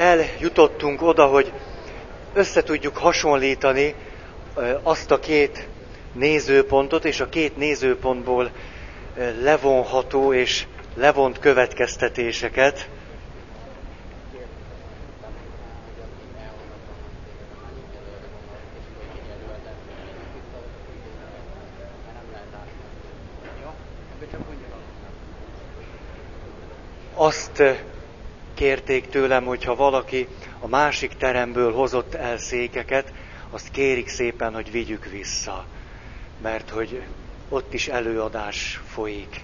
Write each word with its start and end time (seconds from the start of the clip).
eljutottunk 0.00 1.02
oda, 1.02 1.26
hogy 1.26 1.52
össze 2.32 2.62
tudjuk 2.62 2.96
hasonlítani 2.96 3.94
azt 4.82 5.10
a 5.10 5.18
két 5.18 5.68
nézőpontot, 6.12 7.04
és 7.04 7.20
a 7.20 7.28
két 7.28 7.56
nézőpontból 7.56 8.50
levonható 9.42 10.32
és 10.34 10.66
levont 10.94 11.38
következtetéseket. 11.38 12.88
Azt 27.14 27.62
kérték 28.60 29.08
tőlem, 29.08 29.44
hogyha 29.44 29.74
valaki 29.74 30.28
a 30.58 30.66
másik 30.68 31.16
teremből 31.16 31.72
hozott 31.72 32.14
el 32.14 32.38
székeket, 32.38 33.12
azt 33.50 33.70
kérik 33.70 34.08
szépen, 34.08 34.54
hogy 34.54 34.70
vigyük 34.70 35.04
vissza, 35.04 35.64
mert 36.42 36.70
hogy 36.70 37.02
ott 37.48 37.74
is 37.74 37.88
előadás 37.88 38.80
folyik. 38.86 39.40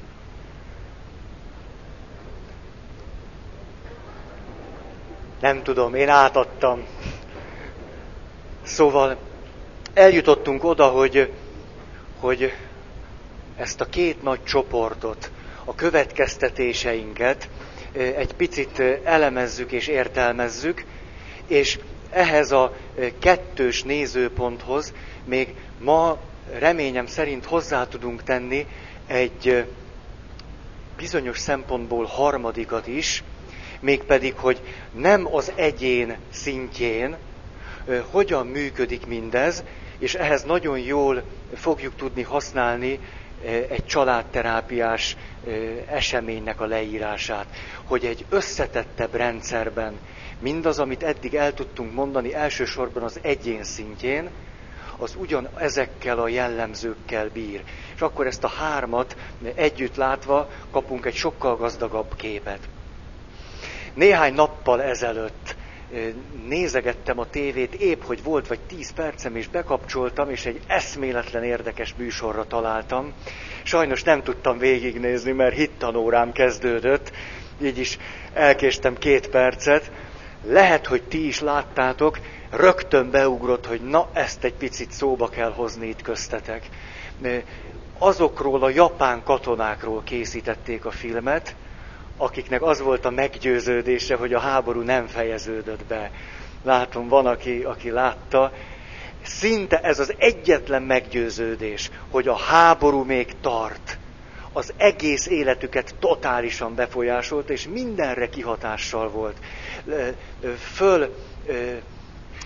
Nem 5.41 5.63
tudom, 5.63 5.95
én 5.95 6.09
átadtam. 6.09 6.87
Szóval 8.63 9.17
eljutottunk 9.95 10.65
oda, 10.65 10.89
hogy, 10.89 11.33
hogy 12.21 12.53
ezt 13.57 13.81
a 13.81 13.85
két 13.87 14.23
nagy 14.23 14.45
csoportot, 14.45 15.31
a 15.65 15.75
következtetéseinket 15.75 17.49
egy 17.97 18.33
picit 18.35 18.83
elemezzük 19.05 19.73
és 19.73 19.87
értelmezzük, 19.87 20.85
és 21.47 21.79
ehhez 22.11 22.51
a 22.53 22.77
kettős 23.19 23.83
nézőponthoz 23.83 24.93
még 25.25 25.55
ma 25.79 26.19
reményem 26.59 27.07
szerint 27.07 27.45
hozzá 27.45 27.87
tudunk 27.87 28.23
tenni 28.23 28.67
egy 29.07 29.67
bizonyos 30.97 31.39
szempontból 31.39 32.05
harmadikat 32.05 32.87
is, 32.87 33.25
mégpedig, 33.81 34.35
hogy 34.35 34.61
nem 34.91 35.35
az 35.35 35.53
egyén 35.55 36.17
szintjén 36.31 37.17
hogyan 38.11 38.47
működik 38.47 39.07
mindez, 39.07 39.65
és 39.99 40.15
ehhez 40.15 40.43
nagyon 40.43 40.79
jól 40.79 41.25
fogjuk 41.55 41.95
tudni 41.97 42.23
használni 42.23 43.01
egy 43.45 43.85
családterápiás 43.85 45.17
eseménynek 45.89 46.61
a 46.61 46.67
leírását, 46.67 47.47
hogy 47.85 48.05
egy 48.05 48.27
összetettebb 48.29 49.15
rendszerben 49.15 50.01
mindaz, 50.39 50.79
amit 50.79 51.03
eddig 51.03 51.35
el 51.35 51.55
tudtunk 51.55 51.93
mondani 51.93 52.35
elsősorban 52.35 53.03
az 53.03 53.19
egyén 53.23 53.65
szintjén, 53.65 54.31
az 54.99 55.15
ugyan 55.19 55.49
ezekkel 55.59 56.19
a 56.19 56.29
jellemzőkkel 56.29 57.29
bír. 57.29 57.65
És 57.95 58.01
akkor 58.01 58.27
ezt 58.27 58.45
a 58.45 58.49
hármat 58.49 59.17
együtt 59.55 59.97
látva 59.97 60.49
kapunk 60.71 61.07
egy 61.07 61.15
sokkal 61.15 61.57
gazdagabb 61.57 62.17
képet. 62.17 62.69
Néhány 63.95 64.35
nappal 64.35 64.83
ezelőtt 64.83 65.57
nézegettem 66.49 67.19
a 67.19 67.31
tévét, 67.31 67.75
épp 67.75 68.03
hogy 68.03 68.23
volt 68.23 68.47
vagy 68.47 68.61
tíz 68.61 68.93
percem, 68.93 69.37
és 69.37 69.49
bekapcsoltam, 69.49 70.31
és 70.31 70.47
egy 70.47 70.61
eszméletlen 70.67 71.45
érdekes 71.45 71.95
műsorra 71.97 72.47
találtam. 72.47 73.13
Sajnos 73.63 74.03
nem 74.03 74.23
tudtam 74.23 74.59
végignézni, 74.59 75.33
mert 75.33 75.55
hittanórám 75.55 76.33
kezdődött, 76.33 77.13
így 77.63 77.79
is 77.79 77.99
elkéstem 78.33 78.97
két 78.97 79.29
percet. 79.29 79.91
Lehet, 80.45 80.87
hogy 80.87 81.03
ti 81.03 81.27
is 81.27 81.41
láttátok, 81.41 82.19
rögtön 82.51 83.11
beugrott, 83.11 83.67
hogy 83.67 83.81
na, 83.81 84.09
ezt 84.13 84.45
egy 84.45 84.55
picit 84.55 84.91
szóba 84.91 85.29
kell 85.29 85.53
hozni 85.53 85.87
itt 85.87 86.03
köztetek. 86.03 86.69
Azokról 87.99 88.63
a 88.63 88.69
japán 88.69 89.23
katonákról 89.23 90.03
készítették 90.05 90.85
a 90.85 90.91
filmet, 90.91 91.57
akiknek 92.17 92.63
az 92.63 92.81
volt 92.81 93.05
a 93.05 93.11
meggyőződése, 93.11 94.15
hogy 94.15 94.33
a 94.33 94.39
háború 94.39 94.81
nem 94.81 95.07
fejeződött 95.07 95.85
be. 95.85 96.11
Látom, 96.63 97.09
van, 97.09 97.27
aki, 97.27 97.63
aki 97.63 97.91
látta. 97.91 98.53
Szinte 99.23 99.81
ez 99.81 99.99
az 99.99 100.15
egyetlen 100.19 100.83
meggyőződés, 100.83 101.91
hogy 102.11 102.29
a 102.29 102.37
háború 102.37 103.03
még 103.03 103.35
tart. 103.41 103.99
Az 104.53 104.73
egész 104.77 105.27
életüket 105.27 105.95
totálisan 105.99 106.75
befolyásolt, 106.75 107.51
és 107.51 107.69
mindenre 107.69 108.29
kihatással 108.29 109.09
volt. 109.09 109.37
Föl 110.75 111.15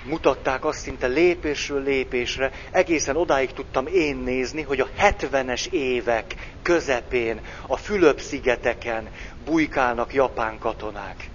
mutatták 0.05 0.65
azt 0.65 0.79
szinte 0.79 1.07
lépésről 1.07 1.83
lépésre, 1.83 2.51
egészen 2.71 3.17
odáig 3.17 3.53
tudtam 3.53 3.87
én 3.87 4.17
nézni, 4.17 4.63
hogy 4.63 4.81
a 4.81 4.89
70-es 4.99 5.71
évek 5.71 6.35
közepén 6.63 7.41
a 7.67 7.77
Fülöp-szigeteken 7.77 9.09
bujkálnak 9.45 10.15
japán 10.15 10.59
katonák. 10.59 11.29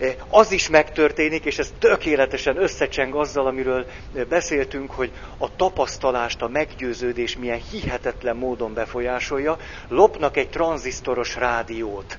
E, 0.00 0.14
az 0.28 0.52
is 0.52 0.68
megtörténik, 0.68 1.44
és 1.44 1.58
ez 1.58 1.72
tökéletesen 1.78 2.56
összecseng 2.56 3.14
azzal, 3.14 3.46
amiről 3.46 3.86
beszéltünk, 4.28 4.90
hogy 4.90 5.10
a 5.38 5.56
tapasztalást, 5.56 6.42
a 6.42 6.48
meggyőződés 6.48 7.36
milyen 7.36 7.60
hihetetlen 7.70 8.36
módon 8.36 8.74
befolyásolja, 8.74 9.56
lopnak 9.88 10.36
egy 10.36 10.48
tranzisztoros 10.48 11.36
rádiót. 11.36 12.18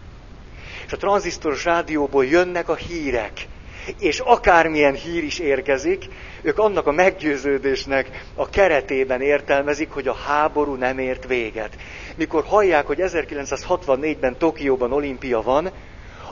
És 0.85 0.93
a 0.93 0.97
tranzisztoros 0.97 1.65
rádióból 1.65 2.25
jönnek 2.25 2.69
a 2.69 2.75
hírek 2.75 3.47
és 3.99 4.19
akármilyen 4.19 4.93
hír 4.93 5.23
is 5.23 5.39
érkezik, 5.39 6.05
ők 6.41 6.57
annak 6.59 6.87
a 6.87 6.91
meggyőződésnek 6.91 8.25
a 8.35 8.49
keretében 8.49 9.21
értelmezik, 9.21 9.89
hogy 9.91 10.07
a 10.07 10.13
háború 10.13 10.73
nem 10.73 10.99
ért 10.99 11.27
véget. 11.27 11.77
Mikor 12.15 12.43
hallják, 12.43 12.85
hogy 12.85 12.99
1964-ben 13.01 14.37
Tokióban 14.37 14.91
olimpia 14.91 15.41
van, 15.41 15.71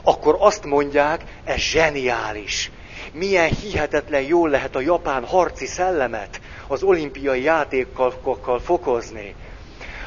akkor 0.02 0.36
azt 0.38 0.64
mondják, 0.64 1.24
ez 1.44 1.56
zseniális. 1.56 2.70
Milyen 3.12 3.48
hihetetlen 3.48 4.22
jól 4.22 4.48
lehet 4.48 4.76
a 4.76 4.80
japán 4.80 5.24
harci 5.24 5.66
szellemet 5.66 6.40
az 6.66 6.82
olimpiai 6.82 7.42
játékkal 7.42 8.12
fokozni. 8.64 9.34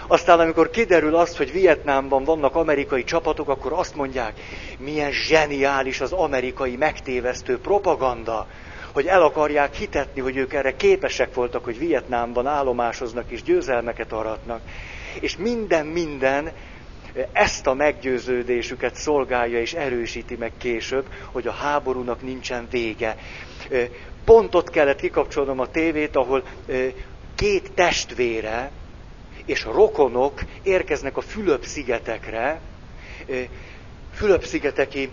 Aztán 0.08 0.40
amikor 0.40 0.70
kiderül 0.70 1.16
azt, 1.16 1.38
hogy 1.38 1.52
Vietnámban 1.52 2.24
vannak 2.24 2.56
amerikai 2.56 3.04
csapatok, 3.04 3.50
akkor 3.50 3.74
azt 3.74 3.96
mondják, 3.96 4.40
milyen 4.78 5.12
zseniális 5.12 6.02
az 6.02 6.12
amerikai 6.12 6.76
megtévesztő 6.76 7.60
propaganda, 7.60 8.48
hogy 8.94 9.06
el 9.06 9.22
akarják 9.22 9.74
hitetni, 9.74 10.22
hogy 10.22 10.38
ők 10.38 10.54
erre 10.54 10.76
képesek 10.76 11.34
voltak, 11.34 11.64
hogy 11.64 11.78
Vietnámban 11.78 12.48
állomásoznak 12.48 13.32
és 13.32 13.44
győzelmeket 13.44 14.12
aratnak. 14.12 14.62
És 15.20 15.38
minden, 15.38 15.86
minden 15.86 16.52
ezt 17.32 17.68
a 17.68 17.74
meggyőződésüket 17.74 18.96
szolgálja 18.96 19.60
és 19.60 19.74
erősíti 19.74 20.36
meg 20.36 20.52
később, 20.58 21.06
hogy 21.32 21.48
a 21.48 21.52
háborúnak 21.52 22.22
nincsen 22.22 22.68
vége. 22.72 23.16
Pont 24.26 24.56
ott 24.56 24.70
kellett 24.70 25.00
kikapcsolnom 25.00 25.60
a 25.60 25.68
tévét, 25.68 26.16
ahol 26.16 26.44
két 27.36 27.72
testvére, 27.72 28.72
és 29.46 29.64
rokonok 29.64 30.42
érkeznek 30.64 31.18
a 31.18 31.22
Fülöp-szigetekre, 31.22 32.62
Fülöp-szigeteki 34.14 35.12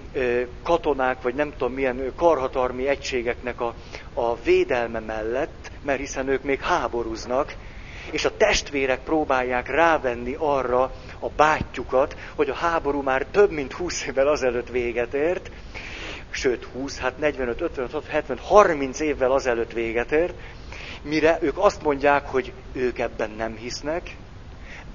katonák, 0.62 1.22
vagy 1.22 1.34
nem 1.34 1.50
tudom 1.50 1.72
milyen 1.72 2.12
karhatalmi 2.16 2.88
egységeknek 2.88 3.60
a, 3.60 3.74
a 4.14 4.36
védelme 4.36 4.98
mellett, 4.98 5.70
mert 5.82 5.98
hiszen 5.98 6.28
ők 6.28 6.42
még 6.42 6.60
háborúznak, 6.60 7.54
és 8.10 8.24
a 8.24 8.36
testvérek 8.36 9.00
próbálják 9.00 9.68
rávenni 9.68 10.34
arra 10.38 10.92
a 11.18 11.28
bátyjukat, 11.28 12.16
hogy 12.34 12.48
a 12.48 12.54
háború 12.54 13.02
már 13.02 13.26
több 13.30 13.50
mint 13.50 13.72
20 13.72 14.06
évvel 14.06 14.28
azelőtt 14.28 14.68
véget 14.68 15.14
ért, 15.14 15.50
sőt 16.30 16.64
20, 16.64 16.98
hát 16.98 17.18
45, 17.18 17.60
56, 17.60 18.06
70, 18.06 18.38
30 18.38 19.00
évvel 19.00 19.32
azelőtt 19.32 19.72
véget 19.72 20.12
ért, 20.12 20.34
mire 21.02 21.38
ők 21.40 21.58
azt 21.58 21.82
mondják, 21.82 22.26
hogy 22.26 22.52
ők 22.72 22.98
ebben 22.98 23.30
nem 23.30 23.56
hisznek, 23.56 24.16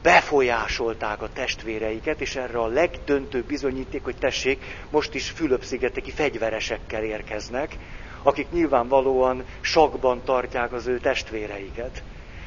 befolyásolták 0.05 1.21
a 1.21 1.29
testvéreiket, 1.33 2.21
és 2.21 2.35
erre 2.35 2.57
a 2.59 2.67
legdöntőbb 2.67 3.45
bizonyíték, 3.45 4.03
hogy 4.03 4.15
tessék, 4.17 4.63
most 4.89 5.13
is 5.13 5.29
Fülöp-szigeteki 5.29 6.11
fegyveresekkel 6.11 7.03
érkeznek, 7.03 7.75
akik 8.23 8.51
nyilvánvalóan 8.51 9.45
sakban 9.61 10.21
tartják 10.23 10.73
az 10.73 10.87
ő 10.87 10.99
testvéreiket, 10.99 12.03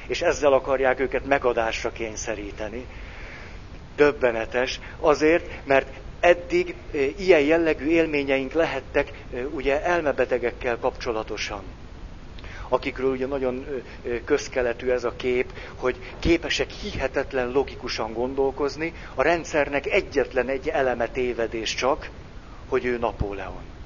és 0.06 0.22
ezzel 0.22 0.52
akarják 0.52 1.00
őket 1.00 1.26
megadásra 1.26 1.92
kényszeríteni. 1.92 2.86
Döbbenetes, 3.96 4.80
azért, 5.00 5.66
mert 5.66 5.88
eddig 6.20 6.74
e, 6.92 6.98
ilyen 6.98 7.40
jellegű 7.40 7.86
élményeink 7.86 8.52
lehettek 8.52 9.12
e, 9.34 9.36
ugye 9.40 9.82
elmebetegekkel 9.82 10.78
kapcsolatosan 10.78 11.62
akikről 12.68 13.10
ugye 13.10 13.26
nagyon 13.26 13.66
közkeletű 14.24 14.88
ez 14.90 15.04
a 15.04 15.16
kép, 15.16 15.52
hogy 15.76 15.96
képesek 16.18 16.70
hihetetlen 16.70 17.50
logikusan 17.50 18.12
gondolkozni, 18.12 18.92
a 19.14 19.22
rendszernek 19.22 19.86
egyetlen 19.86 20.48
egy 20.48 20.68
eleme 20.68 21.08
tévedés 21.08 21.74
csak, 21.74 22.10
hogy 22.68 22.84
ő 22.84 22.98
Napóleon. 22.98 23.76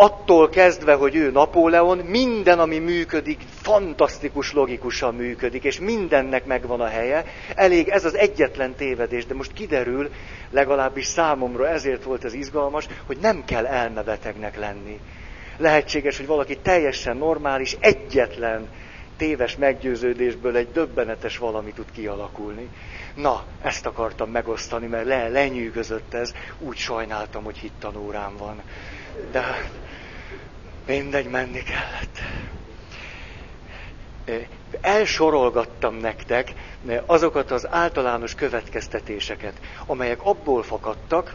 attól 0.00 0.48
kezdve, 0.48 0.94
hogy 0.94 1.14
ő 1.14 1.30
Napóleon, 1.30 1.98
minden, 1.98 2.58
ami 2.58 2.78
működik, 2.78 3.40
fantasztikus 3.62 4.52
logikusan 4.52 5.14
működik, 5.14 5.64
és 5.64 5.80
mindennek 5.80 6.44
megvan 6.46 6.80
a 6.80 6.86
helye. 6.86 7.24
Elég 7.54 7.88
ez 7.88 8.04
az 8.04 8.16
egyetlen 8.16 8.74
tévedés, 8.74 9.26
de 9.26 9.34
most 9.34 9.52
kiderül, 9.52 10.10
legalábbis 10.50 11.06
számomra 11.06 11.68
ezért 11.68 12.02
volt 12.02 12.24
ez 12.24 12.34
izgalmas, 12.34 12.86
hogy 13.06 13.18
nem 13.20 13.44
kell 13.44 13.66
elmebetegnek 13.66 14.58
lenni. 14.58 15.00
Lehetséges, 15.60 16.16
hogy 16.16 16.26
valaki 16.26 16.58
teljesen 16.58 17.16
normális, 17.16 17.76
egyetlen 17.80 18.68
téves 19.16 19.56
meggyőződésből 19.56 20.56
egy 20.56 20.70
döbbenetes 20.72 21.38
valami 21.38 21.72
tud 21.72 21.90
kialakulni. 21.92 22.68
Na, 23.14 23.44
ezt 23.62 23.86
akartam 23.86 24.30
megosztani, 24.30 24.86
mert 24.86 25.06
le, 25.06 25.28
lenyűgözött 25.28 26.14
ez, 26.14 26.34
úgy 26.58 26.76
sajnáltam, 26.76 27.44
hogy 27.44 27.56
hittanórám 27.58 28.36
van. 28.36 28.62
De 29.32 29.70
mindegy, 30.86 31.30
menni 31.30 31.62
kellett. 31.62 32.18
Elsorolgattam 34.80 35.94
nektek 35.94 36.52
azokat 37.06 37.50
az 37.50 37.66
általános 37.70 38.34
következtetéseket, 38.34 39.60
amelyek 39.86 40.22
abból 40.22 40.62
fakadtak, 40.62 41.34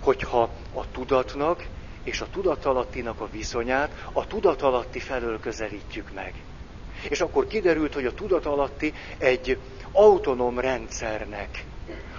hogyha 0.00 0.42
a 0.74 0.90
tudatnak 0.92 1.64
és 2.04 2.20
a 2.20 2.26
tudatalattinak 2.30 3.20
a 3.20 3.28
viszonyát 3.28 4.08
a 4.12 4.26
tudatalatti 4.26 4.98
felől 4.98 5.40
közelítjük 5.40 6.10
meg. 6.10 6.34
És 7.08 7.20
akkor 7.20 7.46
kiderült, 7.46 7.94
hogy 7.94 8.06
a 8.06 8.14
tudatalatti 8.14 8.92
egy 9.18 9.60
autonóm 9.92 10.58
rendszernek 10.58 11.66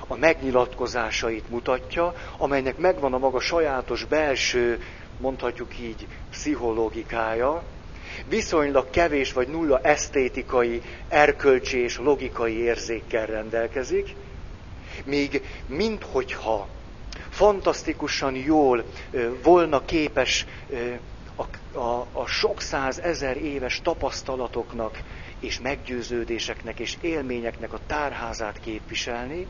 a 0.08 0.16
megnyilatkozásait 0.16 1.50
mutatja, 1.50 2.14
amelynek 2.38 2.78
megvan 2.78 3.14
a 3.14 3.18
maga 3.18 3.40
sajátos 3.40 4.04
belső, 4.04 4.82
mondhatjuk 5.18 5.80
így, 5.80 6.08
pszichológikája, 6.30 7.64
viszonylag 8.26 8.90
kevés 8.90 9.34
vagy 9.34 9.48
nulla 9.48 9.80
esztétikai, 9.80 10.82
erkölcsi 11.08 11.78
és 11.78 11.98
logikai 11.98 12.58
érzékkel 12.58 13.26
rendelkezik, 13.26 14.16
míg 15.06 15.42
minthogyha 15.66 16.75
fantasztikusan 17.36 18.36
jól 18.36 18.86
volna 19.44 19.86
képes 19.86 20.46
a, 21.36 21.78
a, 21.80 22.08
a 22.12 22.26
sok 22.26 22.62
száz 22.62 23.00
ezer 23.00 23.38
éves 23.38 23.82
tapasztalatoknak 23.82 25.02
és 25.40 25.60
meggyőződéseknek 25.60 26.80
és 26.80 26.98
élményeknek 27.02 27.74
a 27.74 27.80
tárházát 27.88 28.60
képviselni, 28.60 29.48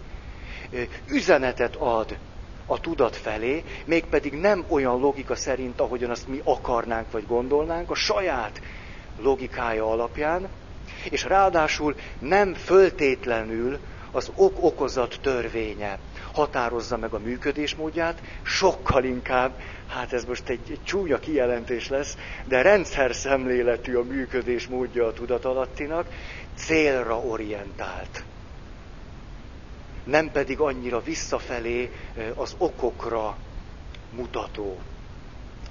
üzenetet 1.08 1.76
ad 1.76 2.20
a 2.66 2.80
tudat 2.80 3.16
felé, 3.16 3.64
mégpedig 3.86 4.34
nem 4.34 4.66
olyan 4.70 5.00
logika 5.00 5.36
szerint, 5.36 5.80
ahogyan 5.80 6.10
azt 6.10 6.28
mi 6.28 6.42
akarnánk 6.44 7.12
vagy 7.12 7.26
gondolnánk, 7.26 7.90
a 7.90 7.96
saját 7.96 8.62
logikája 9.18 9.92
alapján, 9.92 10.50
és 11.10 11.24
ráadásul 11.24 11.96
nem 12.20 12.54
föltétlenül 12.54 13.80
az 14.16 14.32
ok-okozat 14.36 15.20
törvénye 15.22 16.00
határozza 16.34 16.98
meg 16.98 17.14
a 17.14 17.20
működésmódját, 17.20 18.22
sokkal 18.44 19.04
inkább, 19.04 19.60
hát 19.88 20.14
ez 20.14 20.26
most 20.26 20.50
egy, 20.50 20.72
egy 20.72 20.84
csúnya 20.84 21.20
kijelentés 21.20 21.90
lesz, 21.90 22.18
de 22.46 22.62
rendszer 22.62 23.16
szemléletű 23.16 23.96
a 23.96 24.04
működésmódja 24.04 25.06
a 25.06 25.14
tudatalattinak, 25.14 26.08
célra 26.56 27.20
orientált. 27.20 28.24
Nem 30.04 30.32
pedig 30.32 30.60
annyira 30.60 31.02
visszafelé 31.02 31.92
az 32.36 32.56
okokra 32.58 33.38
mutató. 34.10 34.80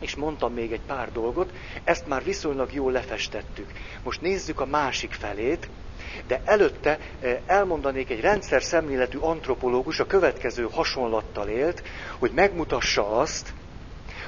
És 0.01 0.15
mondtam 0.15 0.53
még 0.53 0.73
egy 0.73 0.85
pár 0.87 1.13
dolgot, 1.13 1.53
ezt 1.85 2.07
már 2.07 2.25
viszonylag 2.25 2.73
jól 2.73 2.93
lefestettük. 2.93 3.71
Most 4.03 4.21
nézzük 4.21 4.61
a 4.61 4.67
másik 4.67 5.13
felét, 5.13 5.69
de 6.27 6.41
előtte 6.45 6.99
eh, 7.21 7.39
elmondanék 7.47 8.11
egy 8.11 8.21
rendszer 8.21 8.63
szemléletű 8.63 9.19
antropológus 9.19 10.01
a 10.01 10.07
következő 10.07 10.69
hasonlattal 10.73 11.49
élt, 11.49 11.83
hogy 12.19 12.31
megmutassa 12.35 13.19
azt, 13.19 13.53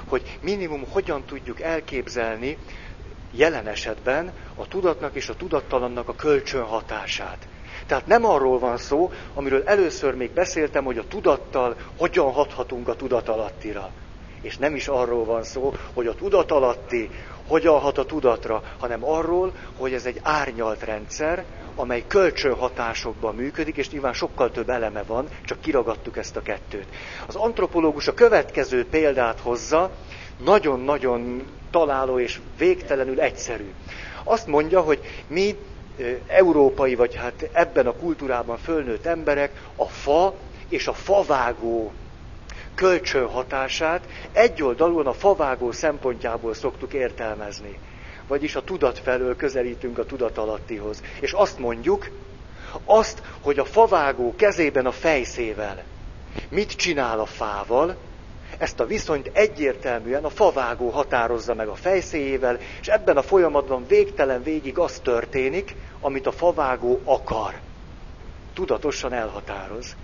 hogy 0.09 0.38
minimum 0.43 0.85
hogyan 0.91 1.25
tudjuk 1.25 1.61
elképzelni 1.61 2.59
jelen 3.33 3.67
esetben 3.67 4.33
a 4.55 4.69
tudatnak 4.69 5.15
és 5.15 5.29
a 5.29 5.37
tudattalannak 5.37 6.09
a 6.09 6.15
kölcsönhatását. 6.15 7.49
Tehát 7.87 8.06
nem 8.06 8.25
arról 8.25 8.59
van 8.59 8.77
szó, 8.77 9.11
amiről 9.35 9.62
először 9.65 10.15
még 10.15 10.31
beszéltem, 10.31 10.85
hogy 10.85 10.99
a 10.99 11.09
tudattal 11.09 11.77
hogyan 11.97 12.33
hathatunk 12.33 12.88
a 12.88 12.97
tudatalattira. 12.97 13.91
És 14.41 14.56
nem 14.56 14.75
is 14.75 14.88
arról 14.88 15.25
van 15.25 15.43
szó, 15.43 15.73
hogy 15.94 16.06
a 16.06 16.15
tudatalatti 16.15 17.11
hogyan 17.46 17.78
hat 17.81 17.98
a 17.98 18.04
tudatra, 18.04 18.62
hanem 18.78 19.04
arról, 19.04 19.52
hogy 19.78 19.93
ez 19.93 20.06
egy 20.06 20.20
árnyalt 20.22 20.82
rendszer, 20.84 21.44
amely 21.76 22.04
kölcsönhatásokban 22.06 23.34
működik, 23.34 23.76
és 23.76 23.90
nyilván 23.90 24.12
sokkal 24.12 24.50
több 24.50 24.69
eleme 24.70 25.02
van, 25.02 25.28
csak 25.44 25.60
kiragadtuk 25.60 26.16
ezt 26.16 26.37
a 26.37 26.43
kettőt. 26.43 26.87
Az 27.26 27.34
antropológus 27.34 28.06
a 28.08 28.14
következő 28.14 28.87
példát 28.87 29.40
hozza, 29.40 29.90
nagyon-nagyon 30.44 31.43
találó 31.70 32.19
és 32.19 32.40
végtelenül 32.58 33.20
egyszerű. 33.20 33.72
Azt 34.25 34.46
mondja, 34.46 34.81
hogy 34.81 35.00
mi 35.26 35.56
európai, 36.26 36.94
vagy 36.94 37.14
hát 37.14 37.49
ebben 37.52 37.87
a 37.87 37.92
kultúrában 37.92 38.56
fölnőtt 38.58 39.06
emberek 39.06 39.62
a 39.76 39.84
fa 39.87 40.34
és 40.69 40.87
a 40.87 40.92
favágó 40.92 41.92
kölcsönhatását 42.76 44.08
egyoldalúan 44.32 45.06
a 45.06 45.12
favágó 45.12 45.73
szempontjából 45.73 46.55
szoktuk 46.55 46.93
értelmezni 46.93 47.78
vagyis 48.26 48.56
a 48.56 48.62
tudat 48.64 48.99
felől 48.99 49.37
közelítünk 49.37 49.99
a 49.99 50.05
tudatalattihoz. 50.05 51.02
És 51.20 51.32
azt 51.32 51.58
mondjuk, 51.58 52.11
azt, 52.84 53.23
hogy 53.40 53.58
a 53.58 53.64
favágó 53.64 54.34
kezében 54.37 54.87
a 54.87 54.93
fejszével 54.93 55.84
mit 56.49 56.73
csinál 56.73 57.20
a 57.20 57.26
fával, 57.26 57.96
ezt 58.58 58.81
a 58.81 58.87
viszonyt 58.87 59.31
egyértelműen 59.32 60.25
a 60.25 60.31
favágó 60.31 60.88
határozza 60.88 61.55
meg 61.55 61.69
a 61.69 61.75
fejszéjével, 61.75 62.58
és 62.81 62.87
ebben 62.87 63.17
a 63.17 63.23
folyamatban 63.23 63.87
végtelen 63.87 64.43
végig 64.43 64.78
az 64.78 65.00
történik, 65.02 65.75
amit 66.00 66.26
a 66.26 66.32
favágó 66.32 67.00
akar. 67.05 67.55
Tudatosan 68.55 69.12
elhatároz. 69.12 69.96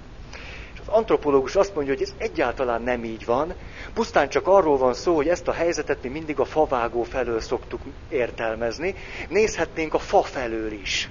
Az 0.86 0.88
antropológus 0.88 1.56
azt 1.56 1.74
mondja, 1.74 1.92
hogy 1.92 2.02
ez 2.02 2.14
egyáltalán 2.18 2.82
nem 2.82 3.04
így 3.04 3.24
van, 3.24 3.54
pusztán 3.94 4.28
csak 4.28 4.46
arról 4.46 4.76
van 4.76 4.94
szó, 4.94 5.14
hogy 5.14 5.28
ezt 5.28 5.48
a 5.48 5.52
helyzetet 5.52 6.02
mi 6.02 6.08
mindig 6.08 6.40
a 6.40 6.44
favágó 6.44 7.02
felől 7.02 7.40
szoktuk 7.40 7.80
értelmezni, 8.08 8.94
nézhetnénk 9.28 9.94
a 9.94 9.98
fa 9.98 10.22
felől 10.22 10.72
is. 10.72 11.10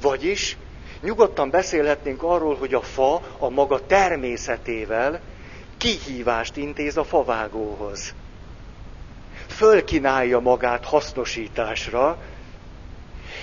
Vagyis 0.00 0.56
nyugodtan 1.02 1.50
beszélhetnénk 1.50 2.22
arról, 2.22 2.56
hogy 2.56 2.74
a 2.74 2.80
fa 2.80 3.22
a 3.38 3.48
maga 3.48 3.86
természetével 3.86 5.20
kihívást 5.76 6.56
intéz 6.56 6.96
a 6.96 7.04
favágóhoz. 7.04 8.14
Fölkinálja 9.46 10.38
magát 10.38 10.84
hasznosításra, 10.84 12.18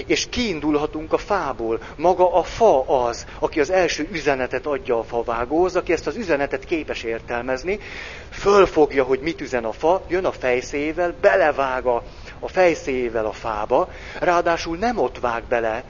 és 0.06 0.30
kiindulhatunk 0.30 1.14
a 1.14 1.18
fából. 1.18 1.82
Maga 1.96 2.34
a 2.34 2.44
fa 2.44 3.06
az, 3.06 3.26
aki 3.40 3.60
az 3.60 3.70
első 3.70 4.08
üzenetet 4.12 4.66
adja 4.66 5.00
a 5.00 5.04
favágóhoz, 5.04 5.76
aki 5.76 5.92
ezt 5.94 6.08
az 6.08 6.16
üzenetet 6.16 6.66
képes 6.66 7.04
értelmezni, 7.04 7.80
fölfogja, 8.30 9.04
hogy 9.04 9.20
mit 9.20 9.42
üzen 9.42 9.66
a 9.66 9.72
fa, 9.72 10.02
jön 10.08 10.26
a 10.26 10.32
fejszével, 10.32 11.16
belevág 11.22 11.86
a, 11.86 12.04
a 12.40 12.48
fejszével 12.48 13.26
a 13.26 13.32
fába, 13.32 13.90
ráadásul 14.20 14.78
nem 14.78 14.98
ott 14.98 15.20
vág 15.20 15.44
bele, 15.44 15.84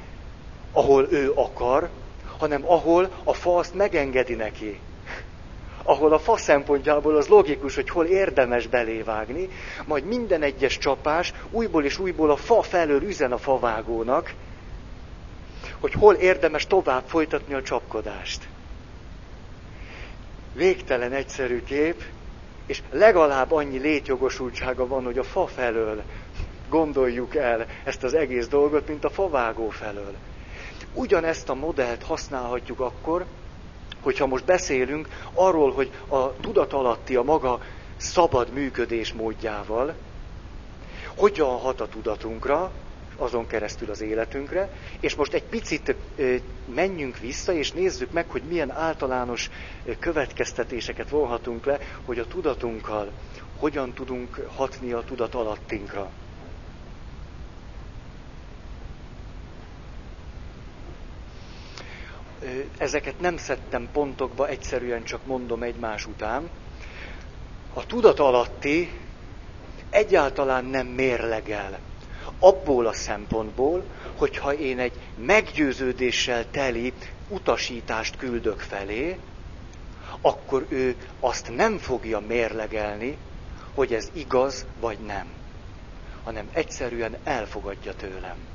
ahol 0.71 1.07
ő 1.11 1.31
akar, 1.35 1.89
hanem 2.37 2.63
ahol 2.65 3.09
a 3.23 3.33
fa 3.33 3.57
azt 3.57 3.73
megengedi 3.73 4.33
neki 4.33 4.79
ahol 5.85 6.13
a 6.13 6.19
fa 6.19 6.37
szempontjából 6.37 7.15
az 7.15 7.27
logikus, 7.27 7.75
hogy 7.75 7.89
hol 7.89 8.05
érdemes 8.05 8.67
belévágni, 8.67 9.49
majd 9.85 10.05
minden 10.05 10.41
egyes 10.41 10.77
csapás 10.77 11.33
újból 11.51 11.83
és 11.83 11.99
újból 11.99 12.31
a 12.31 12.35
fa 12.35 12.61
felől 12.61 13.03
üzen 13.03 13.31
a 13.31 13.37
favágónak, 13.37 14.33
hogy 15.79 15.93
hol 15.93 16.13
érdemes 16.13 16.67
tovább 16.67 17.03
folytatni 17.05 17.53
a 17.53 17.61
csapkodást. 17.61 18.47
Végtelen 20.53 21.11
egyszerű 21.11 21.63
kép, 21.63 22.03
és 22.65 22.81
legalább 22.91 23.51
annyi 23.51 23.77
létjogosultsága 23.77 24.87
van, 24.87 25.03
hogy 25.03 25.17
a 25.17 25.23
fa 25.23 25.47
felől 25.47 26.03
gondoljuk 26.69 27.35
el 27.35 27.65
ezt 27.83 28.03
az 28.03 28.13
egész 28.13 28.47
dolgot, 28.47 28.87
mint 28.87 29.05
a 29.05 29.09
favágó 29.09 29.69
felől. 29.69 30.15
Ugyanezt 30.93 31.49
a 31.49 31.53
modellt 31.53 32.03
használhatjuk 32.03 32.79
akkor, 32.79 33.25
hogyha 34.05 34.25
most 34.25 34.45
beszélünk 34.45 35.07
arról, 35.33 35.71
hogy 35.71 35.91
a 36.07 36.35
tudatalatti 36.35 37.15
a 37.15 37.23
maga 37.23 37.59
szabad 37.97 38.53
működés 38.53 39.13
módjával, 39.13 39.95
hogyan 41.15 41.57
hat 41.57 41.81
a 41.81 41.87
tudatunkra, 41.87 42.71
azon 43.17 43.47
keresztül 43.47 43.89
az 43.89 44.01
életünkre, 44.01 44.69
és 44.99 45.15
most 45.15 45.33
egy 45.33 45.43
picit 45.43 45.95
menjünk 46.65 47.17
vissza, 47.17 47.53
és 47.53 47.71
nézzük 47.71 48.11
meg, 48.11 48.29
hogy 48.29 48.43
milyen 48.43 48.71
általános 48.71 49.49
következtetéseket 49.99 51.09
vonhatunk 51.09 51.65
le, 51.65 51.79
hogy 52.05 52.19
a 52.19 52.27
tudatunkkal 52.27 53.13
hogyan 53.57 53.93
tudunk 53.93 54.35
hatni 54.55 54.91
a 54.91 55.03
tudat 55.03 55.35
alattinkra. 55.35 56.11
Ezeket 62.77 63.19
nem 63.19 63.37
szedtem 63.37 63.89
pontokba, 63.91 64.47
egyszerűen 64.47 65.03
csak 65.03 65.25
mondom 65.25 65.63
egymás 65.63 66.05
után. 66.05 66.49
A 67.73 67.85
tudat 67.85 68.19
alatti 68.19 68.89
egyáltalán 69.89 70.65
nem 70.65 70.87
mérlegel. 70.87 71.79
Abból 72.39 72.85
a 72.85 72.93
szempontból, 72.93 73.83
hogyha 74.15 74.53
én 74.53 74.79
egy 74.79 74.93
meggyőződéssel 75.15 76.49
teli 76.51 76.93
utasítást 77.27 78.17
küldök 78.17 78.59
felé, 78.59 79.19
akkor 80.21 80.65
ő 80.69 80.95
azt 81.19 81.55
nem 81.55 81.77
fogja 81.77 82.19
mérlegelni, 82.19 83.17
hogy 83.73 83.93
ez 83.93 84.09
igaz 84.13 84.65
vagy 84.79 84.99
nem, 84.99 85.27
hanem 86.23 86.49
egyszerűen 86.53 87.17
elfogadja 87.23 87.93
tőlem. 87.93 88.54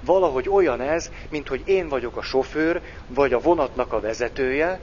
Valahogy 0.00 0.48
olyan 0.48 0.80
ez, 0.80 1.10
mint 1.28 1.48
hogy 1.48 1.62
én 1.64 1.88
vagyok 1.88 2.16
a 2.16 2.22
sofőr, 2.22 2.82
vagy 3.06 3.32
a 3.32 3.40
vonatnak 3.40 3.92
a 3.92 4.00
vezetője, 4.00 4.80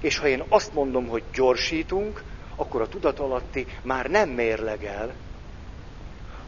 és 0.00 0.18
ha 0.18 0.26
én 0.26 0.42
azt 0.48 0.72
mondom, 0.72 1.06
hogy 1.06 1.22
gyorsítunk, 1.34 2.22
akkor 2.56 2.80
a 2.80 2.88
tudatalatti 2.88 3.66
már 3.82 4.06
nem 4.06 4.28
mérlegel, 4.28 5.14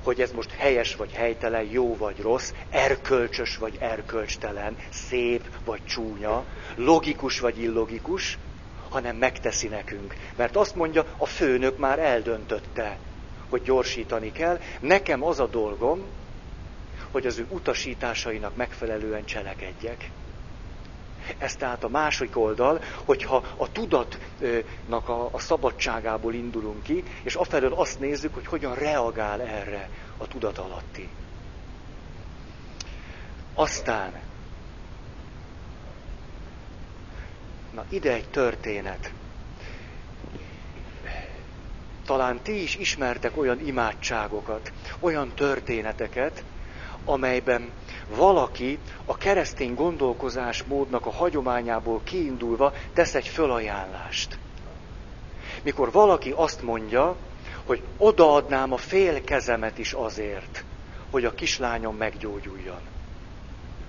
hogy 0.03 0.21
ez 0.21 0.33
most 0.33 0.51
helyes 0.51 0.97
vagy 0.97 1.13
helytelen, 1.13 1.63
jó 1.71 1.97
vagy 1.97 2.21
rossz, 2.21 2.53
erkölcsös 2.71 3.57
vagy 3.57 3.77
erkölcstelen, 3.81 4.77
szép 4.91 5.45
vagy 5.65 5.81
csúnya, 5.85 6.45
logikus 6.75 7.41
vagy 7.41 7.63
illogikus, 7.63 8.39
hanem 8.89 9.17
megteszi 9.17 9.69
nekünk. 9.69 10.15
Mert 10.37 10.57
azt 10.57 10.75
mondja, 10.75 11.05
a 11.17 11.27
főnök 11.27 11.79
már 11.79 11.99
eldöntötte, 11.99 12.99
hogy 13.49 13.63
gyorsítani 13.63 14.33
kell. 14.33 14.61
Nekem 14.81 15.25
az 15.25 15.41
a 15.41 15.47
dolgom, 15.47 16.07
hogy 17.11 17.27
az 17.27 17.39
ő 17.39 17.47
utasításainak 17.49 18.57
megfelelően 18.57 19.25
cselekedjek. 19.25 20.11
Ez 21.39 21.57
tehát 21.57 21.85
a 21.85 21.89
másik 21.89 22.37
oldal, 22.37 22.81
hogyha 23.05 23.45
a 23.57 23.73
tudatnak 23.73 25.09
a, 25.09 25.29
a 25.33 25.39
szabadságából 25.39 26.35
indulunk 26.35 26.83
ki, 26.83 27.05
és 27.23 27.35
afelől 27.35 27.73
azt 27.75 28.01
nézzük, 28.01 28.35
hogy 28.35 28.47
hogyan 28.47 28.75
reagál 28.75 29.41
erre 29.41 29.91
a 30.17 30.27
tudat 30.29 30.59
alatti. 30.59 31.09
Aztán, 33.55 34.21
na 37.71 37.85
ide 37.89 38.13
egy 38.13 38.29
történet. 38.29 39.13
Talán 42.05 42.41
ti 42.43 42.63
is 42.63 42.77
ismertek 42.77 43.37
olyan 43.37 43.67
imádságokat, 43.67 44.73
olyan 45.01 45.33
történeteket, 45.35 46.45
amelyben 47.09 47.71
valaki 48.17 48.79
a 49.05 49.17
keresztény 49.17 49.75
gondolkozásmódnak 49.75 51.07
a 51.07 51.11
hagyományából 51.11 52.01
kiindulva 52.05 52.73
tesz 52.93 53.15
egy 53.15 53.29
fölajánlást. 53.29 54.39
Mikor 55.63 55.93
valaki 55.93 56.33
azt 56.37 56.63
mondja, 56.63 57.17
hogy 57.65 57.83
odaadnám 57.97 58.73
a 58.73 58.77
fél 58.77 59.25
kezemet 59.25 59.79
is 59.79 59.93
azért, 59.93 60.65
hogy 61.11 61.25
a 61.25 61.35
kislányom 61.35 61.97
meggyógyuljon. 61.97 62.81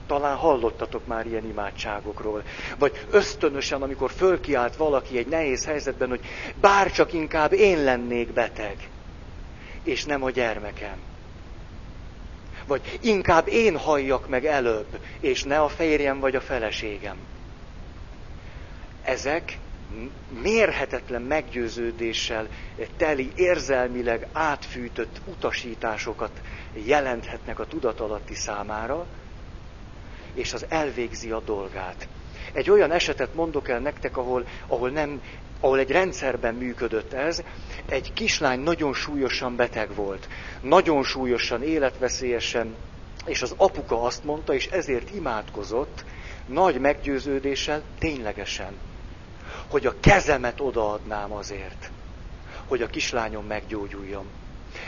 Talán 0.07 0.35
hallottatok 0.35 1.07
már 1.07 1.25
ilyen 1.25 1.45
imádságokról. 1.45 2.43
Vagy 2.77 3.05
ösztönösen, 3.11 3.81
amikor 3.81 4.11
fölkiált 4.11 4.75
valaki 4.75 5.17
egy 5.17 5.27
nehéz 5.27 5.65
helyzetben, 5.65 6.09
hogy 6.09 6.21
bárcsak 6.61 7.13
inkább 7.13 7.53
én 7.53 7.83
lennék 7.83 8.33
beteg, 8.33 8.89
és 9.83 10.05
nem 10.05 10.23
a 10.23 10.29
gyermekem 10.29 11.08
vagy 12.69 12.99
inkább 13.01 13.47
én 13.47 13.77
halljak 13.77 14.27
meg 14.27 14.45
előbb, 14.45 14.99
és 15.19 15.43
ne 15.43 15.59
a 15.59 15.67
férjem 15.67 16.19
vagy 16.19 16.35
a 16.35 16.41
feleségem. 16.41 17.17
Ezek 19.03 19.57
mérhetetlen 20.41 21.21
meggyőződéssel 21.21 22.47
teli, 22.97 23.31
érzelmileg 23.35 24.27
átfűtött 24.31 25.21
utasításokat 25.25 26.41
jelenthetnek 26.73 27.59
a 27.59 27.65
tudatalatti 27.65 28.33
számára, 28.33 29.05
és 30.33 30.53
az 30.53 30.65
elvégzi 30.69 31.31
a 31.31 31.39
dolgát. 31.39 32.07
Egy 32.53 32.69
olyan 32.69 32.91
esetet 32.91 33.33
mondok 33.33 33.69
el 33.69 33.79
nektek, 33.79 34.17
ahol, 34.17 34.47
ahol 34.67 34.89
nem 34.89 35.21
ahol 35.59 35.79
egy 35.79 35.91
rendszerben 35.91 36.55
működött 36.55 37.13
ez, 37.13 37.43
egy 37.85 38.13
kislány 38.13 38.59
nagyon 38.59 38.93
súlyosan 38.93 39.55
beteg 39.55 39.95
volt. 39.95 40.27
Nagyon 40.61 41.03
súlyosan, 41.03 41.63
életveszélyesen, 41.63 42.75
és 43.25 43.41
az 43.41 43.53
apuka 43.57 44.01
azt 44.01 44.23
mondta, 44.23 44.53
és 44.53 44.67
ezért 44.67 45.15
imádkozott, 45.15 46.05
nagy 46.45 46.79
meggyőződéssel, 46.79 47.81
ténylegesen, 47.99 48.73
hogy 49.69 49.85
a 49.85 49.99
kezemet 49.99 50.59
odaadnám 50.59 51.31
azért, 51.31 51.91
hogy 52.67 52.81
a 52.81 52.87
kislányom 52.87 53.45
meggyógyuljon. 53.45 54.25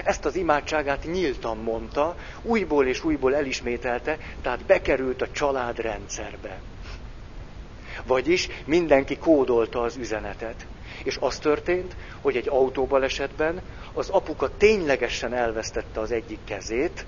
Ezt 0.03 0.25
az 0.25 0.35
imádságát 0.35 1.03
nyíltan 1.03 1.57
mondta, 1.57 2.15
újból 2.41 2.87
és 2.87 3.03
újból 3.03 3.35
elismételte, 3.35 4.17
tehát 4.41 4.65
bekerült 4.65 5.21
a 5.21 5.31
család 5.31 5.79
rendszerbe. 5.79 6.61
Vagyis 8.05 8.47
mindenki 8.65 9.17
kódolta 9.17 9.81
az 9.81 9.95
üzenetet. 9.97 10.67
És 11.03 11.17
az 11.19 11.37
történt, 11.37 11.95
hogy 12.21 12.35
egy 12.35 12.49
autóbalesetben 12.49 13.61
az 13.93 14.09
apuka 14.09 14.57
ténylegesen 14.57 15.33
elvesztette 15.33 15.99
az 15.99 16.11
egyik 16.11 16.39
kezét, 16.43 17.05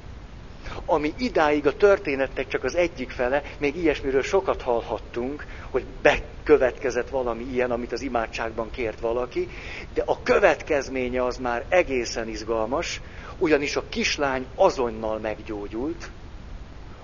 ami 0.86 1.14
idáig 1.18 1.68
a 1.68 1.76
történetnek 1.78 2.48
csak 2.48 2.64
az 2.64 2.76
egyik 2.76 3.12
fele, 3.12 3.44
még 3.58 3.76
ilyesmiről 3.76 4.22
sokat 4.22 4.62
hallhattunk, 4.62 5.46
hogy 5.70 5.86
bekövetkezett 6.02 7.10
valami 7.10 7.44
ilyen, 7.44 7.72
amit 7.72 7.92
az 7.92 8.02
imádságban 8.02 8.70
kért 8.72 9.00
valaki, 9.00 9.48
de 9.94 10.04
a 10.06 10.22
következménye 10.24 11.24
az 11.24 11.38
már 11.38 11.66
egészen 11.70 12.28
izgalmas, 12.28 13.02
ugyanis 13.38 13.76
a 13.76 13.84
kislány 13.90 14.48
azonnal 14.56 15.20
meggyógyult, 15.20 16.12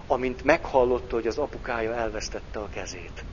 amint 0.07 0.43
meghallotta, 0.43 1.15
hogy 1.15 1.27
az 1.27 1.37
apukája 1.37 1.93
elvesztette 1.95 2.59
a 2.59 2.69
kezét. 2.69 3.25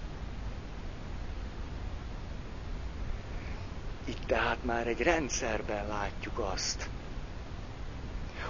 Itt 4.08 4.26
tehát 4.26 4.64
már 4.64 4.86
egy 4.86 5.00
rendszerben 5.00 5.86
látjuk 5.86 6.38
azt, 6.38 6.88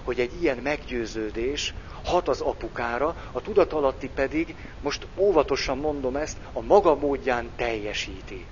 hogy 0.04 0.20
egy 0.20 0.42
ilyen 0.42 0.58
meggyőződés 0.58 1.74
hat 2.04 2.28
az 2.28 2.40
apukára, 2.40 3.16
a 3.32 3.40
tudatalatti 3.40 4.08
pedig, 4.08 4.54
most 4.80 5.06
óvatosan 5.16 5.78
mondom 5.78 6.16
ezt, 6.16 6.36
a 6.52 6.60
maga 6.60 6.94
módján 6.94 7.50
teljesíti. 7.56 8.46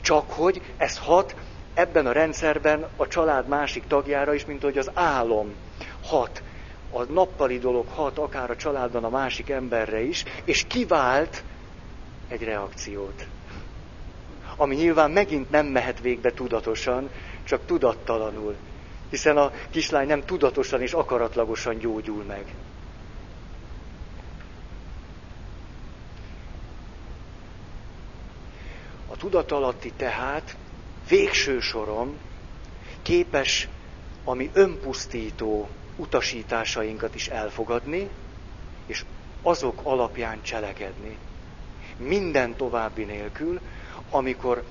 Csak 0.00 0.30
hogy 0.30 0.62
ez 0.76 0.98
hat 0.98 1.34
ebben 1.74 2.06
a 2.06 2.12
rendszerben 2.12 2.88
a 2.96 3.08
család 3.08 3.48
másik 3.48 3.86
tagjára 3.86 4.34
is, 4.34 4.44
mint 4.44 4.62
hogy 4.62 4.78
az 4.78 4.90
álom 4.94 5.54
hat. 6.02 6.42
A 6.90 7.02
nappali 7.02 7.58
dolog 7.58 7.86
hat 7.88 8.18
akár 8.18 8.50
a 8.50 8.56
családban 8.56 9.04
a 9.04 9.08
másik 9.08 9.50
emberre 9.50 10.00
is, 10.00 10.24
és 10.44 10.64
kivált 10.66 11.44
egy 12.28 12.42
reakciót 12.42 13.26
ami 14.56 14.74
nyilván 14.74 15.10
megint 15.10 15.50
nem 15.50 15.66
mehet 15.66 16.00
végbe 16.00 16.32
tudatosan, 16.32 17.10
csak 17.44 17.66
tudattalanul. 17.66 18.56
Hiszen 19.10 19.36
a 19.36 19.52
kislány 19.70 20.06
nem 20.06 20.24
tudatosan 20.24 20.82
és 20.82 20.92
akaratlagosan 20.92 21.78
gyógyul 21.78 22.22
meg. 22.22 22.54
A 29.06 29.16
tudatalatti 29.16 29.92
tehát 29.96 30.56
végső 31.08 31.60
soron 31.60 32.18
képes 33.02 33.68
a 34.24 34.34
mi 34.34 34.50
önpusztító 34.52 35.68
utasításainkat 35.96 37.14
is 37.14 37.28
elfogadni, 37.28 38.08
és 38.86 39.04
azok 39.42 39.80
alapján 39.82 40.42
cselekedni. 40.42 41.16
Minden 41.96 42.56
további 42.56 43.04
nélkül, 43.04 43.60
amikor 44.12 44.62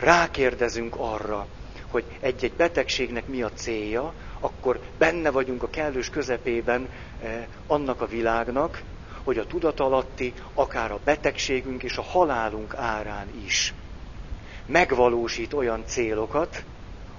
rákérdezünk 0.00 0.94
arra, 0.98 1.46
hogy 1.90 2.04
egy-egy 2.20 2.52
betegségnek 2.52 3.26
mi 3.26 3.42
a 3.42 3.50
célja, 3.52 4.12
akkor 4.40 4.80
benne 4.98 5.30
vagyunk 5.30 5.62
a 5.62 5.70
kellős 5.70 6.10
közepében 6.10 6.88
eh, 7.22 7.46
annak 7.66 8.00
a 8.00 8.06
világnak, 8.06 8.82
hogy 9.24 9.38
a 9.38 9.46
tudatalatti, 9.46 10.32
akár 10.54 10.92
a 10.92 11.00
betegségünk 11.04 11.82
és 11.82 11.96
a 11.96 12.02
halálunk 12.02 12.74
árán 12.74 13.26
is 13.44 13.74
megvalósít 14.66 15.52
olyan 15.52 15.82
célokat, 15.86 16.64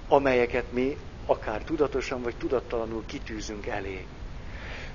amelyeket 0.08 0.72
mi 0.72 0.98
akár 1.26 1.62
tudatosan 1.64 2.22
vagy 2.22 2.36
tudattalanul 2.36 3.04
kitűzünk 3.06 3.66
elé. 3.66 4.06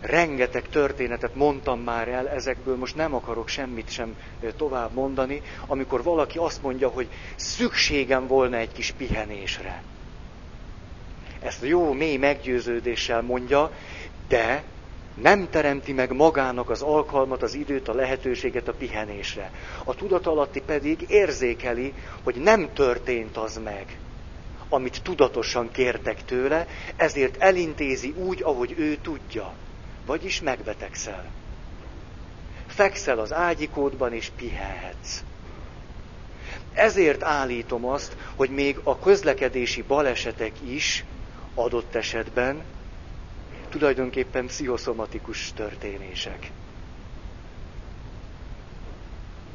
Rengeteg 0.01 0.69
történetet 0.69 1.35
mondtam 1.35 1.81
már 1.81 2.09
el, 2.09 2.29
ezekből 2.29 2.77
most 2.77 2.97
nem 2.97 3.15
akarok 3.15 3.49
semmit 3.49 3.91
sem 3.91 4.17
tovább 4.57 4.93
mondani, 4.93 5.43
amikor 5.67 6.03
valaki 6.03 6.39
azt 6.39 6.63
mondja, 6.63 6.89
hogy 6.89 7.09
szükségem 7.37 8.27
volna 8.27 8.57
egy 8.57 8.73
kis 8.73 8.91
pihenésre. 8.91 9.83
Ezt 11.41 11.65
jó, 11.65 11.93
mély 11.93 12.17
meggyőződéssel 12.17 13.23
mondja, 13.23 13.71
de 14.29 14.63
nem 15.15 15.51
teremti 15.51 15.93
meg 15.93 16.13
magának 16.13 16.71
az 16.71 16.83
alkalmat, 16.83 17.43
az 17.43 17.55
időt, 17.55 17.89
a 17.89 17.95
lehetőséget 17.95 18.69
a 18.69 18.73
pihenésre. 18.73 19.51
A 19.85 19.95
tudatalatti 19.95 20.61
pedig 20.61 21.05
érzékeli, 21.09 21.93
hogy 22.23 22.35
nem 22.35 22.73
történt 22.73 23.37
az 23.37 23.61
meg, 23.65 23.99
amit 24.69 25.03
tudatosan 25.03 25.71
kértek 25.71 26.25
tőle, 26.25 26.67
ezért 26.97 27.37
elintézi 27.43 28.15
úgy, 28.17 28.43
ahogy 28.43 28.75
ő 28.79 28.97
tudja. 29.03 29.53
Vagyis 30.11 30.41
megbetegszel. 30.41 31.31
Fekszel 32.67 33.19
az 33.19 33.33
ágyikódban 33.33 34.13
és 34.13 34.31
pihenhetsz. 34.37 35.23
Ezért 36.73 37.23
állítom 37.23 37.85
azt, 37.85 38.17
hogy 38.35 38.51
még 38.51 38.81
a 38.83 38.99
közlekedési 38.99 39.83
balesetek 39.83 40.53
is 40.69 41.05
adott 41.55 41.95
esetben 41.95 42.63
tulajdonképpen 43.69 44.47
pszichoszomatikus 44.47 45.53
történések. 45.53 46.51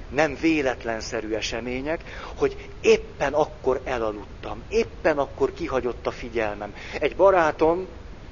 Nem 0.10 0.36
véletlenszerű 0.42 1.34
események, 1.34 2.04
hogy 2.36 2.70
éppen 2.82 3.34
akkor 3.34 3.82
elaludtam, 3.84 4.64
éppen 4.70 5.18
akkor 5.18 5.54
kihagyott 5.54 6.08
a 6.08 6.12
figyelmem. 6.12 6.74
Egy 7.00 7.16
barátom 7.16 7.88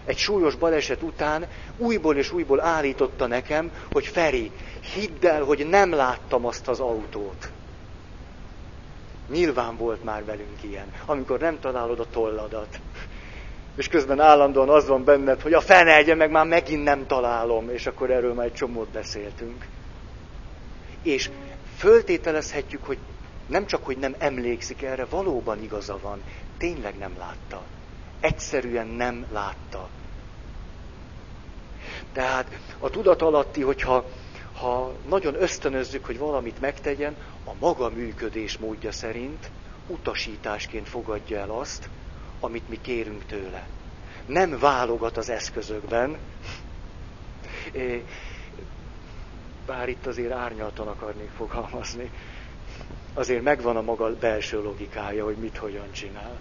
egy 0.06 0.18
súlyos 0.18 0.56
baleset 0.56 1.02
után 1.02 1.48
újból 1.78 2.16
és 2.16 2.32
újból 2.32 2.62
állította 2.62 3.28
nekem, 3.28 3.72
hogy 3.92 4.06
Feri, 4.06 4.52
hidd 4.94 5.26
el, 5.26 5.44
hogy 5.44 5.68
nem 5.70 5.94
láttam 5.94 6.46
azt 6.46 6.68
az 6.68 6.80
autót. 6.80 7.50
Nyilván 9.30 9.78
volt 9.78 10.04
már 10.04 10.26
velünk 10.26 10.64
ilyen, 10.64 10.94
amikor 11.06 11.40
nem 11.40 11.60
találod 11.60 12.00
a 12.00 12.06
tolladat. 12.12 12.80
És 13.76 13.88
közben 13.88 14.20
állandóan 14.20 14.70
az 14.70 14.88
van 14.88 15.04
benned, 15.04 15.42
hogy 15.42 15.54
a 15.54 15.62
fene 15.62 15.96
egye, 15.96 16.16
meg 16.16 16.32
már 16.32 16.46
megint 16.46 16.84
nem 16.84 17.08
találom, 17.08 17.70
és 17.70 17.88
akkor 17.88 18.12
erről 18.12 18.34
már 18.34 18.46
egy 18.46 18.54
csomót 18.54 18.88
beszéltünk. 18.88 19.66
És 21.02 21.30
föltételezhetjük, 21.78 22.86
hogy 22.86 22.98
nem 23.48 23.66
csak, 23.66 23.86
hogy 23.86 23.98
nem 23.98 24.16
emlékszik 24.18 24.82
erre, 24.82 25.06
valóban 25.06 25.64
igaza 25.64 26.00
van, 26.02 26.22
tényleg 26.58 26.98
nem 26.98 27.12
látta. 27.18 27.64
Egyszerűen 28.24 28.88
nem 28.88 29.26
látta. 29.32 29.90
Tehát 32.12 32.60
a 32.80 32.90
tudat 32.90 33.22
alatti, 33.22 33.62
hogyha 33.62 34.06
ha 34.54 34.94
nagyon 35.08 35.42
ösztönözzük, 35.42 36.06
hogy 36.06 36.18
valamit 36.18 36.60
megtegyen, 36.60 37.16
a 37.46 37.52
maga 37.60 37.90
működés 37.90 38.58
módja 38.58 38.92
szerint 38.92 39.50
utasításként 39.88 40.88
fogadja 40.90 41.38
el 41.38 41.50
azt, 41.50 41.90
amit 42.40 42.70
mi 42.70 42.82
kérünk 42.82 43.26
tőle. 43.26 43.68
Nem 44.26 44.60
válogat 44.60 45.18
az 45.18 45.30
eszközökben, 45.30 46.18
bár 49.66 49.90
itt 49.90 50.06
azért 50.06 50.32
árnyaltan 50.32 50.88
akarnék 50.88 51.30
fogalmazni, 51.38 52.12
azért 53.14 53.44
megvan 53.44 53.78
a 53.78 53.82
maga 53.82 54.16
belső 54.16 54.62
logikája, 54.62 55.24
hogy 55.24 55.38
mit 55.38 55.58
hogyan 55.58 55.92
csinál. 55.92 56.40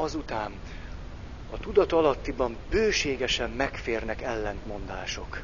Azután 0.00 0.52
a 1.50 1.58
tudat 1.58 1.92
alattiban 1.92 2.56
bőségesen 2.70 3.50
megférnek 3.50 4.22
ellentmondások. 4.22 5.42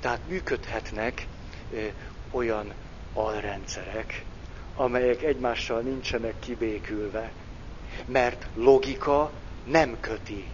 Tehát 0.00 0.20
működhetnek 0.28 1.26
ö, 1.72 1.86
olyan 2.30 2.72
alrendszerek, 3.12 4.24
amelyek 4.74 5.22
egymással 5.22 5.80
nincsenek 5.80 6.38
kibékülve, 6.38 7.32
mert 8.04 8.46
logika 8.54 9.30
nem 9.64 9.96
köti 10.00 10.44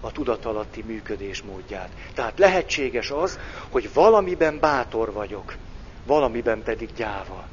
a 0.00 0.12
tudatalatti 0.12 0.82
működés 0.82 1.42
módját. 1.42 1.90
Tehát 2.14 2.38
lehetséges 2.38 3.10
az, 3.10 3.38
hogy 3.68 3.92
valamiben 3.92 4.58
bátor 4.58 5.12
vagyok, 5.12 5.56
valamiben 6.04 6.62
pedig 6.62 6.92
gyáva. 6.96 7.48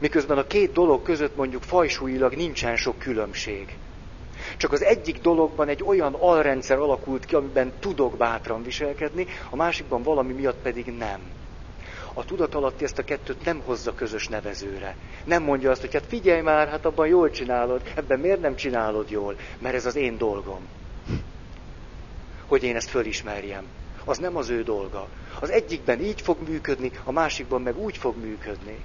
Miközben 0.00 0.38
a 0.38 0.46
két 0.46 0.72
dolog 0.72 1.02
között 1.02 1.36
mondjuk 1.36 1.62
fajsúlyilag 1.62 2.34
nincsen 2.34 2.76
sok 2.76 2.98
különbség. 2.98 3.76
Csak 4.56 4.72
az 4.72 4.82
egyik 4.82 5.20
dologban 5.20 5.68
egy 5.68 5.82
olyan 5.84 6.14
alrendszer 6.14 6.78
alakult 6.78 7.24
ki, 7.24 7.34
amiben 7.34 7.72
tudok 7.80 8.16
bátran 8.16 8.62
viselkedni, 8.62 9.26
a 9.50 9.56
másikban 9.56 10.02
valami 10.02 10.32
miatt 10.32 10.62
pedig 10.62 10.86
nem. 10.86 11.20
A 12.14 12.24
tudat 12.24 12.54
alatti 12.54 12.84
ezt 12.84 12.98
a 12.98 13.04
kettőt 13.04 13.44
nem 13.44 13.62
hozza 13.64 13.94
közös 13.94 14.28
nevezőre. 14.28 14.96
Nem 15.24 15.42
mondja 15.42 15.70
azt, 15.70 15.80
hogy 15.80 15.92
hát 15.92 16.06
figyelj 16.06 16.40
már, 16.40 16.68
hát 16.68 16.84
abban 16.84 17.06
jól 17.06 17.30
csinálod, 17.30 17.82
ebben 17.94 18.20
miért 18.20 18.40
nem 18.40 18.56
csinálod 18.56 19.10
jól? 19.10 19.36
Mert 19.58 19.74
ez 19.74 19.86
az 19.86 19.96
én 19.96 20.18
dolgom. 20.18 20.68
Hogy 22.46 22.62
én 22.62 22.76
ezt 22.76 22.90
fölismerjem. 22.90 23.64
Az 24.04 24.18
nem 24.18 24.36
az 24.36 24.48
ő 24.48 24.62
dolga. 24.62 25.08
Az 25.40 25.50
egyikben 25.50 26.00
így 26.00 26.20
fog 26.20 26.48
működni, 26.48 26.90
a 27.04 27.12
másikban 27.12 27.62
meg 27.62 27.78
úgy 27.78 27.96
fog 27.96 28.16
működni. 28.16 28.78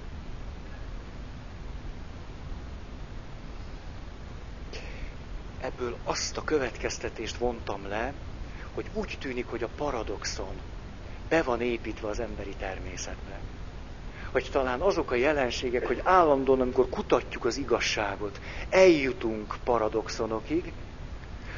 Ebből 5.66 5.98
azt 6.04 6.38
a 6.38 6.44
következtetést 6.44 7.38
vontam 7.38 7.88
le, 7.88 8.14
hogy 8.74 8.86
úgy 8.94 9.18
tűnik, 9.20 9.46
hogy 9.48 9.64
a 9.64 9.70
paradoxon 9.76 10.56
be 11.30 11.44
van 11.44 11.62
építve 11.62 12.08
az 12.08 12.20
emberi 12.20 12.54
természetbe. 12.60 13.40
Hogy 14.32 14.50
talán 14.52 14.82
azok 14.82 15.12
a 15.12 15.16
jelenségek, 15.16 15.88
hogy 15.88 16.02
állandóan, 16.04 16.62
amikor 16.62 16.90
kutatjuk 16.90 17.46
az 17.46 17.58
igazságot, 17.58 18.40
eljutunk 18.70 19.56
paradoxonokig, 19.64 20.72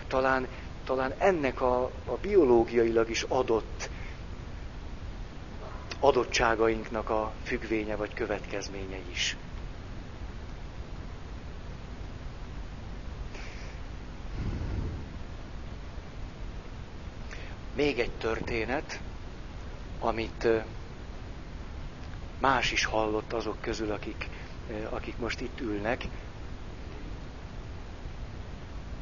talán, 0.08 0.48
talán 0.86 1.14
ennek 1.18 1.62
a, 1.62 1.84
a 1.84 2.18
biológiailag 2.22 3.10
is 3.10 3.24
adott 3.28 3.90
adottságainknak 6.00 7.10
a 7.10 7.32
függvénye 7.44 7.96
vagy 7.96 8.14
következménye 8.14 8.98
is. 9.12 9.38
Még 17.78 18.00
egy 18.00 18.12
történet, 18.12 19.00
amit 20.00 20.48
más 22.40 22.72
is 22.72 22.86
hallott 22.86 23.34
azok 23.34 23.62
közül, 23.62 23.92
akik, 23.92 24.30
akik 24.90 25.18
most 25.18 25.42
itt 25.42 25.60
ülnek. 25.60 26.04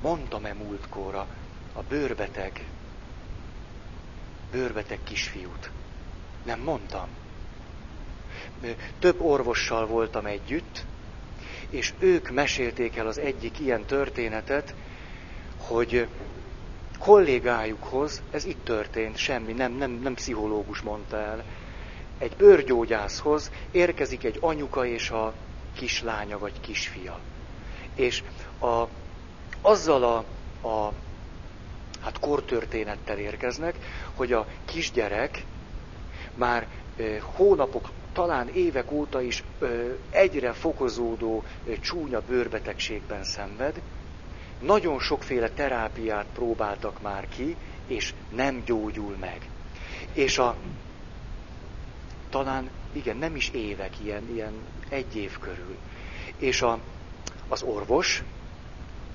Mondtam-e 0.01 0.53
múltkóra 0.53 1.27
a 1.73 1.81
bőrbeteg, 1.81 2.65
bőrbeteg 4.51 4.99
kisfiút? 5.03 5.71
Nem 6.43 6.59
mondtam. 6.59 7.07
Több 8.99 9.21
orvossal 9.21 9.87
voltam 9.87 10.25
együtt, 10.25 10.85
és 11.69 11.93
ők 11.99 12.29
mesélték 12.29 12.95
el 12.95 13.07
az 13.07 13.17
egyik 13.17 13.59
ilyen 13.59 13.85
történetet, 13.85 14.73
hogy 15.57 16.07
kollégájukhoz, 16.97 18.21
ez 18.31 18.45
itt 18.45 18.63
történt, 18.63 19.17
semmi, 19.17 19.53
nem, 19.53 19.71
nem, 19.71 19.91
nem 19.91 20.13
pszichológus 20.13 20.81
mondta 20.81 21.17
el, 21.17 21.43
egy 22.17 22.35
bőrgyógyászhoz 22.35 23.51
érkezik 23.71 24.23
egy 24.23 24.37
anyuka 24.41 24.85
és 24.85 25.09
a 25.09 25.33
kislánya 25.73 26.39
vagy 26.39 26.59
kisfia. 26.59 27.19
És 27.95 28.23
a, 28.59 28.87
azzal 29.61 30.03
a, 30.03 30.17
a 30.67 30.93
hát 32.01 32.19
kortörténettel 32.19 33.17
érkeznek, 33.17 33.75
hogy 34.15 34.33
a 34.33 34.47
kisgyerek 34.65 35.45
már 36.33 36.67
ö, 36.97 37.15
hónapok, 37.21 37.89
talán 38.13 38.49
évek 38.49 38.91
óta 38.91 39.21
is 39.21 39.43
ö, 39.59 39.93
egyre 40.09 40.53
fokozódó 40.53 41.43
ö, 41.67 41.79
csúnya 41.79 42.21
bőrbetegségben 42.21 43.23
szenved, 43.23 43.81
nagyon 44.61 44.99
sokféle 44.99 45.49
terápiát 45.49 46.25
próbáltak 46.33 47.01
már 47.01 47.27
ki, 47.27 47.55
és 47.87 48.13
nem 48.29 48.63
gyógyul 48.65 49.15
meg. 49.19 49.49
És 50.13 50.37
a 50.37 50.55
talán, 52.29 52.69
igen, 52.91 53.17
nem 53.17 53.35
is 53.35 53.49
évek, 53.49 53.99
ilyen, 54.03 54.29
ilyen 54.33 54.53
egy 54.89 55.15
év 55.15 55.39
körül. 55.39 55.77
És 56.37 56.61
a, 56.61 56.79
az 57.47 57.63
orvos, 57.63 58.23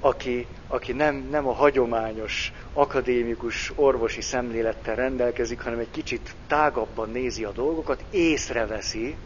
aki, 0.01 0.47
aki 0.69 0.93
nem, 0.93 1.15
nem 1.31 1.49
a 1.49 1.53
hagyományos 1.53 2.53
akadémikus 2.73 3.73
orvosi 3.75 4.21
szemlélettel 4.21 4.95
rendelkezik, 4.95 5.61
hanem 5.61 5.79
egy 5.79 5.91
kicsit 5.91 6.35
tágabban 6.47 7.11
nézi 7.11 7.45
a 7.45 7.53
dolgokat, 7.53 8.05
észreveszi, 8.11 9.17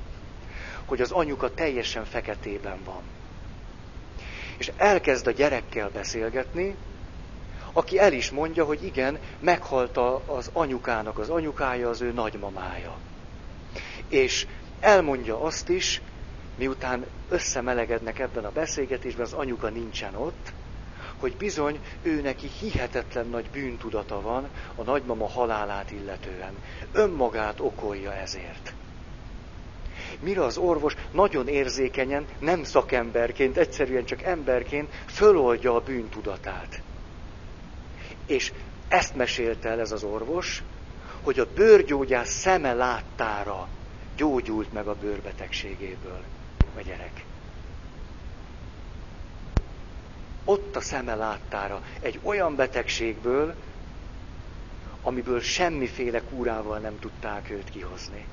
hogy 0.84 1.00
az 1.00 1.10
anyuka 1.10 1.54
teljesen 1.54 2.04
feketében 2.04 2.78
van 2.84 3.02
És 4.56 4.72
elkezd 4.76 5.26
a 5.26 5.30
gyerekkel 5.30 5.90
beszélgetni, 5.90 6.76
aki 7.72 7.98
el 7.98 8.12
is 8.12 8.30
mondja, 8.30 8.64
hogy 8.64 8.84
igen, 8.84 9.18
meghalt 9.38 9.96
az 10.26 10.50
anyukának 10.52 11.18
az 11.18 11.28
anyukája, 11.28 11.88
az 11.88 12.00
ő 12.00 12.12
nagymamája. 12.12 12.98
És 14.08 14.46
elmondja 14.80 15.40
azt 15.40 15.68
is, 15.68 16.02
miután 16.54 17.06
összemelegednek 17.28 18.18
ebben 18.18 18.44
a 18.44 18.50
beszélgetésben, 18.50 19.24
az 19.24 19.32
anyuka 19.32 19.68
nincsen 19.68 20.14
ott, 20.14 20.52
hogy 21.16 21.36
bizony 21.36 21.80
ő 22.02 22.20
neki 22.20 22.46
hihetetlen 22.46 23.26
nagy 23.26 23.50
bűntudata 23.50 24.20
van 24.20 24.50
a 24.74 24.82
nagymama 24.82 25.28
halálát 25.28 25.90
illetően. 25.90 26.58
Önmagát 26.92 27.60
okolja 27.60 28.12
ezért. 28.12 28.74
Mire 30.24 30.44
az 30.44 30.56
orvos 30.56 30.94
nagyon 31.10 31.48
érzékenyen, 31.48 32.26
nem 32.38 32.62
szakemberként, 32.62 33.56
egyszerűen 33.56 34.04
csak 34.04 34.22
emberként 34.22 34.92
föloldja 35.06 35.74
a 35.74 35.80
bűntudatát. 35.80 36.82
És 38.26 38.52
ezt 38.88 39.14
mesélte 39.14 39.68
el 39.68 39.80
ez 39.80 39.92
az 39.92 40.02
orvos, 40.02 40.62
hogy 41.22 41.38
a 41.38 41.52
bőrgyógyász 41.54 42.30
szeme 42.30 42.72
láttára 42.72 43.68
gyógyult 44.16 44.72
meg 44.72 44.86
a 44.86 44.94
bőrbetegségéből 44.94 46.24
a 46.76 46.80
gyerek. 46.80 47.24
Ott 50.44 50.76
a 50.76 50.80
szeme 50.80 51.14
láttára 51.14 51.82
egy 52.00 52.20
olyan 52.22 52.56
betegségből, 52.56 53.54
amiből 55.02 55.40
semmiféle 55.40 56.20
kúrával 56.20 56.78
nem 56.78 56.98
tudták 56.98 57.50
őt 57.50 57.70
kihozni. 57.70 58.26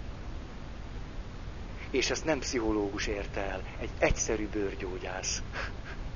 És 1.91 2.10
ezt 2.10 2.25
nem 2.25 2.39
pszichológus 2.39 3.08
érte 3.08 3.41
el, 3.41 3.63
egy 3.80 3.89
egyszerű 3.99 4.47
bőrgyógyász, 4.47 5.41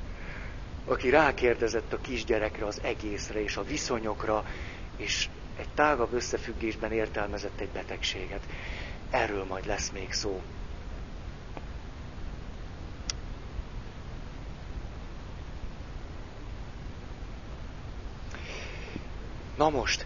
aki 0.85 1.09
rákérdezett 1.09 1.93
a 1.93 2.01
kisgyerekre, 2.01 2.65
az 2.65 2.81
egészre 2.83 3.41
és 3.41 3.57
a 3.57 3.63
viszonyokra, 3.63 4.45
és 4.97 5.29
egy 5.57 5.69
tágabb 5.73 6.13
összefüggésben 6.13 6.91
értelmezett 6.91 7.59
egy 7.59 7.69
betegséget. 7.69 8.41
Erről 9.09 9.43
majd 9.43 9.65
lesz 9.65 9.89
még 9.89 10.13
szó. 10.13 10.41
Na 19.57 19.69
most, 19.69 20.05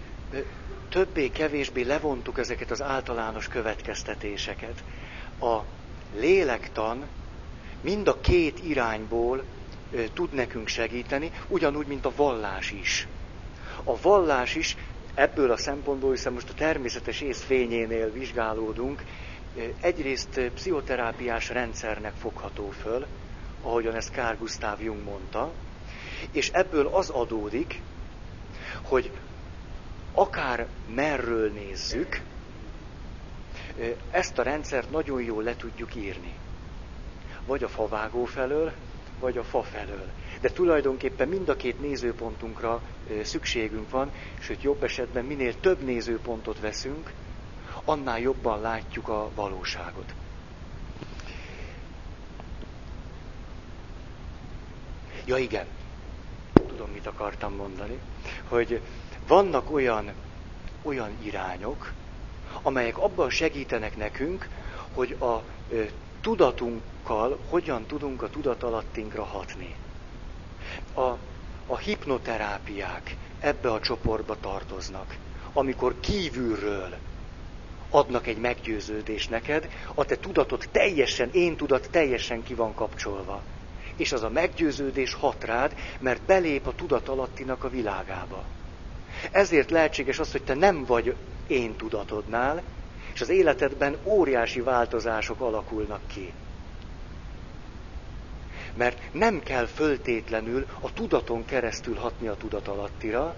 többé-kevésbé 0.89 1.81
levontuk 1.81 2.37
ezeket 2.37 2.71
az 2.71 2.81
általános 2.81 3.47
következtetéseket. 3.47 4.83
A 5.39 5.61
lélektan 6.11 7.09
mind 7.81 8.07
a 8.07 8.19
két 8.19 8.59
irányból 8.59 9.45
tud 10.13 10.33
nekünk 10.33 10.67
segíteni, 10.67 11.31
ugyanúgy, 11.47 11.87
mint 11.87 12.05
a 12.05 12.13
vallás 12.15 12.71
is. 12.71 13.07
A 13.83 14.01
vallás 14.01 14.55
is 14.55 14.75
ebből 15.13 15.51
a 15.51 15.57
szempontból, 15.57 16.11
hiszen 16.11 16.33
most 16.33 16.49
a 16.49 16.53
természetes 16.53 17.21
ész 17.21 17.43
fényénél 17.43 18.11
vizsgálódunk, 18.11 19.03
egyrészt 19.81 20.39
pszichoterápiás 20.53 21.49
rendszernek 21.49 22.15
fogható 22.15 22.69
föl, 22.69 23.07
ahogyan 23.61 23.95
ezt 23.95 24.11
Carl 24.11 24.37
Gustav 24.37 24.81
Jung 24.81 25.03
mondta, 25.03 25.55
és 26.31 26.49
ebből 26.49 26.87
az 26.87 27.09
adódik, 27.09 27.83
hogy 28.83 29.11
akár 30.11 30.69
merről 30.85 31.51
nézzük, 31.51 32.21
ezt 34.11 34.37
a 34.37 34.43
rendszert 34.43 34.91
nagyon 34.91 35.21
jól 35.21 35.43
le 35.43 35.55
tudjuk 35.55 35.95
írni. 35.95 36.33
Vagy 37.45 37.63
a 37.63 37.67
favágó 37.67 38.25
felől, 38.25 38.71
vagy 39.19 39.37
a 39.37 39.43
fa 39.43 39.63
felől. 39.63 40.07
De 40.41 40.49
tulajdonképpen 40.49 41.27
mind 41.27 41.49
a 41.49 41.55
két 41.55 41.79
nézőpontunkra 41.79 42.81
szükségünk 43.23 43.89
van, 43.89 44.11
sőt 44.39 44.63
jobb 44.63 44.83
esetben 44.83 45.25
minél 45.25 45.59
több 45.59 45.81
nézőpontot 45.81 46.59
veszünk, 46.59 47.11
annál 47.85 48.19
jobban 48.19 48.61
látjuk 48.61 49.07
a 49.07 49.29
valóságot. 49.35 50.13
Ja 55.25 55.37
igen, 55.37 55.65
tudom, 56.53 56.89
mit 56.91 57.07
akartam 57.07 57.55
mondani, 57.55 57.99
hogy 58.47 58.81
vannak 59.27 59.71
olyan, 59.71 60.11
olyan 60.83 61.11
irányok, 61.21 61.91
amelyek 62.61 62.97
abban 62.97 63.29
segítenek 63.29 63.95
nekünk, 63.97 64.47
hogy 64.93 65.15
a 65.19 65.43
ö, 65.69 65.83
tudatunkkal 66.21 67.39
hogyan 67.49 67.85
tudunk 67.85 68.21
a 68.21 68.29
tudatalattinkra 68.29 69.23
hatni. 69.23 69.75
A, 70.93 71.01
a 71.67 71.77
hipnoterápiák 71.77 73.15
ebbe 73.39 73.71
a 73.71 73.79
csoportba 73.79 74.39
tartoznak, 74.39 75.17
amikor 75.53 75.99
kívülről 75.99 76.97
adnak 77.89 78.27
egy 78.27 78.37
meggyőződést 78.37 79.29
neked, 79.29 79.69
a 79.93 80.05
te 80.05 80.15
tudatod 80.15 80.67
teljesen, 80.71 81.29
én 81.31 81.55
tudat 81.55 81.89
teljesen 81.91 82.43
ki 82.43 82.53
van 82.53 82.73
kapcsolva. 82.73 83.41
És 83.95 84.11
az 84.11 84.23
a 84.23 84.29
meggyőződés 84.29 85.13
hat 85.13 85.43
rád, 85.43 85.75
mert 85.99 86.21
belép 86.21 86.67
a 86.67 86.75
tudatalattinak 86.75 87.63
a 87.63 87.69
világába. 87.69 88.43
Ezért 89.31 89.71
lehetséges 89.71 90.19
az, 90.19 90.31
hogy 90.31 90.43
te 90.43 90.53
nem 90.53 90.85
vagy 90.85 91.15
én 91.49 91.75
tudatodnál, 91.75 92.63
és 93.13 93.21
az 93.21 93.29
életedben 93.29 93.97
óriási 94.03 94.61
változások 94.61 95.41
alakulnak 95.41 96.01
ki. 96.07 96.33
Mert 98.73 99.13
nem 99.13 99.39
kell 99.39 99.65
föltétlenül 99.65 100.65
a 100.81 100.93
tudaton 100.93 101.45
keresztül 101.45 101.95
hatni 101.95 102.27
a 102.27 102.35
tudatalattira, 102.35 103.35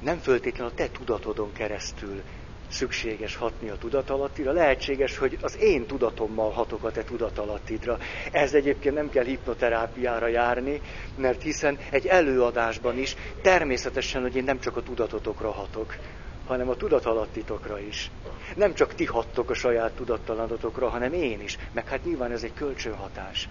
nem 0.00 0.18
föltétlenül 0.18 0.72
a 0.72 0.74
te 0.74 0.88
tudatodon 0.88 1.52
keresztül 1.52 2.22
szükséges 2.68 3.36
hatni 3.36 3.68
a 3.68 3.78
tudatalattira. 3.78 4.52
Lehetséges, 4.52 5.18
hogy 5.18 5.38
az 5.40 5.56
én 5.60 5.86
tudatommal 5.86 6.50
hatok 6.50 6.84
a 6.84 6.90
te 6.90 7.04
tudatalattidra. 7.04 7.98
Ez 8.32 8.54
egyébként 8.54 8.94
nem 8.94 9.10
kell 9.10 9.24
hipnoterápiára 9.24 10.26
járni, 10.26 10.80
mert 11.16 11.42
hiszen 11.42 11.78
egy 11.90 12.06
előadásban 12.06 12.98
is 12.98 13.16
természetesen, 13.42 14.22
hogy 14.22 14.36
én 14.36 14.44
nem 14.44 14.60
csak 14.60 14.76
a 14.76 14.82
tudatotokra 14.82 15.50
hatok, 15.50 15.96
hanem 16.46 16.68
a 16.68 16.74
tudatalattitokra 16.74 17.80
is. 17.80 18.10
Nem 18.56 18.74
csak 18.74 18.94
ti 18.94 19.04
hattok 19.04 19.50
a 19.50 19.54
saját 19.54 19.92
tudattalanatokra, 19.92 20.88
hanem 20.88 21.12
én 21.12 21.40
is. 21.40 21.58
Meg 21.72 21.88
hát 21.88 22.04
nyilván 22.04 22.32
ez 22.32 22.42
egy 22.42 22.54
kölcsönhatás. 22.54 23.48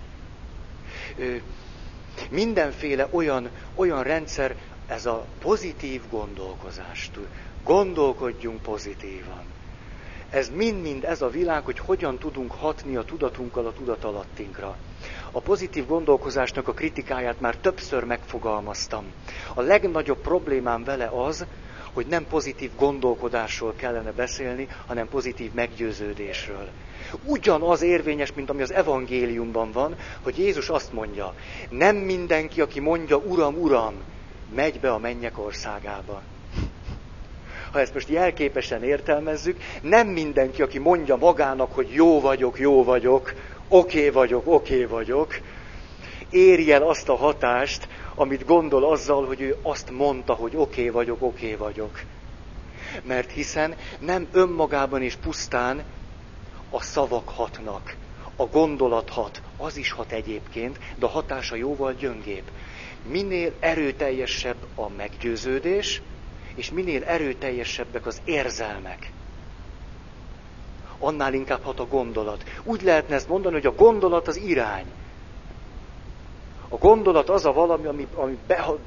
Mindenféle 2.29 3.07
olyan, 3.11 3.49
olyan 3.75 4.03
rendszer, 4.03 4.55
ez 4.87 5.05
a 5.05 5.25
pozitív 5.39 6.01
gondolkozást 6.09 7.11
Gondolkodjunk 7.63 8.61
pozitívan. 8.61 9.43
Ez 10.29 10.49
mind-mind 10.49 11.03
ez 11.03 11.21
a 11.21 11.29
világ, 11.29 11.63
hogy 11.63 11.79
hogyan 11.79 12.17
tudunk 12.17 12.51
hatni 12.51 12.95
a 12.95 13.03
tudatunkkal 13.03 13.65
a 13.65 13.73
tudatalattinkra. 13.73 14.77
A 15.31 15.39
pozitív 15.39 15.85
gondolkozásnak 15.87 16.67
a 16.67 16.73
kritikáját 16.73 17.39
már 17.39 17.55
többször 17.55 18.03
megfogalmaztam. 18.03 19.05
A 19.53 19.61
legnagyobb 19.61 20.21
problémám 20.21 20.83
vele 20.83 21.05
az, 21.05 21.45
hogy 21.93 22.05
nem 22.05 22.27
pozitív 22.27 22.71
gondolkodásról 22.77 23.73
kellene 23.75 24.11
beszélni, 24.11 24.67
hanem 24.87 25.09
pozitív 25.09 25.51
meggyőződésről. 25.53 26.69
Ugyanaz 27.23 27.81
érvényes, 27.81 28.33
mint 28.33 28.49
ami 28.49 28.61
az 28.61 28.73
evangéliumban 28.73 29.71
van, 29.71 29.95
hogy 30.21 30.37
Jézus 30.37 30.69
azt 30.69 30.93
mondja, 30.93 31.33
nem 31.69 31.95
mindenki, 31.95 32.61
aki 32.61 32.79
mondja, 32.79 33.17
Uram, 33.17 33.55
Uram, 33.55 33.93
megy 34.55 34.79
be 34.79 34.91
a 34.91 34.97
mennyek 34.97 35.39
országába 35.39 36.21
ha 37.73 37.79
ezt 37.79 37.93
most 37.93 38.09
jelképesen 38.09 38.83
értelmezzük, 38.83 39.57
nem 39.81 40.07
mindenki, 40.07 40.61
aki 40.61 40.79
mondja 40.79 41.15
magának, 41.15 41.73
hogy 41.73 41.89
jó 41.91 42.21
vagyok, 42.21 42.59
jó 42.59 42.83
vagyok, 42.83 43.33
oké 43.67 44.09
vagyok, 44.09 44.47
oké 44.47 44.83
vagyok, 44.83 45.39
éri 46.29 46.71
el 46.71 46.83
azt 46.83 47.09
a 47.09 47.15
hatást, 47.15 47.87
amit 48.15 48.45
gondol 48.45 48.91
azzal, 48.91 49.25
hogy 49.25 49.41
ő 49.41 49.57
azt 49.61 49.91
mondta, 49.91 50.33
hogy 50.33 50.55
oké 50.55 50.81
okay 50.81 50.89
vagyok, 50.89 51.21
oké 51.21 51.45
okay 51.45 51.55
vagyok. 51.55 52.01
Mert 53.03 53.31
hiszen 53.31 53.75
nem 53.99 54.27
önmagában 54.31 55.01
és 55.01 55.15
pusztán 55.15 55.83
a 56.69 56.81
szavak 56.81 57.29
hatnak, 57.29 57.95
a 58.35 58.45
gondolat 58.45 59.09
hat, 59.09 59.41
az 59.57 59.77
is 59.77 59.91
hat 59.91 60.11
egyébként, 60.11 60.79
de 60.95 61.05
a 61.05 61.09
hatása 61.09 61.55
jóval 61.55 61.93
gyöngébb. 61.93 62.51
Minél 63.07 63.53
erőteljesebb 63.59 64.57
a 64.75 64.89
meggyőződés, 64.89 66.01
és 66.55 66.71
minél 66.71 67.03
erőteljesebbek 67.03 68.05
az 68.05 68.21
érzelmek, 68.25 69.11
annál 71.03 71.33
inkább 71.33 71.63
hat 71.63 71.79
a 71.79 71.87
gondolat. 71.87 72.43
Úgy 72.63 72.81
lehetne 72.81 73.15
ezt 73.15 73.27
mondani, 73.27 73.53
hogy 73.53 73.65
a 73.65 73.75
gondolat 73.75 74.27
az 74.27 74.35
irány. 74.35 74.85
A 76.73 76.77
gondolat 76.77 77.29
az 77.29 77.45
a 77.45 77.51
valami, 77.51 77.85
ami, 77.85 78.07
ami 78.15 78.39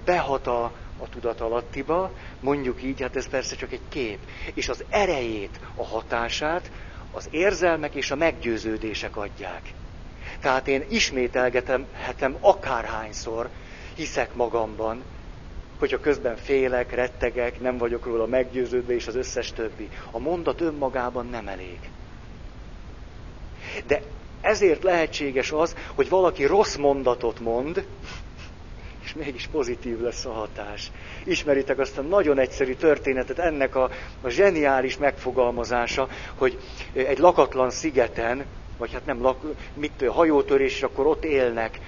behat 0.05 0.47
a, 0.47 0.65
a 0.97 1.09
tudatalattiba, 1.09 2.13
mondjuk 2.41 2.83
így, 2.83 3.01
hát 3.01 3.17
ez 3.17 3.29
persze 3.29 3.57
csak 3.57 3.73
egy 3.73 3.89
kép. 3.89 4.19
És 4.55 4.69
az 4.69 4.85
erejét, 4.89 5.61
a 5.75 5.85
hatását 5.85 6.71
az 7.11 7.29
érzelmek 7.31 7.95
és 7.95 8.11
a 8.11 8.17
meggyőződések 8.17 9.17
adják. 9.17 9.75
Tehát 10.41 10.69
én 10.69 10.85
ismételgetem 10.89 11.87
hetem 11.93 12.37
akárhányszor, 12.41 13.51
hiszek 13.95 14.35
magamban, 14.35 15.05
hogyha 15.79 16.01
közben 16.01 16.37
félek, 16.37 16.93
rettegek, 16.93 17.61
nem 17.61 17.79
vagyok 17.79 18.07
róla 18.07 18.27
meggyőződve, 18.27 18.95
és 18.95 19.07
az 19.07 19.15
összes 19.15 19.53
többi. 19.53 19.89
A 20.11 20.19
mondat 20.19 20.61
önmagában 20.61 21.27
nem 21.27 21.49
elég. 21.49 21.79
De 23.87 24.03
ezért 24.47 24.83
lehetséges 24.83 25.53
az, 25.53 25.77
hogy 25.95 26.09
valaki 26.09 26.45
rossz 26.45 26.77
mondatot 26.77 27.41
mond, 27.41 27.87
és 29.05 29.15
mégis 29.15 29.47
pozitív 29.47 30.01
lesz 30.01 30.25
a 30.25 30.33
hatás. 30.33 30.91
Ismeritek 31.25 31.79
azt 31.79 31.99
a 31.99 32.03
nagyon 32.03 32.39
egyszerű 32.39 32.75
történetet, 32.75 33.39
ennek 33.39 33.75
a, 33.75 33.91
a 34.21 34.29
zseniális 34.29 34.97
megfogalmazása, 34.97 36.09
hogy 36.35 36.59
egy 36.93 37.19
lakatlan 37.19 37.71
szigeten, 37.71 38.45
vagy 38.79 38.93
hát 38.93 39.07
nem 39.07 39.23
lak, 39.23 39.39
mit, 39.75 40.05
hajótörés, 40.09 40.75
és 40.75 40.83
akkor 40.83 41.07
ott 41.07 41.25
élnek, 41.25 41.79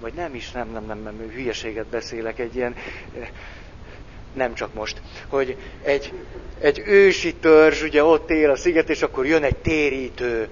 vagy 0.00 0.12
nem 0.12 0.34
is, 0.34 0.50
nem, 0.50 0.70
nem, 0.72 0.84
nem, 0.86 1.02
nem, 1.02 1.30
hülyeséget 1.34 1.86
beszélek, 1.86 2.38
egy 2.38 2.56
ilyen, 2.56 2.74
nem 4.34 4.54
csak 4.54 4.74
most, 4.74 5.02
hogy 5.28 5.56
egy, 5.82 6.12
egy 6.60 6.82
ősi 6.86 7.34
törzs 7.34 7.82
ugye 7.82 8.04
ott 8.04 8.30
él 8.30 8.50
a 8.50 8.56
sziget, 8.56 8.90
és 8.90 9.02
akkor 9.02 9.26
jön 9.26 9.42
egy 9.42 9.56
térítő, 9.56 10.48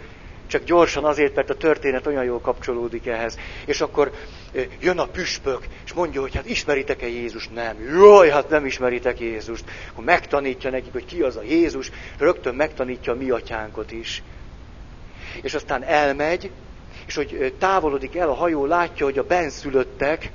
csak 0.46 0.64
gyorsan 0.64 1.04
azért, 1.04 1.34
mert 1.34 1.50
a 1.50 1.56
történet 1.56 2.06
olyan 2.06 2.24
jól 2.24 2.40
kapcsolódik 2.40 3.06
ehhez. 3.06 3.38
És 3.64 3.80
akkor 3.80 4.12
jön 4.80 4.98
a 4.98 5.06
püspök, 5.06 5.66
és 5.84 5.92
mondja, 5.92 6.20
hogy 6.20 6.34
hát 6.34 6.48
ismeritek-e 6.48 7.08
Jézust? 7.08 7.54
Nem. 7.54 7.76
Jaj, 7.80 8.28
hát 8.28 8.48
nem 8.48 8.66
ismeritek 8.66 9.20
Jézust. 9.20 9.64
Akkor 9.92 10.04
megtanítja 10.04 10.70
nekik, 10.70 10.92
hogy 10.92 11.04
ki 11.04 11.22
az 11.22 11.36
a 11.36 11.42
Jézus, 11.42 11.90
rögtön 12.18 12.54
megtanítja 12.54 13.12
a 13.12 13.16
mi 13.16 13.30
atyánkot 13.30 13.92
is. 13.92 14.22
És 15.42 15.54
aztán 15.54 15.82
elmegy, 15.82 16.50
és 17.06 17.14
hogy 17.14 17.54
távolodik 17.58 18.16
el 18.16 18.28
a 18.28 18.34
hajó, 18.34 18.66
látja, 18.66 19.04
hogy 19.04 19.18
a 19.18 19.26
benszülöttek 19.26 20.30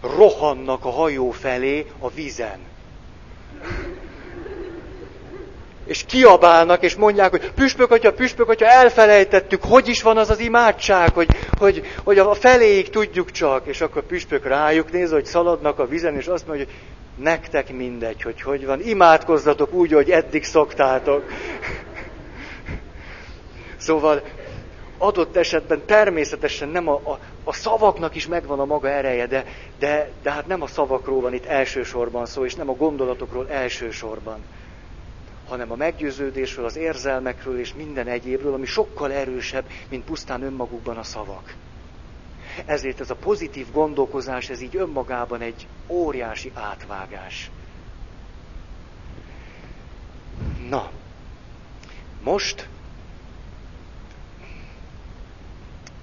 rohannak 0.00 0.84
a 0.84 0.90
hajó 0.90 1.30
felé 1.30 1.86
a 1.98 2.10
vízen 2.10 2.58
és 5.88 6.04
kiabálnak, 6.06 6.82
és 6.82 6.94
mondják, 6.94 7.30
hogy 7.30 7.50
püspök 7.50 7.90
atya, 7.90 8.12
püspök 8.12 8.48
atya, 8.48 8.66
elfelejtettük, 8.66 9.62
hogy 9.62 9.88
is 9.88 10.02
van 10.02 10.16
az 10.16 10.30
az 10.30 10.38
imádság, 10.38 11.14
hogy, 11.14 11.28
hogy, 11.58 11.82
hogy 12.04 12.18
a 12.18 12.34
feléig 12.34 12.90
tudjuk 12.90 13.30
csak. 13.30 13.66
És 13.66 13.80
akkor 13.80 14.02
püspök 14.02 14.46
rájuk 14.46 14.92
néz, 14.92 15.10
hogy 15.10 15.24
szaladnak 15.24 15.78
a 15.78 15.86
vizen, 15.86 16.16
és 16.16 16.26
azt 16.26 16.46
mondja, 16.46 16.64
hogy 16.64 16.74
nektek 17.24 17.72
mindegy, 17.72 18.22
hogy 18.22 18.40
hogy 18.42 18.66
van, 18.66 18.80
imádkozzatok 18.80 19.72
úgy, 19.72 19.92
hogy 19.92 20.10
eddig 20.10 20.44
szoktátok. 20.44 21.24
Szóval 23.76 24.22
adott 24.98 25.36
esetben 25.36 25.82
természetesen 25.86 26.68
nem 26.68 26.88
a, 26.88 26.92
a, 26.92 27.18
a 27.44 27.52
szavaknak 27.52 28.14
is 28.14 28.26
megvan 28.26 28.60
a 28.60 28.64
maga 28.64 28.88
ereje, 28.88 29.26
de, 29.26 29.44
de, 29.78 30.10
de 30.22 30.30
hát 30.30 30.46
nem 30.46 30.62
a 30.62 30.66
szavakról 30.66 31.20
van 31.20 31.34
itt 31.34 31.46
elsősorban 31.46 32.26
szó, 32.26 32.44
és 32.44 32.54
nem 32.54 32.68
a 32.68 32.74
gondolatokról 32.74 33.48
elsősorban 33.50 34.38
hanem 35.48 35.72
a 35.72 35.76
meggyőződésről, 35.76 36.64
az 36.64 36.76
érzelmekről 36.76 37.58
és 37.58 37.74
minden 37.74 38.06
egyébről, 38.06 38.52
ami 38.54 38.66
sokkal 38.66 39.12
erősebb, 39.12 39.64
mint 39.88 40.04
pusztán 40.04 40.42
önmagukban 40.42 40.96
a 40.96 41.02
szavak. 41.02 41.54
Ezért 42.66 43.00
ez 43.00 43.10
a 43.10 43.14
pozitív 43.14 43.70
gondolkozás, 43.72 44.48
ez 44.50 44.60
így 44.60 44.76
önmagában 44.76 45.40
egy 45.40 45.66
óriási 45.86 46.52
átvágás. 46.54 47.50
Na, 50.68 50.90
most 52.22 52.68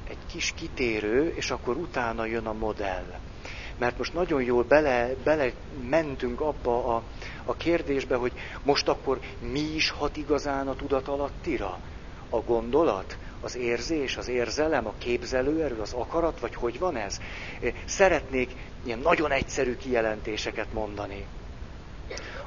egy 0.07 0.25
kis 0.31 0.53
kitérő, 0.55 1.33
és 1.35 1.51
akkor 1.51 1.75
utána 1.75 2.25
jön 2.25 2.45
a 2.45 2.53
modell. 2.53 3.19
Mert 3.77 3.97
most 3.97 4.13
nagyon 4.13 4.41
jól 4.43 4.63
bele, 4.63 5.13
bele 5.23 5.51
mentünk 5.89 6.41
abba 6.41 6.95
a, 6.95 7.03
a 7.45 7.55
kérdésbe, 7.55 8.15
hogy 8.15 8.31
most 8.63 8.87
akkor 8.87 9.19
mi 9.51 9.59
is 9.75 9.89
hat 9.89 10.17
igazán 10.17 10.67
a 10.67 10.75
tudat 10.75 11.07
alattira? 11.07 11.79
A 12.29 12.37
gondolat, 12.39 13.17
az 13.41 13.55
érzés, 13.55 14.17
az 14.17 14.27
érzelem, 14.27 14.87
a 14.87 14.93
képzelőerő, 14.97 15.79
az 15.79 15.93
akarat, 15.93 16.39
vagy 16.39 16.55
hogy 16.55 16.79
van 16.79 16.95
ez? 16.95 17.19
Szeretnék 17.85 18.55
ilyen 18.83 18.99
nagyon 18.99 19.31
egyszerű 19.31 19.75
kijelentéseket 19.77 20.73
mondani. 20.73 21.25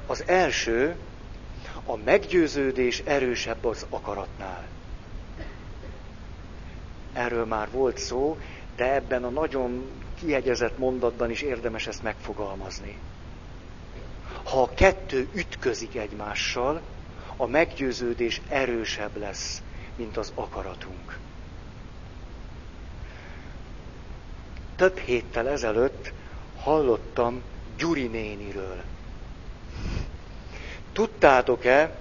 Az 0.06 0.24
első, 0.26 0.96
a 1.86 1.96
meggyőződés 1.96 3.02
erősebb 3.04 3.64
az 3.64 3.86
akaratnál. 3.90 4.66
Erről 7.12 7.44
már 7.46 7.68
volt 7.70 7.98
szó, 7.98 8.38
de 8.76 8.94
ebben 8.94 9.24
a 9.24 9.28
nagyon 9.28 9.84
kiegyezett 10.20 10.78
mondatban 10.78 11.30
is 11.30 11.42
érdemes 11.42 11.86
ezt 11.86 12.02
megfogalmazni. 12.02 12.96
Ha 14.44 14.62
a 14.62 14.74
kettő 14.74 15.28
ütközik 15.34 15.96
egymással, 15.96 16.80
a 17.36 17.46
meggyőződés 17.46 18.40
erősebb 18.48 19.16
lesz, 19.16 19.62
mint 19.96 20.16
az 20.16 20.32
akaratunk. 20.34 21.18
Több 24.76 24.98
héttel 24.98 25.48
ezelőtt 25.48 26.12
hallottam 26.56 27.42
Gyuri 27.76 28.06
néniről. 28.06 28.82
Tudtátok-e, 30.92 31.96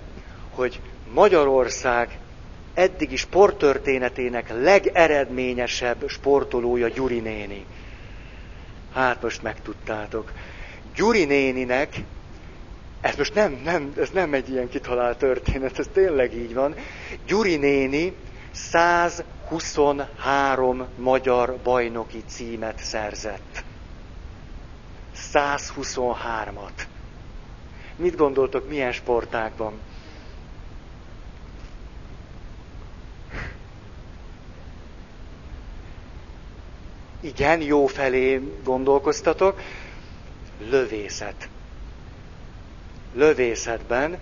hogy 0.50 0.80
Magyarország 1.14 2.20
eddigi 2.74 3.16
sporttörténetének 3.16 4.50
legeredményesebb 4.50 6.08
sportolója 6.08 6.88
Gyuri 6.88 7.20
néni? 7.20 7.66
Hát 8.98 9.22
most 9.22 9.42
megtudtátok. 9.42 10.32
Gyuri 10.96 11.26
néninek 11.26 11.96
ez 13.02 13.16
most 13.16 13.34
nem, 13.34 13.62
nem, 13.64 13.94
ez 13.98 14.10
nem 14.10 14.34
egy 14.34 14.50
ilyen 14.50 14.70
kitalált 14.70 15.18
történet, 15.18 15.80
ez 15.80 15.88
tényleg 15.94 16.34
így 16.34 16.54
van. 16.54 16.76
Gyuri 17.26 17.56
néni 17.56 18.16
123 18.52 20.88
magyar 20.96 21.58
bajnoki 21.64 22.24
címet 22.28 22.80
szerzett. 22.80 23.64
123-at. 25.34 26.86
Mit 27.96 28.16
gondoltok, 28.16 28.70
milyen 28.70 28.92
sportákban? 28.92 29.80
Igen, 37.22 37.62
jó 37.62 37.86
felé 37.86 38.42
gondolkoztatok. 38.64 39.60
Lövészet 40.70 41.50
lövészetben, 43.18 44.18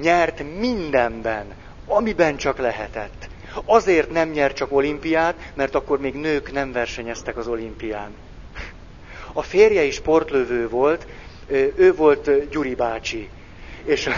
nyert 0.00 0.42
mindenben, 0.58 1.54
amiben 1.86 2.36
csak 2.36 2.58
lehetett. 2.58 3.28
Azért 3.64 4.10
nem 4.10 4.28
nyert 4.28 4.56
csak 4.56 4.72
olimpiát, 4.72 5.34
mert 5.54 5.74
akkor 5.74 6.00
még 6.00 6.14
nők 6.14 6.52
nem 6.52 6.72
versenyeztek 6.72 7.36
az 7.36 7.48
olimpián. 7.48 8.10
A 9.32 9.42
férje 9.42 9.82
is 9.82 9.94
sportlövő 9.94 10.68
volt, 10.68 11.06
ő 11.76 11.94
volt 11.94 12.48
Gyuri 12.50 12.74
bácsi. 12.74 13.28
És, 13.84 14.08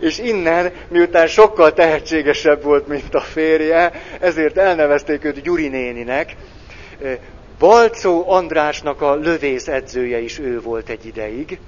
és 0.00 0.18
innen, 0.18 0.72
miután 0.88 1.26
sokkal 1.26 1.72
tehetségesebb 1.72 2.62
volt, 2.62 2.86
mint 2.86 3.14
a 3.14 3.20
férje, 3.20 3.92
ezért 4.20 4.56
elnevezték 4.56 5.24
őt 5.24 5.42
Gyuri 5.42 5.68
néninek. 5.68 6.36
Balcó 7.58 8.30
Andrásnak 8.30 9.00
a 9.00 9.14
lövész 9.14 9.68
edzője 9.68 10.18
is 10.18 10.38
ő 10.38 10.60
volt 10.60 10.88
egy 10.88 11.06
ideig. 11.06 11.58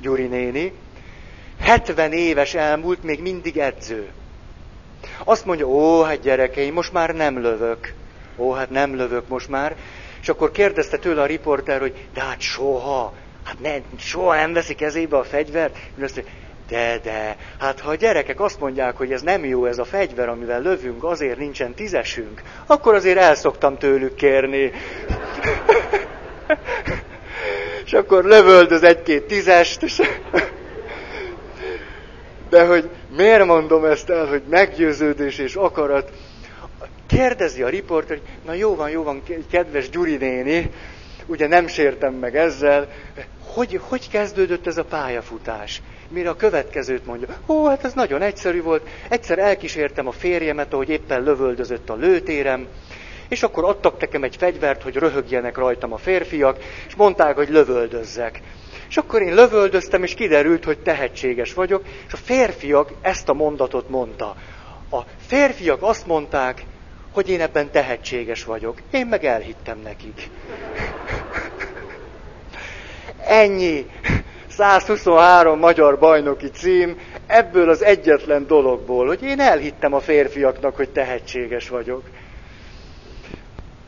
Gyuri 0.00 0.26
néni, 0.26 0.72
70 1.60 2.12
éves 2.12 2.54
elmúlt, 2.54 3.02
még 3.02 3.20
mindig 3.20 3.58
edző. 3.58 4.08
Azt 5.24 5.44
mondja, 5.44 5.66
ó, 5.66 6.02
hát 6.02 6.20
gyerekeim, 6.20 6.74
most 6.74 6.92
már 6.92 7.14
nem 7.14 7.40
lövök. 7.40 7.92
Ó, 8.36 8.52
hát 8.52 8.70
nem 8.70 8.96
lövök 8.96 9.28
most 9.28 9.48
már. 9.48 9.76
És 10.20 10.28
akkor 10.28 10.50
kérdezte 10.50 10.96
tőle 10.96 11.22
a 11.22 11.26
riporter, 11.26 11.80
hogy 11.80 11.94
de 12.14 12.20
hát 12.20 12.40
soha, 12.40 13.12
hát 13.44 13.60
ne, 13.60 13.74
soha 13.98 14.34
nem 14.34 14.52
veszik 14.52 14.76
kezébe 14.76 15.16
a 15.16 15.24
fegyvert. 15.24 15.76
Azt 16.02 16.14
mondja, 16.14 16.32
de, 16.68 16.98
de, 17.02 17.36
hát 17.58 17.80
ha 17.80 17.90
a 17.90 17.94
gyerekek 17.94 18.40
azt 18.40 18.60
mondják, 18.60 18.96
hogy 18.96 19.12
ez 19.12 19.22
nem 19.22 19.44
jó 19.44 19.66
ez 19.66 19.78
a 19.78 19.84
fegyver, 19.84 20.28
amivel 20.28 20.60
lövünk, 20.60 21.04
azért 21.04 21.38
nincsen 21.38 21.74
tízesünk, 21.74 22.42
akkor 22.66 22.94
azért 22.94 23.18
el 23.18 23.34
szoktam 23.34 23.78
tőlük 23.78 24.14
kérni. 24.14 24.72
És 27.84 27.92
akkor 27.92 28.24
lövöldöz 28.24 28.82
egy-két 28.82 29.22
tízest, 29.22 29.82
és... 29.82 30.00
De 32.48 32.66
hogy 32.66 32.90
miért 33.16 33.44
mondom 33.44 33.84
ezt 33.84 34.10
el, 34.10 34.26
hogy 34.26 34.42
meggyőződés 34.50 35.38
és 35.38 35.54
akarat, 35.54 36.10
kérdezi 37.06 37.62
a 37.62 37.68
riporter, 37.68 38.16
hogy 38.18 38.28
na 38.44 38.52
jó 38.52 38.74
van, 38.74 38.90
jó 38.90 39.02
van, 39.02 39.22
kedves 39.50 39.90
Gyuri 39.90 40.16
néni, 40.16 40.70
ugye 41.26 41.46
nem 41.46 41.66
sértem 41.66 42.14
meg 42.14 42.36
ezzel, 42.36 42.88
hogy, 43.54 43.80
hogy 43.82 44.08
kezdődött 44.10 44.66
ez 44.66 44.76
a 44.76 44.84
pályafutás? 44.84 45.82
Mire 46.14 46.28
a 46.28 46.36
következőt 46.36 47.06
mondja, 47.06 47.28
ó, 47.46 47.66
hát 47.66 47.84
ez 47.84 47.92
nagyon 47.92 48.22
egyszerű 48.22 48.62
volt, 48.62 48.88
egyszer 49.08 49.38
elkísértem 49.38 50.06
a 50.06 50.12
férjemet, 50.12 50.72
ahogy 50.72 50.88
éppen 50.88 51.22
lövöldözött 51.22 51.90
a 51.90 51.94
lőtérem, 51.94 52.66
És 53.28 53.42
akkor 53.42 53.64
adtak 53.64 54.00
nekem 54.00 54.22
egy 54.22 54.36
fegyvert, 54.36 54.82
hogy 54.82 54.94
röhögjenek 54.96 55.56
rajtam 55.56 55.92
a 55.92 55.96
férfiak, 55.96 56.58
és 56.86 56.94
mondták, 56.94 57.36
hogy 57.36 57.48
lövöldözzek. 57.48 58.40
És 58.88 58.96
akkor 58.96 59.22
én 59.22 59.34
lövöldöztem, 59.34 60.02
és 60.02 60.14
kiderült, 60.14 60.64
hogy 60.64 60.78
tehetséges 60.78 61.54
vagyok, 61.54 61.84
és 62.06 62.12
a 62.12 62.16
férfiak 62.16 62.92
ezt 63.00 63.28
a 63.28 63.32
mondatot 63.32 63.88
mondta. 63.88 64.36
A 64.90 65.00
férfiak 65.26 65.82
azt 65.82 66.06
mondták, 66.06 66.64
hogy 67.12 67.28
én 67.28 67.40
ebben 67.40 67.70
tehetséges 67.70 68.44
vagyok. 68.44 68.78
Én 68.90 69.06
meg 69.06 69.24
elhittem 69.24 69.78
nekik. 69.78 70.30
Ennyi. 73.26 73.86
123 74.56 75.58
magyar 75.58 75.98
bajnoki 75.98 76.50
cím, 76.50 76.98
ebből 77.26 77.68
az 77.68 77.82
egyetlen 77.82 78.46
dologból, 78.46 79.06
hogy 79.06 79.22
én 79.22 79.40
elhittem 79.40 79.94
a 79.94 80.00
férfiaknak, 80.00 80.76
hogy 80.76 80.88
tehetséges 80.90 81.68
vagyok. 81.68 82.02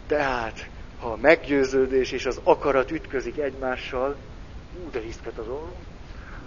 Tehát, 0.06 0.68
ha 1.00 1.08
a 1.08 1.16
meggyőződés 1.20 2.12
és 2.12 2.26
az 2.26 2.40
akarat 2.44 2.90
ütközik 2.90 3.38
egymással, 3.38 4.16
ú, 4.84 4.90
de 4.90 5.00
hiszket 5.00 5.38
az 5.38 5.46
orrom, 5.48 5.72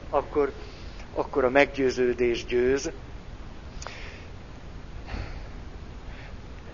akkor, 0.10 0.52
akkor 1.14 1.44
a 1.44 1.50
meggyőződés 1.50 2.46
győz. 2.46 2.92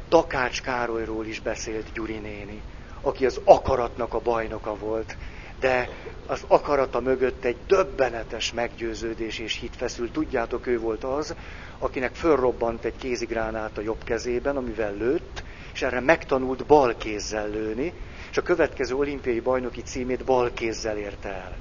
Takács 0.10 0.62
Károlyról 0.62 1.26
is 1.26 1.40
beszélt 1.40 1.86
Gyuri 1.94 2.18
néni, 2.18 2.62
aki 3.02 3.26
az 3.26 3.40
akaratnak 3.44 4.14
a 4.14 4.20
bajnoka 4.20 4.76
volt 4.76 5.16
de 5.66 5.90
az 6.26 6.44
akarata 6.48 7.00
mögött 7.00 7.44
egy 7.44 7.58
döbbenetes 7.68 8.54
meggyőződés 8.54 9.40
és 9.40 9.60
hit 9.60 9.76
feszül. 9.76 10.12
Tudjátok, 10.12 10.68
ő 10.68 10.80
volt 10.80 11.04
az, 11.04 11.36
akinek 11.80 12.16
fölrobbant 12.16 12.86
egy 12.86 12.96
kézigránát 12.98 13.78
a 13.78 13.82
jobb 13.82 14.04
kezében, 14.04 14.58
amivel 14.58 14.94
lőtt, 14.94 15.44
és 15.74 15.82
erre 15.82 16.00
megtanult 16.00 16.66
bal 16.66 16.96
kézzel 16.98 17.50
lőni, 17.50 17.94
és 18.32 18.38
a 18.38 18.42
következő 18.42 18.96
olimpiai 18.96 19.40
bajnoki 19.40 19.82
címét 19.82 20.24
bal 20.24 20.52
kézzel 20.54 20.98
érte 20.98 21.30
el. 21.30 21.56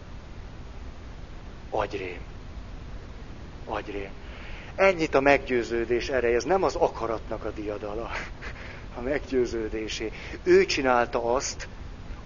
Agyrém. 1.70 2.20
Agyrém. 3.64 4.10
Ennyit 4.74 5.14
a 5.14 5.20
meggyőződés 5.20 6.08
ereje, 6.08 6.36
ez 6.36 6.44
nem 6.44 6.62
az 6.62 6.74
akaratnak 6.74 7.44
a 7.44 7.50
diadala, 7.50 8.10
a 8.98 9.00
meggyőződésé. 9.00 10.12
Ő 10.42 10.64
csinálta 10.64 11.34
azt, 11.34 11.68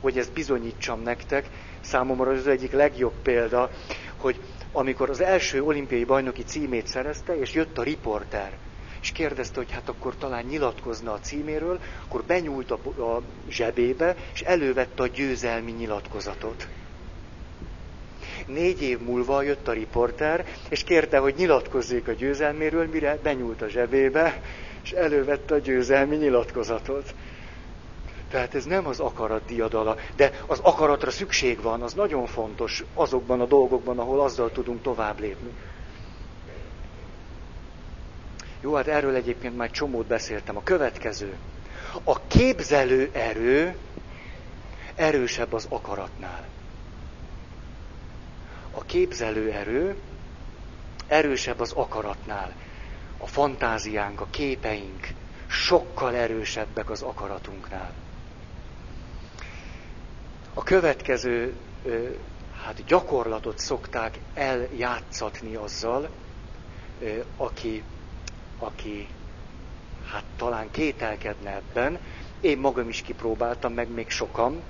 hogy 0.00 0.18
ezt 0.18 0.32
bizonyítsam 0.32 1.02
nektek, 1.02 1.48
számomra 1.88 2.30
az 2.30 2.46
egyik 2.46 2.72
legjobb 2.72 3.14
példa, 3.22 3.70
hogy 4.16 4.40
amikor 4.72 5.10
az 5.10 5.20
első 5.20 5.62
olimpiai 5.62 6.04
bajnoki 6.04 6.42
címét 6.42 6.86
szerezte, 6.86 7.38
és 7.38 7.54
jött 7.54 7.78
a 7.78 7.82
riporter, 7.82 8.58
és 9.00 9.12
kérdezte, 9.12 9.56
hogy 9.56 9.70
hát 9.70 9.88
akkor 9.88 10.16
talán 10.16 10.44
nyilatkozna 10.44 11.12
a 11.12 11.18
címéről, 11.20 11.80
akkor 12.04 12.24
benyúlt 12.24 12.70
a, 12.70 12.74
a 13.02 13.22
zsebébe, 13.48 14.16
és 14.32 14.40
elővette 14.40 15.02
a 15.02 15.06
győzelmi 15.06 15.70
nyilatkozatot. 15.70 16.68
Négy 18.46 18.82
év 18.82 18.98
múlva 19.00 19.42
jött 19.42 19.68
a 19.68 19.72
riporter, 19.72 20.46
és 20.68 20.84
kérte, 20.84 21.18
hogy 21.18 21.34
nyilatkozzék 21.36 22.08
a 22.08 22.12
győzelméről, 22.12 22.86
mire 22.86 23.18
benyúlt 23.22 23.62
a 23.62 23.68
zsebébe, 23.68 24.42
és 24.82 24.90
elővette 24.92 25.54
a 25.54 25.58
győzelmi 25.58 26.16
nyilatkozatot. 26.16 27.14
Tehát 28.30 28.54
ez 28.54 28.64
nem 28.64 28.86
az 28.86 29.00
akarat 29.00 29.44
diadala, 29.46 29.96
de 30.16 30.40
az 30.46 30.58
akaratra 30.62 31.10
szükség 31.10 31.62
van, 31.62 31.82
az 31.82 31.92
nagyon 31.94 32.26
fontos 32.26 32.84
azokban 32.94 33.40
a 33.40 33.46
dolgokban, 33.46 33.98
ahol 33.98 34.20
azzal 34.20 34.50
tudunk 34.50 34.82
tovább 34.82 35.20
lépni. 35.20 35.50
Jó, 38.60 38.74
hát 38.74 38.86
erről 38.86 39.14
egyébként 39.14 39.56
már 39.56 39.70
csomót 39.70 40.06
beszéltem. 40.06 40.56
A 40.56 40.62
következő. 40.62 41.36
A 42.04 42.26
képzelő 42.26 43.10
erő 43.12 43.76
erősebb 44.94 45.52
az 45.52 45.66
akaratnál. 45.68 46.46
A 48.70 48.82
képzelő 48.82 49.50
erő 49.52 49.96
erősebb 51.06 51.60
az 51.60 51.72
akaratnál. 51.72 52.52
A 53.18 53.26
fantáziánk, 53.26 54.20
a 54.20 54.26
képeink 54.30 55.06
sokkal 55.46 56.14
erősebbek 56.14 56.90
az 56.90 57.02
akaratunknál. 57.02 57.92
A 60.58 60.62
következő 60.62 61.54
hát 62.64 62.84
gyakorlatot 62.86 63.58
szokták 63.58 64.18
eljátszatni 64.34 65.54
azzal, 65.54 66.08
aki, 67.36 67.82
aki 68.58 69.08
hát 70.04 70.24
talán 70.36 70.70
kételkedne 70.70 71.50
ebben, 71.54 71.98
én 72.40 72.58
magam 72.58 72.88
is 72.88 73.02
kipróbáltam, 73.02 73.72
meg 73.72 73.88
még 73.88 74.10
sokan, 74.10 74.62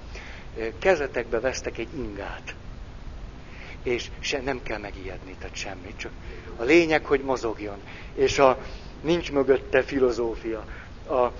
kezetekbe 0.78 1.40
vesztek 1.40 1.78
egy 1.78 1.94
ingát. 1.96 2.54
És 3.82 4.10
se 4.18 4.40
nem 4.40 4.62
kell 4.62 4.78
megijedni, 4.78 5.34
tehát 5.38 5.56
semmit, 5.56 5.96
csak 5.96 6.12
a 6.56 6.62
lényeg, 6.62 7.04
hogy 7.04 7.20
mozogjon. 7.20 7.78
És 8.14 8.38
a, 8.38 8.58
nincs 9.00 9.32
mögötte 9.32 9.82
filozófia. 9.82 10.64
A, 11.06 11.32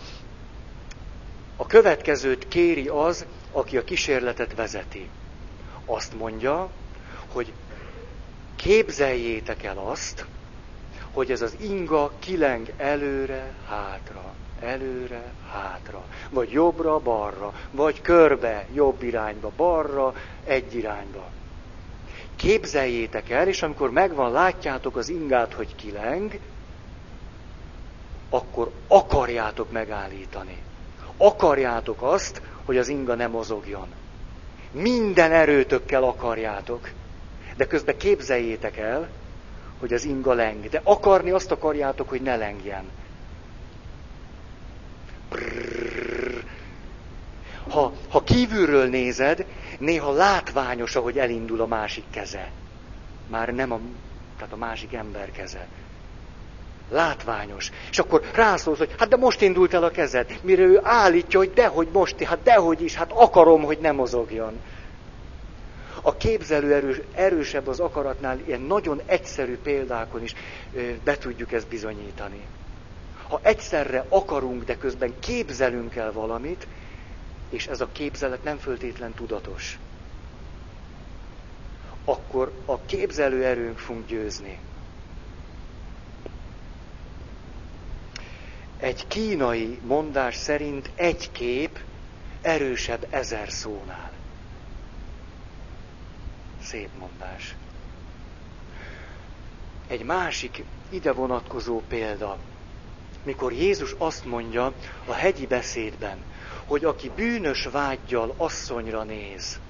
a 1.56 1.66
következőt 1.66 2.48
kéri 2.48 2.88
az, 2.88 3.26
aki 3.58 3.76
a 3.76 3.84
kísérletet 3.84 4.54
vezeti. 4.54 5.08
Azt 5.84 6.18
mondja, 6.18 6.70
hogy 7.32 7.52
képzeljétek 8.56 9.62
el 9.62 9.78
azt, 9.78 10.26
hogy 11.12 11.30
ez 11.30 11.42
az 11.42 11.56
inga 11.60 12.12
kileng 12.18 12.72
előre, 12.76 13.52
hátra, 13.68 14.34
előre, 14.60 15.32
hátra, 15.52 16.04
vagy 16.30 16.50
jobbra, 16.50 16.98
balra, 16.98 17.52
vagy 17.70 18.00
körbe, 18.00 18.66
jobb 18.74 19.02
irányba, 19.02 19.52
balra, 19.56 20.14
egy 20.44 20.74
irányba. 20.74 21.30
Képzeljétek 22.36 23.30
el, 23.30 23.48
és 23.48 23.62
amikor 23.62 23.90
megvan, 23.90 24.32
látjátok 24.32 24.96
az 24.96 25.08
ingát, 25.08 25.52
hogy 25.52 25.74
kileng, 25.74 26.38
akkor 28.30 28.70
akarjátok 28.88 29.70
megállítani. 29.70 30.62
Akarjátok 31.16 32.02
azt, 32.02 32.42
hogy 32.68 32.78
az 32.78 32.88
inga 32.88 33.14
ne 33.14 33.26
mozogjon. 33.26 33.88
Minden 34.70 35.32
erőtökkel 35.32 36.02
akarjátok. 36.02 36.90
De 37.56 37.66
közben 37.66 37.96
képzeljétek 37.96 38.76
el, 38.76 39.08
hogy 39.78 39.92
az 39.92 40.04
inga 40.04 40.32
leng. 40.32 40.68
De 40.68 40.80
akarni 40.84 41.30
azt 41.30 41.50
akarjátok, 41.50 42.08
hogy 42.08 42.22
ne 42.22 42.36
lengjen. 42.36 42.84
Ha, 47.68 47.92
ha 48.08 48.22
kívülről 48.22 48.88
nézed, 48.88 49.46
néha 49.78 50.12
látványos, 50.12 50.96
ahogy 50.96 51.18
elindul 51.18 51.60
a 51.60 51.66
másik 51.66 52.04
keze. 52.10 52.50
Már 53.26 53.54
nem 53.54 53.72
a, 53.72 53.80
tehát 54.36 54.52
a 54.52 54.56
másik 54.56 54.92
ember 54.92 55.30
keze. 55.30 55.66
Látványos. 56.90 57.70
És 57.90 57.98
akkor 57.98 58.22
rászólsz, 58.34 58.78
hogy 58.78 58.94
hát 58.98 59.08
de 59.08 59.16
most 59.16 59.40
indult 59.40 59.74
el 59.74 59.84
a 59.84 59.90
kezed. 59.90 60.38
Mire 60.42 60.62
ő 60.62 60.80
állítja, 60.82 61.38
hogy 61.38 61.52
dehogy 61.52 61.88
most, 61.92 62.22
hát 62.22 62.42
dehogy 62.42 62.82
is, 62.82 62.94
hát 62.94 63.12
akarom, 63.12 63.62
hogy 63.62 63.78
ne 63.78 63.92
mozogjon. 63.92 64.60
A 66.02 66.16
képzelő 66.16 66.74
erős, 66.74 67.00
erősebb 67.14 67.66
az 67.66 67.80
akaratnál, 67.80 68.38
ilyen 68.46 68.60
nagyon 68.60 69.02
egyszerű 69.06 69.56
példákon 69.56 70.22
is 70.22 70.34
be 71.04 71.18
tudjuk 71.18 71.52
ezt 71.52 71.68
bizonyítani. 71.68 72.40
Ha 73.28 73.40
egyszerre 73.42 74.04
akarunk, 74.08 74.64
de 74.64 74.76
közben 74.76 75.14
képzelünk 75.18 75.94
el 75.96 76.12
valamit, 76.12 76.66
és 77.50 77.66
ez 77.66 77.80
a 77.80 77.88
képzelet 77.92 78.44
nem 78.44 78.58
föltétlen 78.58 79.14
tudatos, 79.14 79.78
akkor 82.04 82.52
a 82.64 82.80
képzelő 82.80 83.44
erőnk 83.44 83.78
fog 83.78 84.06
győzni. 84.06 84.58
Egy 88.78 89.06
kínai 89.06 89.80
mondás 89.82 90.36
szerint 90.36 90.90
egy 90.94 91.30
kép 91.32 91.78
erősebb 92.40 93.06
ezer 93.10 93.50
szónál. 93.50 94.10
Szép 96.62 96.88
mondás. 96.98 97.54
Egy 99.86 100.02
másik 100.02 100.64
ide 100.90 101.12
vonatkozó 101.12 101.82
példa, 101.88 102.38
mikor 103.22 103.52
Jézus 103.52 103.94
azt 103.98 104.24
mondja 104.24 104.72
a 105.06 105.12
hegyi 105.12 105.46
beszédben, 105.46 106.18
hogy 106.64 106.84
aki 106.84 107.10
bűnös 107.16 107.64
vágyjal 107.64 108.34
asszonyra 108.36 109.02
néz, 109.02 109.60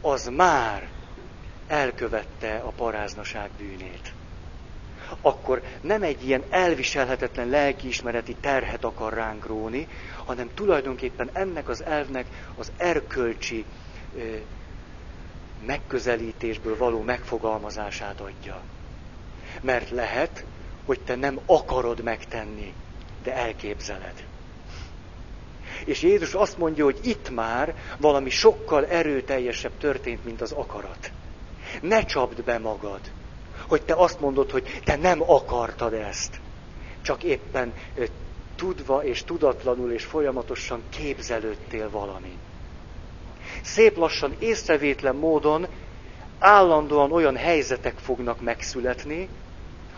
az 0.00 0.26
már 0.26 0.88
elkövette 1.66 2.56
a 2.56 2.70
paráznaság 2.70 3.50
bűnét 3.58 4.13
akkor 5.20 5.62
nem 5.80 6.02
egy 6.02 6.26
ilyen 6.26 6.42
elviselhetetlen 6.50 7.48
lelkiismereti 7.48 8.36
terhet 8.40 8.84
akar 8.84 9.12
ránk 9.12 9.46
róni, 9.46 9.88
hanem 10.24 10.50
tulajdonképpen 10.54 11.30
ennek 11.32 11.68
az 11.68 11.84
elvnek 11.84 12.26
az 12.56 12.72
erkölcsi 12.76 13.64
ö, 14.16 14.36
megközelítésből 15.66 16.76
való 16.76 17.02
megfogalmazását 17.02 18.20
adja. 18.20 18.60
Mert 19.60 19.90
lehet, 19.90 20.44
hogy 20.84 21.00
te 21.00 21.14
nem 21.14 21.40
akarod 21.46 22.02
megtenni, 22.02 22.72
de 23.22 23.34
elképzeled. 23.34 24.24
És 25.84 26.02
Jézus 26.02 26.34
azt 26.34 26.58
mondja, 26.58 26.84
hogy 26.84 26.98
itt 27.02 27.30
már 27.30 27.74
valami 27.98 28.30
sokkal 28.30 28.86
erőteljesebb 28.86 29.72
történt, 29.78 30.24
mint 30.24 30.40
az 30.40 30.52
akarat. 30.52 31.10
Ne 31.80 32.04
csapd 32.04 32.44
be 32.44 32.58
magad, 32.58 33.00
hogy 33.68 33.82
te 33.82 33.94
azt 33.94 34.20
mondod, 34.20 34.50
hogy 34.50 34.80
te 34.84 34.96
nem 34.96 35.22
akartad 35.22 35.92
ezt. 35.92 36.40
Csak 37.02 37.22
éppen 37.22 37.72
tudva 38.56 39.04
és 39.04 39.24
tudatlanul 39.24 39.92
és 39.92 40.04
folyamatosan 40.04 40.82
képzelődtél 40.88 41.90
valami. 41.90 42.38
Szép 43.62 43.96
lassan, 43.96 44.36
észrevétlen 44.38 45.14
módon 45.16 45.66
állandóan 46.38 47.12
olyan 47.12 47.36
helyzetek 47.36 47.98
fognak 47.98 48.40
megszületni, 48.40 49.28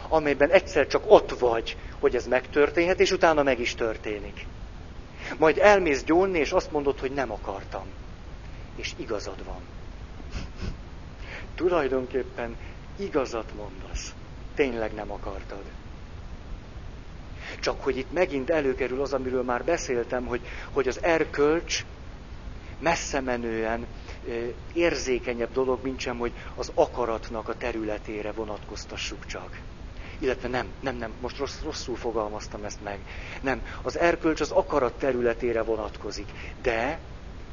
amelyben 0.09 0.51
egyszer 0.51 0.87
csak 0.87 1.03
ott 1.07 1.39
vagy, 1.39 1.77
hogy 1.99 2.15
ez 2.15 2.27
megtörténhet, 2.27 3.01
és 3.01 3.11
utána 3.11 3.43
meg 3.43 3.61
is 3.61 3.75
történik. 3.75 4.47
Majd 5.39 5.59
elmész 5.59 6.05
gyónni, 6.05 6.39
és 6.39 6.53
azt 6.53 6.73
mondod, 6.73 6.99
hogy 6.99 7.11
nem 7.11 7.33
akartam. 7.33 7.87
És 8.77 8.93
igazad 8.97 9.45
van. 9.45 9.61
Tulajdonképpen 11.55 12.57
igazat 12.97 13.55
mondasz. 13.57 14.15
Tényleg 14.55 14.95
nem 14.95 15.11
akartad. 15.11 15.63
Csak 17.61 17.83
hogy 17.83 17.97
itt 17.97 18.13
megint 18.13 18.51
előkerül 18.51 19.01
az, 19.01 19.13
amiről 19.13 19.43
már 19.43 19.65
beszéltem, 19.65 20.27
hogy, 20.27 20.41
hogy 20.73 20.89
az 20.89 21.03
erkölcs 21.03 21.85
messze 22.79 23.21
menően 23.21 23.87
érzékenyebb 24.73 25.53
dolog, 25.53 25.83
mint 25.83 26.01
sem, 26.01 26.19
hogy 26.19 26.33
az 26.55 26.73
akaratnak 26.75 27.49
a 27.49 27.57
területére 27.57 28.33
vonatkoztassuk 28.33 29.27
csak. 29.27 29.61
Illetve 30.19 30.49
nem, 30.49 30.67
nem, 30.81 30.97
nem, 30.97 31.13
most 31.21 31.39
rossz, 31.39 31.63
rosszul 31.63 31.97
fogalmaztam 31.97 32.65
ezt 32.65 32.83
meg. 32.83 32.99
Nem, 33.41 33.63
az 33.83 33.99
erkölcs 33.99 34.41
az 34.41 34.51
akarat 34.51 34.99
területére 34.99 35.63
vonatkozik. 35.63 36.29
De, 36.63 36.99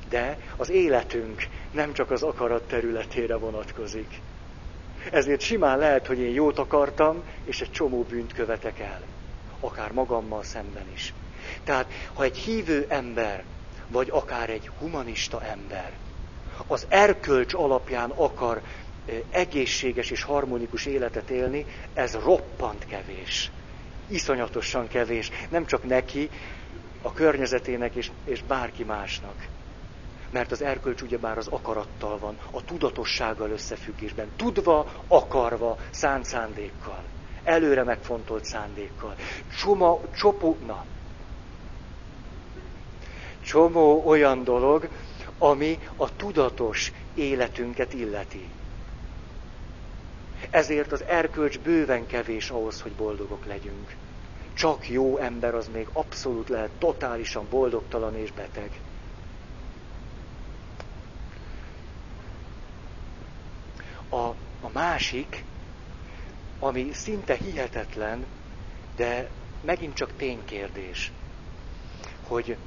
de 0.10 0.38
az 0.58 0.70
életünk 0.70 1.48
nem 1.72 1.94
csak 1.94 2.12
az 2.12 2.24
akarat 2.24 2.68
területére 2.68 3.36
vonatkozik. 3.36 4.22
Ezért 5.12 5.42
simán 5.42 5.78
lehet, 5.78 6.08
hogy 6.08 6.20
én 6.20 6.34
jót 6.34 6.60
akartam, 6.60 7.24
és 7.44 7.62
egy 7.62 7.72
csomó 7.72 8.04
bűnt 8.04 8.34
követek 8.34 8.80
el. 8.80 9.02
Akár 9.60 9.92
magammal 9.92 10.44
szemben 10.44 10.92
is. 10.94 11.14
Tehát, 11.64 11.92
ha 12.14 12.24
egy 12.24 12.38
hívő 12.38 12.86
ember, 12.90 13.44
vagy 13.88 14.10
akár 14.12 14.50
egy 14.50 14.70
humanista 14.80 15.42
ember, 15.44 15.94
az 16.68 16.86
erkölcs 16.90 17.54
alapján 17.54 18.10
akar 18.10 18.62
egészséges 19.30 20.12
és 20.12 20.24
harmonikus 20.24 20.86
életet 20.86 21.30
élni, 21.30 21.66
ez 21.94 22.14
roppant 22.14 22.86
kevés. 22.86 23.52
Iszonyatosan 24.08 24.88
kevés. 24.88 25.32
Nem 25.50 25.66
csak 25.66 25.84
neki, 25.84 26.30
a 27.02 27.14
környezetének 27.14 27.96
és, 27.96 28.12
és 28.26 28.44
bárki 28.44 28.84
másnak. 28.84 29.48
Mert 30.34 30.52
az 30.52 30.62
erkölcs 30.62 31.02
ugyebár 31.02 31.38
az 31.38 31.48
akarattal 31.48 32.18
van, 32.18 32.38
a 32.52 32.66
tudatossággal 32.66 33.50
összefüggésben. 33.50 34.28
Tudva, 34.36 34.92
akarva, 35.08 35.78
szánt 35.92 36.26
szándékkal. 36.26 37.04
Előre 37.44 37.84
megfontolt 37.84 38.46
szándékkal. 38.46 39.16
Csoma, 39.62 40.00
csopó, 40.16 40.58
na. 40.66 40.86
Csomó 43.42 44.04
olyan 44.06 44.44
dolog, 44.44 44.88
ami 45.38 45.80
a 45.96 46.16
tudatos 46.16 46.92
életünket 47.16 47.94
illeti. 47.94 48.50
Ezért 50.50 50.92
az 50.92 51.04
erkölcs 51.04 51.60
bőven 51.60 52.08
kevés 52.08 52.50
ahhoz, 52.50 52.82
hogy 52.82 52.92
boldogok 52.92 53.46
legyünk. 53.46 53.96
Csak 54.54 54.90
jó 54.90 55.18
ember 55.18 55.56
az 55.56 55.70
még 55.74 55.88
abszolút 55.94 56.50
lehet 56.50 56.70
totálisan 56.78 57.48
boldogtalan 57.50 58.18
és 58.18 58.32
beteg. 58.32 58.72
A, 64.14 64.36
a 64.62 64.70
másik, 64.74 65.44
ami 66.60 66.90
szinte 66.92 67.36
hihetetlen, 67.36 68.26
de 68.96 69.30
megint 69.62 69.94
csak 69.94 70.16
ténykérdés, 70.18 71.12
hogy 72.28 72.58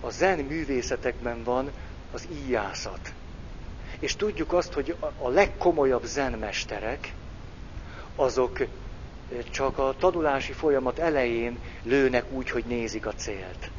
a 0.00 0.10
zen 0.10 0.38
művészetekben 0.38 1.42
van 1.42 1.70
az 2.12 2.28
íjászat. 2.32 3.12
És 3.98 4.16
tudjuk 4.16 4.52
azt, 4.52 4.72
hogy 4.72 4.96
a 5.18 5.28
legkomolyabb 5.28 6.04
zenmesterek, 6.04 7.12
azok 8.14 8.66
csak 9.50 9.78
a 9.78 9.94
tanulási 9.98 10.52
folyamat 10.52 10.98
elején 10.98 11.58
lőnek 11.82 12.32
úgy, 12.32 12.50
hogy 12.50 12.64
nézik 12.64 13.06
a 13.06 13.14
célt. 13.14 13.70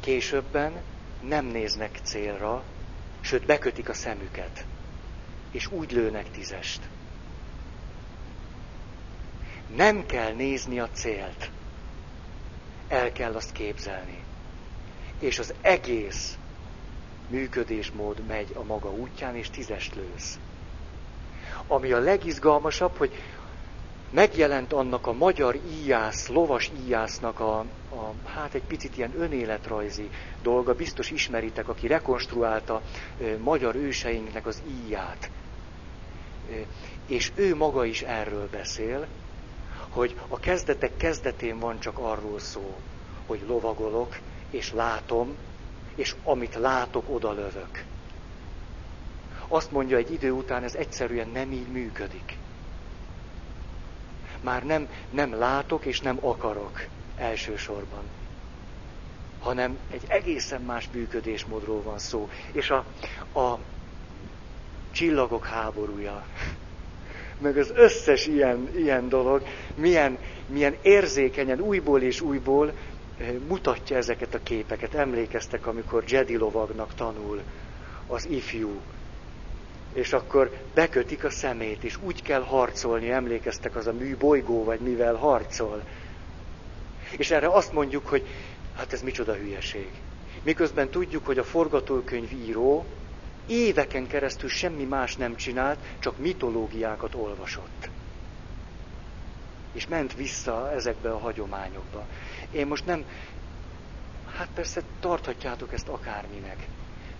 Későbben 0.00 0.72
nem 1.20 1.46
néznek 1.46 1.98
célra, 2.02 2.62
sőt 3.20 3.46
bekötik 3.46 3.88
a 3.88 3.94
szemüket, 3.94 4.64
és 5.54 5.70
úgy 5.70 5.92
lőnek 5.92 6.30
tízest. 6.30 6.80
Nem 9.76 10.06
kell 10.06 10.32
nézni 10.32 10.78
a 10.80 10.88
célt, 10.92 11.50
el 12.88 13.12
kell 13.12 13.34
azt 13.34 13.52
képzelni. 13.52 14.24
És 15.18 15.38
az 15.38 15.54
egész 15.60 16.38
működésmód 17.28 18.26
megy 18.26 18.50
a 18.54 18.62
maga 18.62 18.90
útján, 18.90 19.36
és 19.36 19.50
tízest 19.50 19.94
lősz. 19.94 20.38
Ami 21.66 21.92
a 21.92 21.98
legizgalmasabb, 21.98 22.96
hogy 22.96 23.12
megjelent 24.10 24.72
annak 24.72 25.06
a 25.06 25.12
magyar 25.12 25.58
íjász, 25.70 26.28
lovas 26.28 26.70
íjásznak 26.84 27.40
a, 27.40 27.58
a, 27.90 28.14
hát 28.24 28.54
egy 28.54 28.62
picit 28.62 28.96
ilyen 28.96 29.20
önéletrajzi 29.20 30.10
dolga, 30.42 30.74
biztos 30.74 31.10
ismeritek, 31.10 31.68
aki 31.68 31.86
rekonstruálta 31.86 32.82
e, 33.20 33.36
magyar 33.38 33.74
őseinknek 33.74 34.46
az 34.46 34.62
íját. 34.66 35.30
És 37.06 37.32
ő 37.34 37.56
maga 37.56 37.84
is 37.84 38.02
erről 38.02 38.48
beszél, 38.50 39.06
hogy 39.88 40.18
a 40.28 40.38
kezdetek 40.38 40.96
kezdetén 40.96 41.58
van 41.58 41.80
csak 41.80 41.98
arról 41.98 42.38
szó, 42.38 42.76
hogy 43.26 43.42
lovagolok, 43.46 44.18
és 44.50 44.72
látom, 44.72 45.36
és 45.94 46.14
amit 46.24 46.54
látok, 46.54 47.04
oda 47.08 47.32
lövök. 47.32 47.84
Azt 49.48 49.70
mondja 49.70 49.96
egy 49.96 50.12
idő 50.12 50.30
után, 50.30 50.62
ez 50.62 50.74
egyszerűen 50.74 51.28
nem 51.28 51.52
így 51.52 51.68
működik. 51.68 52.36
Már 54.40 54.64
nem, 54.64 54.88
nem 55.10 55.34
látok 55.34 55.84
és 55.84 56.00
nem 56.00 56.18
akarok 56.20 56.86
elsősorban, 57.16 58.02
hanem 59.40 59.78
egy 59.90 60.04
egészen 60.06 60.62
más 60.62 60.88
működésmódról 60.92 61.82
van 61.82 61.98
szó. 61.98 62.28
És 62.52 62.70
a, 62.70 62.84
a 63.38 63.58
csillagok 64.94 65.46
háborúja, 65.46 66.24
meg 67.38 67.56
az 67.56 67.72
összes 67.74 68.26
ilyen, 68.26 68.68
ilyen 68.76 69.08
dolog, 69.08 69.42
milyen, 69.74 70.18
milyen 70.46 70.76
érzékenyen, 70.82 71.60
újból 71.60 72.02
és 72.02 72.20
újból 72.20 72.72
mutatja 73.48 73.96
ezeket 73.96 74.34
a 74.34 74.42
képeket. 74.42 74.94
Emlékeztek, 74.94 75.66
amikor 75.66 76.04
Jedi 76.06 76.36
lovagnak 76.36 76.94
tanul 76.94 77.42
az 78.06 78.26
ifjú, 78.28 78.80
és 79.92 80.12
akkor 80.12 80.50
bekötik 80.74 81.24
a 81.24 81.30
szemét, 81.30 81.84
és 81.84 81.98
úgy 82.02 82.22
kell 82.22 82.42
harcolni, 82.42 83.10
emlékeztek, 83.10 83.76
az 83.76 83.86
a 83.86 83.92
műbolygó, 83.92 84.64
vagy 84.64 84.80
mivel 84.80 85.14
harcol. 85.14 85.82
És 87.16 87.30
erre 87.30 87.48
azt 87.48 87.72
mondjuk, 87.72 88.06
hogy 88.06 88.26
hát 88.76 88.92
ez 88.92 89.02
micsoda 89.02 89.34
hülyeség. 89.34 89.88
Miközben 90.42 90.88
tudjuk, 90.88 91.26
hogy 91.26 91.38
a 91.38 91.44
forgatókönyvíró 91.44 92.86
éveken 93.46 94.06
keresztül 94.06 94.48
semmi 94.48 94.84
más 94.84 95.16
nem 95.16 95.36
csinált, 95.36 95.78
csak 95.98 96.18
mitológiákat 96.18 97.14
olvasott. 97.14 97.88
És 99.72 99.86
ment 99.86 100.14
vissza 100.14 100.72
ezekbe 100.72 101.10
a 101.10 101.18
hagyományokba. 101.18 102.06
Én 102.50 102.66
most 102.66 102.86
nem, 102.86 103.04
hát 104.36 104.48
persze 104.54 104.82
tarthatjátok 105.00 105.72
ezt 105.72 105.88
akárminek. 105.88 106.66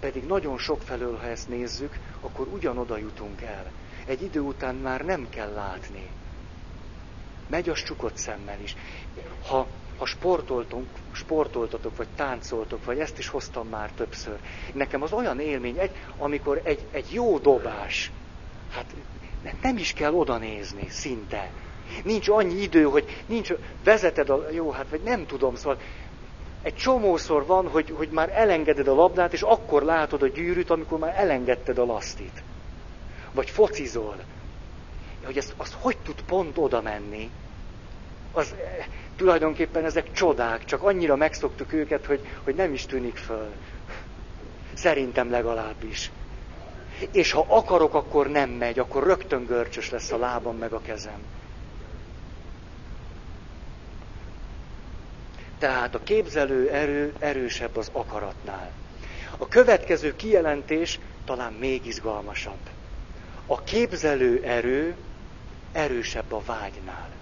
Pedig 0.00 0.26
nagyon 0.26 0.58
sok 0.58 0.82
felől, 0.82 1.16
ha 1.16 1.26
ezt 1.26 1.48
nézzük, 1.48 1.98
akkor 2.20 2.46
ugyanoda 2.46 2.96
jutunk 2.96 3.42
el. 3.42 3.70
Egy 4.06 4.22
idő 4.22 4.40
után 4.40 4.74
már 4.74 5.04
nem 5.04 5.28
kell 5.28 5.52
látni. 5.52 6.08
Megy 7.48 7.68
a 7.68 7.74
csukott 7.74 8.16
szemmel 8.16 8.60
is. 8.60 8.76
Ha, 9.46 9.66
ha 9.99 10.07
sportoltunk, 10.07 10.86
sportoltatok, 11.12 11.97
vagy 11.97 12.09
táncoltok, 12.16 12.84
vagy 12.84 12.99
ezt 12.99 13.18
is 13.18 13.28
hoztam 13.28 13.68
már 13.68 13.90
többször. 13.90 14.38
Nekem 14.72 15.03
az 15.03 15.12
olyan 15.12 15.40
élmény, 15.40 15.78
egy, 15.78 15.90
amikor 16.18 16.61
egy, 16.64 16.86
egy 16.90 17.12
jó 17.12 17.38
dobás, 17.38 18.11
hát 18.70 18.95
nem 19.62 19.76
is 19.76 19.92
kell 19.92 20.12
oda 20.12 20.38
nézni, 20.38 20.88
szinte. 20.88 21.51
Nincs 22.05 22.28
annyi 22.28 22.62
idő, 22.62 22.82
hogy 22.82 23.22
nincs, 23.26 23.53
vezeted 23.84 24.30
a, 24.30 24.51
jó, 24.51 24.70
hát 24.70 24.86
vagy 24.90 25.03
nem 25.03 25.26
tudom, 25.26 25.55
szóval 25.55 25.78
egy 26.62 26.74
csomószor 26.74 27.47
van, 27.47 27.68
hogy, 27.68 27.95
hogy 27.97 28.09
már 28.09 28.30
elengeded 28.34 28.88
a 28.88 28.95
labdát, 28.95 29.32
és 29.32 29.42
akkor 29.42 29.82
látod 29.82 30.22
a 30.22 30.28
gyűrűt, 30.28 30.70
amikor 30.70 30.99
már 30.99 31.14
elengedted 31.16 31.78
a 31.78 31.84
lasztit. 31.84 32.42
Vagy 33.32 33.51
focizol. 33.51 34.16
Hogy 35.24 35.36
ez, 35.36 35.53
az 35.57 35.76
hogy 35.80 35.97
tud 35.97 36.22
pont 36.22 36.59
oda 36.59 36.80
menni? 36.82 37.30
Az 38.32 38.55
Tulajdonképpen 39.16 39.84
ezek 39.84 40.12
csodák, 40.12 40.64
csak 40.64 40.82
annyira 40.82 41.16
megszoktuk 41.16 41.72
őket, 41.72 42.06
hogy, 42.06 42.26
hogy 42.44 42.54
nem 42.54 42.72
is 42.72 42.86
tűnik 42.86 43.16
föl. 43.16 43.52
Szerintem 44.74 45.30
legalábbis. 45.30 46.10
És 47.10 47.32
ha 47.32 47.46
akarok, 47.48 47.94
akkor 47.94 48.28
nem 48.30 48.50
megy, 48.50 48.78
akkor 48.78 49.02
rögtön 49.06 49.44
görcsös 49.46 49.90
lesz 49.90 50.12
a 50.12 50.18
lábam 50.18 50.56
meg 50.56 50.72
a 50.72 50.80
kezem. 50.80 51.18
Tehát 55.58 55.94
a 55.94 56.02
képzelő 56.02 56.68
erő 56.70 57.14
erősebb 57.18 57.76
az 57.76 57.90
akaratnál. 57.92 58.70
A 59.38 59.48
következő 59.48 60.16
kijelentés 60.16 60.98
talán 61.24 61.52
még 61.52 61.86
izgalmasabb. 61.86 62.68
A 63.46 63.62
képzelő 63.62 64.42
erő 64.44 64.96
erősebb 65.72 66.32
a 66.32 66.42
vágynál. 66.46 67.13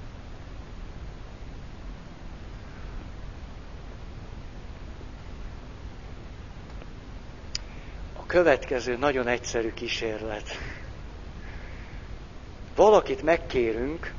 Következő 8.33 8.97
nagyon 8.97 9.27
egyszerű 9.27 9.73
kísérlet. 9.75 10.49
Valakit 12.77 13.23
megkérünk, 13.23 14.13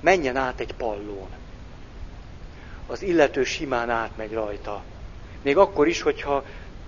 menjen 0.00 0.36
át 0.36 0.60
egy 0.60 0.74
pallón. 0.74 1.28
Az 2.86 3.02
illető 3.02 3.44
simán 3.44 3.90
átmegy 3.90 4.32
rajta. 4.32 4.82
Még 5.42 5.56
akkor 5.56 5.88
is, 5.88 6.00
hogyha 6.02 6.44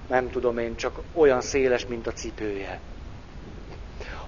nem 0.06 0.30
tudom 0.30 0.58
én, 0.58 0.76
csak 0.76 1.00
olyan 1.14 1.40
széles, 1.40 1.86
mint 1.86 2.06
a 2.06 2.12
cipője. 2.12 2.80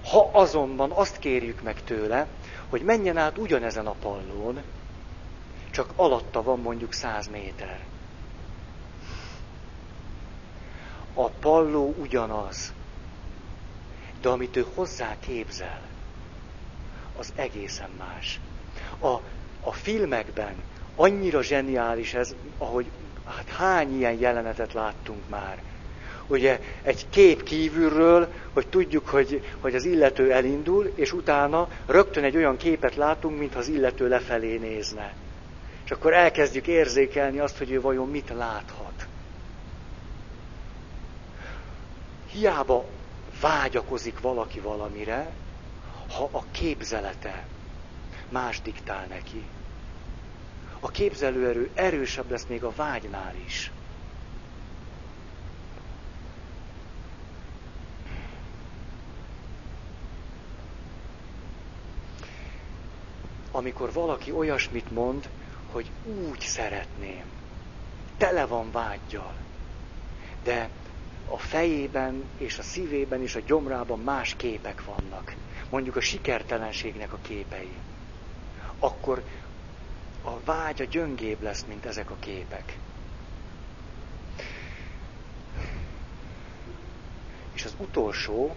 Ha 0.09 0.29
azonban 0.31 0.91
azt 0.91 1.19
kérjük 1.19 1.61
meg 1.61 1.83
tőle, 1.83 2.27
hogy 2.69 2.81
menjen 2.81 3.17
át 3.17 3.37
ugyanezen 3.37 3.87
a 3.87 3.95
pallón, 4.01 4.61
csak 5.71 5.89
alatta 5.95 6.43
van 6.43 6.59
mondjuk 6.59 6.93
száz 6.93 7.27
méter. 7.27 7.90
A 11.13 11.29
palló 11.29 11.95
ugyanaz, 11.97 12.73
de 14.21 14.29
amit 14.29 14.55
ő 14.55 14.65
hozzá 14.73 15.15
képzel, 15.19 15.81
az 17.17 17.33
egészen 17.35 17.89
más. 17.97 18.39
A, 18.99 19.07
a 19.61 19.71
filmekben 19.71 20.55
annyira 20.95 21.41
zseniális 21.41 22.13
ez, 22.13 22.35
ahogy 22.57 22.91
hát 23.25 23.49
hány 23.49 23.97
ilyen 23.97 24.13
jelenetet 24.13 24.73
láttunk 24.73 25.29
már 25.29 25.61
ugye 26.31 26.59
egy 26.81 27.09
kép 27.09 27.43
kívülről, 27.43 28.33
hogy 28.53 28.67
tudjuk, 28.67 29.07
hogy, 29.07 29.45
hogy 29.59 29.75
az 29.75 29.85
illető 29.85 30.31
elindul, 30.31 30.91
és 30.95 31.13
utána 31.13 31.69
rögtön 31.85 32.23
egy 32.23 32.35
olyan 32.35 32.57
képet 32.57 32.95
látunk, 32.95 33.39
mintha 33.39 33.59
az 33.59 33.67
illető 33.67 34.07
lefelé 34.07 34.57
nézne. 34.57 35.13
És 35.85 35.91
akkor 35.91 36.13
elkezdjük 36.13 36.67
érzékelni 36.67 37.39
azt, 37.39 37.57
hogy 37.57 37.71
ő 37.71 37.81
vajon 37.81 38.09
mit 38.09 38.29
láthat. 38.29 38.90
Hiába 42.31 42.85
vágyakozik 43.41 44.19
valaki 44.19 44.59
valamire, 44.59 45.31
ha 46.09 46.29
a 46.31 46.43
képzelete 46.51 47.45
más 48.29 48.61
diktál 48.61 49.05
neki. 49.05 49.43
A 50.79 50.89
képzelőerő 50.91 51.69
erősebb 51.73 52.29
lesz 52.29 52.45
még 52.47 52.63
a 52.63 52.73
vágynál 52.75 53.35
is. 53.45 53.71
amikor 63.51 63.93
valaki 63.93 64.31
olyasmit 64.31 64.91
mond, 64.91 65.29
hogy 65.71 65.89
úgy 66.27 66.39
szeretném. 66.39 67.23
Tele 68.17 68.45
van 68.45 68.71
vágyjal. 68.71 69.33
De 70.43 70.69
a 71.25 71.37
fejében 71.37 72.23
és 72.37 72.57
a 72.57 72.63
szívében 72.63 73.21
és 73.21 73.35
a 73.35 73.41
gyomrában 73.45 73.99
más 73.99 74.35
képek 74.35 74.83
vannak. 74.85 75.35
Mondjuk 75.69 75.95
a 75.95 76.01
sikertelenségnek 76.01 77.13
a 77.13 77.19
képei. 77.21 77.71
Akkor 78.79 79.23
a 80.23 80.39
vágya 80.45 80.83
gyöngébb 80.83 81.41
lesz, 81.41 81.65
mint 81.67 81.85
ezek 81.85 82.09
a 82.09 82.15
képek. 82.19 82.77
És 87.53 87.65
az 87.65 87.75
utolsó, 87.77 88.55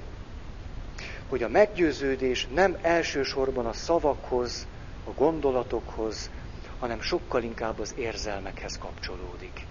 hogy 1.29 1.43
a 1.43 1.49
meggyőződés 1.49 2.47
nem 2.55 2.79
elsősorban 2.83 3.67
a 3.67 3.73
szavakhoz, 3.73 4.67
a 5.05 5.11
gondolatokhoz, 5.11 6.31
hanem 6.79 7.01
sokkal 7.01 7.43
inkább 7.43 7.79
az 7.79 7.95
érzelmekhez 7.97 8.79
kapcsolódik. 8.79 9.67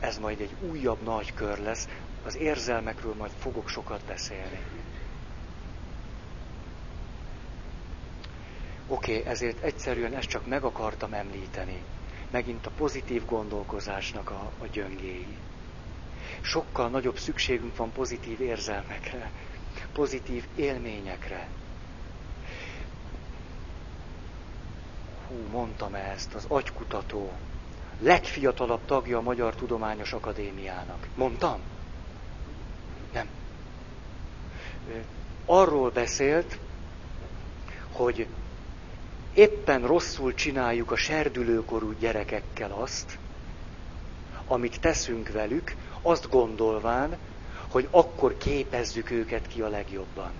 Ez 0.00 0.18
majd 0.18 0.40
egy 0.40 0.54
újabb 0.70 1.02
nagy 1.02 1.34
kör 1.34 1.58
lesz, 1.58 1.88
az 2.24 2.36
érzelmekről 2.36 3.14
majd 3.14 3.30
fogok 3.38 3.68
sokat 3.68 4.00
beszélni. 4.06 4.60
Oké, 8.86 9.18
okay, 9.18 9.30
ezért 9.30 9.62
egyszerűen 9.62 10.14
ezt 10.14 10.28
csak 10.28 10.46
meg 10.46 10.64
akartam 10.64 11.12
említeni. 11.12 11.82
Megint 12.30 12.66
a 12.66 12.70
pozitív 12.76 13.24
gondolkozásnak 13.24 14.30
a, 14.30 14.50
a 14.58 14.66
gyöngéi. 14.66 15.36
Sokkal 16.40 16.88
nagyobb 16.88 17.18
szükségünk 17.18 17.76
van 17.76 17.92
pozitív 17.92 18.40
érzelmekre, 18.40 19.30
pozitív 19.92 20.44
élményekre. 20.54 21.48
hú, 25.28 25.34
mondtam 25.50 25.94
ezt, 25.94 26.34
az 26.34 26.44
agykutató, 26.48 27.32
legfiatalabb 28.00 28.84
tagja 28.84 29.18
a 29.18 29.22
Magyar 29.22 29.54
Tudományos 29.54 30.12
Akadémiának. 30.12 31.06
Mondtam? 31.14 31.60
Nem. 33.12 33.28
Arról 35.46 35.90
beszélt, 35.90 36.58
hogy 37.92 38.26
éppen 39.34 39.86
rosszul 39.86 40.34
csináljuk 40.34 40.90
a 40.90 40.96
serdülőkorú 40.96 41.92
gyerekekkel 41.98 42.72
azt, 42.72 43.18
amit 44.46 44.80
teszünk 44.80 45.28
velük, 45.28 45.74
azt 46.02 46.30
gondolván, 46.30 47.16
hogy 47.68 47.88
akkor 47.90 48.36
képezzük 48.36 49.10
őket 49.10 49.46
ki 49.46 49.60
a 49.60 49.68
legjobban. 49.68 50.30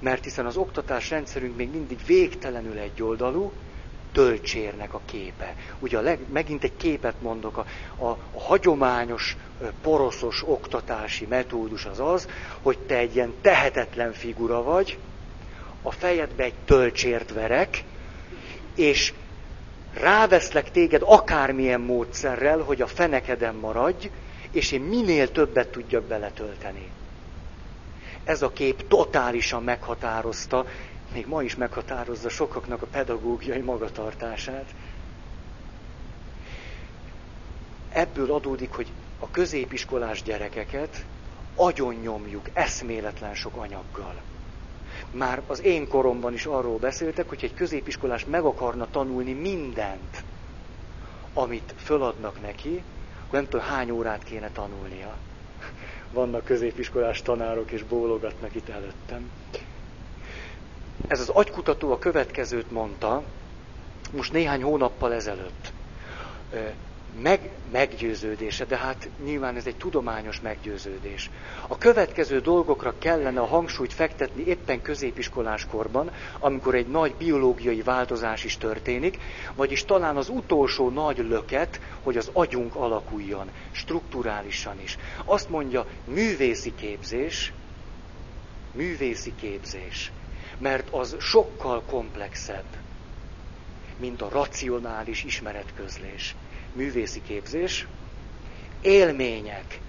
Mert 0.00 0.24
hiszen 0.24 0.46
az 0.46 0.56
oktatás 0.56 1.10
rendszerünk 1.10 1.56
még 1.56 1.70
mindig 1.70 1.98
végtelenül 2.06 2.78
egyoldalú, 2.78 3.52
töltsérnek 4.14 4.94
a 4.94 5.00
képe. 5.04 5.54
Ugye 5.78 5.98
a 5.98 6.00
leg, 6.00 6.18
megint 6.32 6.64
egy 6.64 6.76
képet 6.76 7.14
mondok, 7.20 7.56
a, 7.56 7.66
a, 8.04 8.08
a 8.08 8.40
hagyományos 8.40 9.36
poroszos 9.82 10.42
oktatási 10.46 11.26
metódus 11.26 11.84
az 11.84 12.00
az, 12.00 12.28
hogy 12.62 12.78
te 12.78 12.96
egy 12.96 13.14
ilyen 13.14 13.34
tehetetlen 13.40 14.12
figura 14.12 14.62
vagy, 14.62 14.98
a 15.82 15.90
fejedbe 15.90 16.44
egy 16.44 16.54
töltsért 16.64 17.32
verek, 17.32 17.84
és 18.74 19.12
ráveszlek 19.94 20.70
téged 20.70 21.02
akármilyen 21.04 21.80
módszerrel, 21.80 22.58
hogy 22.58 22.82
a 22.82 22.86
fenekeden 22.86 23.54
maradj, 23.54 24.10
és 24.50 24.72
én 24.72 24.80
minél 24.80 25.32
többet 25.32 25.68
tudjak 25.68 26.04
beletölteni. 26.04 26.90
Ez 28.24 28.42
a 28.42 28.52
kép 28.52 28.88
totálisan 28.88 29.62
meghatározta 29.62 30.66
még 31.14 31.26
ma 31.26 31.42
is 31.42 31.54
meghatározza 31.54 32.28
sokaknak 32.28 32.82
a 32.82 32.86
pedagógiai 32.86 33.60
magatartását. 33.60 34.74
Ebből 37.92 38.32
adódik, 38.32 38.72
hogy 38.72 38.92
a 39.18 39.30
középiskolás 39.30 40.22
gyerekeket 40.22 41.04
agyon 41.54 41.94
nyomjuk 41.94 42.50
eszméletlen 42.52 43.34
sok 43.34 43.56
anyaggal. 43.56 44.14
Már 45.10 45.42
az 45.46 45.62
én 45.62 45.88
koromban 45.88 46.32
is 46.32 46.46
arról 46.46 46.78
beszéltek, 46.78 47.28
hogy 47.28 47.44
egy 47.44 47.54
középiskolás 47.54 48.24
meg 48.24 48.44
akarna 48.44 48.88
tanulni 48.90 49.32
mindent, 49.32 50.24
amit 51.34 51.74
föladnak 51.76 52.40
neki, 52.40 52.82
akkor 53.26 53.38
nem 53.38 53.48
tudom, 53.48 53.66
hány 53.66 53.90
órát 53.90 54.24
kéne 54.24 54.50
tanulnia. 54.50 55.16
Vannak 56.12 56.44
középiskolás 56.44 57.22
tanárok, 57.22 57.70
és 57.70 57.82
bólogatnak 57.82 58.54
itt 58.54 58.68
előttem. 58.68 59.30
Ez 61.08 61.20
az 61.20 61.28
agykutató 61.28 61.92
a 61.92 61.98
következőt 61.98 62.70
mondta, 62.70 63.22
most 64.12 64.32
néhány 64.32 64.62
hónappal 64.62 65.12
ezelőtt. 65.12 65.72
Meg, 67.22 67.50
meggyőződése, 67.72 68.64
de 68.64 68.76
hát 68.76 69.08
nyilván 69.24 69.56
ez 69.56 69.66
egy 69.66 69.76
tudományos 69.76 70.40
meggyőződés. 70.40 71.30
A 71.66 71.78
következő 71.78 72.40
dolgokra 72.40 72.94
kellene 72.98 73.40
a 73.40 73.46
hangsúlyt 73.46 73.92
fektetni 73.92 74.44
éppen 74.46 74.82
középiskolás 74.82 75.66
korban, 75.66 76.10
amikor 76.38 76.74
egy 76.74 76.86
nagy 76.86 77.14
biológiai 77.14 77.82
változás 77.82 78.44
is 78.44 78.56
történik, 78.56 79.18
vagyis 79.54 79.84
talán 79.84 80.16
az 80.16 80.28
utolsó 80.28 80.90
nagy 80.90 81.18
löket, 81.18 81.80
hogy 82.02 82.16
az 82.16 82.30
agyunk 82.32 82.74
alakuljon, 82.74 83.50
strukturálisan 83.70 84.80
is. 84.80 84.98
Azt 85.24 85.48
mondja, 85.48 85.86
művészi 86.04 86.74
képzés, 86.74 87.52
művészi 88.72 89.34
képzés 89.34 90.12
mert 90.58 90.88
az 90.90 91.16
sokkal 91.18 91.82
komplexebb. 91.82 92.64
mint 93.96 94.22
a 94.22 94.28
racionális 94.28 95.24
ismeretközlés. 95.24 96.34
Művészi 96.72 97.22
képzés, 97.22 97.86
élmények. 98.80 99.80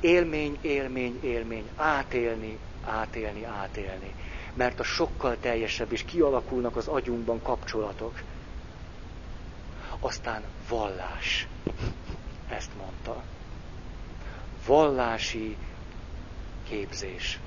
Élmény, 0.00 0.58
élmény, 0.60 1.18
élmény. 1.22 1.68
Átélni, 1.76 2.58
átélni, 2.84 3.44
átélni. 3.44 4.14
Mert 4.54 4.80
a 4.80 4.82
sokkal 4.82 5.36
teljesebb, 5.40 5.92
és 5.92 6.04
kialakulnak 6.04 6.76
az 6.76 6.86
agyunkban 6.86 7.42
kapcsolatok. 7.42 8.20
Aztán 10.00 10.42
vallás. 10.68 11.46
Ezt 12.48 12.70
mondta. 12.78 13.22
Vallási 14.66 15.56
képzés. 16.68 17.38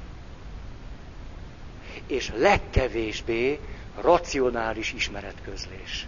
És 2.07 2.31
legkevésbé 2.35 3.59
racionális 4.01 4.93
ismeretközlés. 4.93 6.07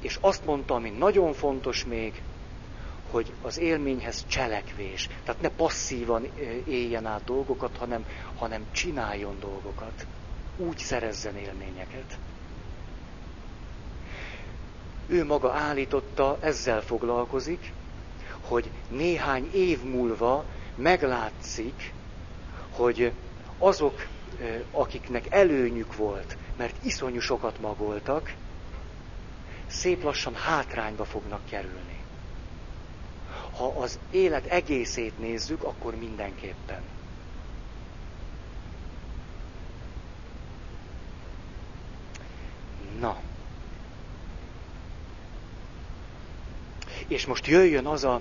És 0.00 0.18
azt 0.20 0.44
mondta, 0.44 0.74
ami 0.74 0.90
nagyon 0.90 1.32
fontos 1.32 1.84
még, 1.84 2.22
hogy 3.10 3.32
az 3.42 3.58
élményhez 3.58 4.24
cselekvés. 4.26 5.08
Tehát 5.24 5.40
ne 5.40 5.48
passzívan 5.48 6.26
éljen 6.68 7.06
át 7.06 7.24
dolgokat, 7.24 7.76
hanem, 7.76 8.06
hanem 8.36 8.66
csináljon 8.72 9.36
dolgokat. 9.40 10.06
Úgy 10.56 10.78
szerezzen 10.78 11.36
élményeket. 11.36 12.18
Ő 15.06 15.24
maga 15.24 15.52
állította, 15.52 16.38
ezzel 16.40 16.80
foglalkozik, 16.80 17.72
hogy 18.40 18.70
néhány 18.88 19.50
év 19.54 19.82
múlva 19.82 20.44
meglátszik, 20.74 21.92
hogy 22.70 23.12
azok, 23.62 24.06
akiknek 24.70 25.26
előnyük 25.30 25.96
volt, 25.96 26.36
mert 26.56 26.84
iszonyú 26.84 27.20
sokat 27.20 27.60
magoltak, 27.60 28.34
szép 29.66 30.02
lassan 30.02 30.34
hátrányba 30.34 31.04
fognak 31.04 31.40
kerülni. 31.48 32.00
Ha 33.56 33.66
az 33.66 33.98
élet 34.10 34.46
egészét 34.46 35.18
nézzük, 35.18 35.62
akkor 35.62 35.94
mindenképpen. 35.94 36.82
Na. 42.98 43.20
És 47.06 47.26
most 47.26 47.46
jöjjön 47.46 47.86
az 47.86 48.04
a, 48.04 48.20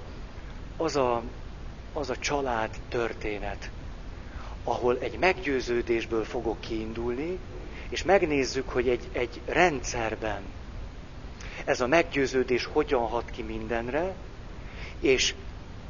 az 0.77 0.95
a, 0.95 1.23
az 1.93 2.09
a 2.09 2.17
család 2.17 2.79
történet, 2.89 3.71
ahol 4.63 4.97
egy 4.99 5.19
meggyőződésből 5.19 6.23
fogok 6.23 6.59
kiindulni, 6.59 7.37
és 7.89 8.03
megnézzük, 8.03 8.69
hogy 8.69 8.89
egy, 8.89 9.07
egy 9.11 9.41
rendszerben 9.45 10.41
ez 11.65 11.81
a 11.81 11.87
meggyőződés 11.87 12.65
hogyan 12.65 13.07
hat 13.07 13.29
ki 13.31 13.41
mindenre, 13.41 14.13
és 14.99 15.33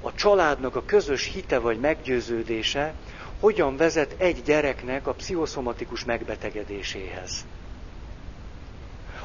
a 0.01 0.13
családnak 0.13 0.75
a 0.75 0.85
közös 0.85 1.25
hite 1.25 1.59
vagy 1.59 1.79
meggyőződése 1.79 2.93
hogyan 3.39 3.77
vezet 3.77 4.15
egy 4.17 4.41
gyereknek 4.43 5.07
a 5.07 5.13
pszichoszomatikus 5.13 6.05
megbetegedéséhez. 6.05 7.45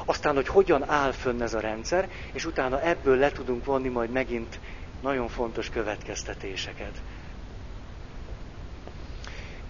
Aztán, 0.05 0.35
hogy 0.35 0.47
hogyan 0.47 0.89
áll 0.89 1.11
fönn 1.11 1.41
ez 1.41 1.53
a 1.53 1.59
rendszer, 1.59 2.09
és 2.31 2.45
utána 2.45 2.81
ebből 2.81 3.17
le 3.17 3.31
tudunk 3.31 3.65
vonni 3.65 3.87
majd 3.87 4.09
megint 4.09 4.59
nagyon 5.01 5.27
fontos 5.27 5.69
következtetéseket. 5.69 7.01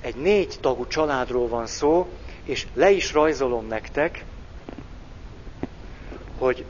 Egy 0.02 0.16
négy 0.16 0.58
tagú 0.62 0.88
családról 0.88 1.48
van 1.48 1.68
szó, 1.68 2.08
és 2.44 2.68
le 2.74 2.92
is 2.92 3.14
rajzolom 3.14 3.68
nektek, 3.68 4.26
hogy 6.38 6.66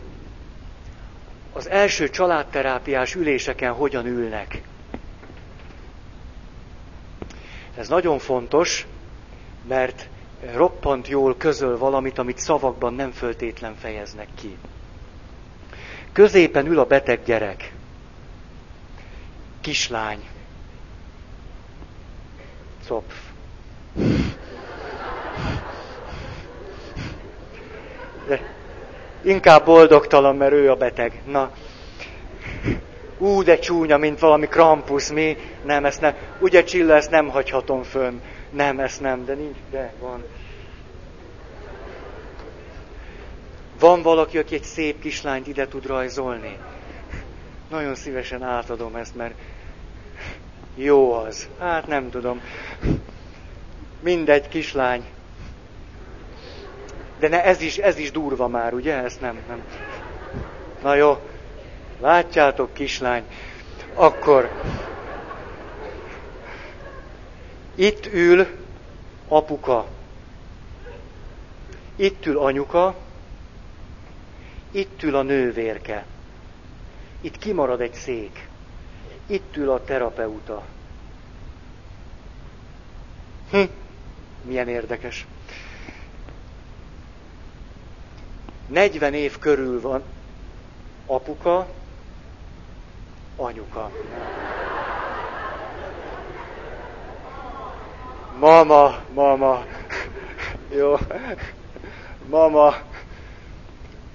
az 1.53 1.69
első 1.69 2.09
családterápiás 2.09 3.15
üléseken 3.15 3.73
hogyan 3.73 4.05
ülnek. 4.05 4.61
Ez 7.78 7.88
nagyon 7.88 8.19
fontos, 8.19 8.88
mert 9.67 10.07
roppant 10.53 11.07
jól 11.07 11.38
közöl 11.38 11.78
valamit, 11.78 12.17
amit 12.17 12.38
szavakban 12.38 12.93
nem 12.93 13.11
föltétlen 13.11 13.75
fejeznek 13.75 14.28
ki. 14.36 14.57
Középen 16.11 16.65
ül 16.65 16.80
a 16.80 16.86
beteg 16.86 17.23
gyerek. 17.23 17.73
Kislány. 19.61 20.30
Copf. 22.88 23.13
De 28.27 28.39
inkább 29.21 29.65
boldogtalan, 29.65 30.35
mert 30.35 30.53
ő 30.53 30.71
a 30.71 30.75
beteg. 30.75 31.21
Na, 31.25 31.51
ú, 33.17 33.43
de 33.43 33.59
csúnya, 33.59 33.97
mint 33.97 34.19
valami 34.19 34.47
krampusz, 34.47 35.09
mi? 35.09 35.38
Nem, 35.63 35.85
ezt 35.85 36.01
nem. 36.01 36.15
Ugye 36.39 36.63
Csilla, 36.63 36.95
ezt 36.95 37.09
nem 37.09 37.27
hagyhatom 37.29 37.83
fönn. 37.83 38.19
Nem, 38.49 38.79
ezt 38.79 39.01
nem, 39.01 39.25
de 39.25 39.33
nincs, 39.33 39.57
de 39.71 39.93
van. 39.99 40.23
Van 43.79 44.01
valaki, 44.01 44.38
aki 44.38 44.55
egy 44.55 44.63
szép 44.63 44.99
kislányt 44.99 45.47
ide 45.47 45.67
tud 45.67 45.85
rajzolni? 45.85 46.57
Nagyon 47.69 47.95
szívesen 47.95 48.43
átadom 48.43 48.95
ezt, 48.95 49.15
mert 49.15 49.33
jó 50.78 51.13
az. 51.13 51.47
Hát 51.59 51.88
nem 51.88 52.09
tudom. 52.09 52.41
Mindegy, 53.99 54.47
kislány. 54.47 55.05
De 57.19 57.28
ne, 57.28 57.43
ez 57.43 57.61
is, 57.61 57.78
ez 57.78 57.97
is 57.97 58.11
durva 58.11 58.47
már, 58.47 58.73
ugye? 58.73 58.93
Ezt 58.93 59.21
nem, 59.21 59.39
nem. 59.47 59.63
Na 60.82 60.95
jó. 60.95 61.17
Látjátok, 62.01 62.73
kislány. 62.73 63.23
Akkor 63.93 64.51
itt 67.75 68.05
ül 68.13 68.47
apuka. 69.28 69.86
Itt 71.95 72.25
ül 72.25 72.38
anyuka. 72.38 72.95
Itt 74.71 75.03
ül 75.03 75.15
a 75.15 75.21
nővérke. 75.21 76.05
Itt 77.21 77.38
kimarad 77.38 77.82
egy 77.82 77.93
szék. 77.93 78.47
Itt 79.28 79.55
ül 79.55 79.69
a 79.71 79.84
terapeuta. 79.84 80.63
Hm, 83.49 83.63
milyen 84.41 84.67
érdekes. 84.67 85.25
40 88.67 89.13
év 89.13 89.39
körül 89.39 89.82
van 89.82 90.03
apuka, 91.05 91.67
anyuka. 93.36 93.91
Mama, 98.39 99.03
mama, 99.13 99.65
jó, 100.78 100.97
mama 102.30 102.75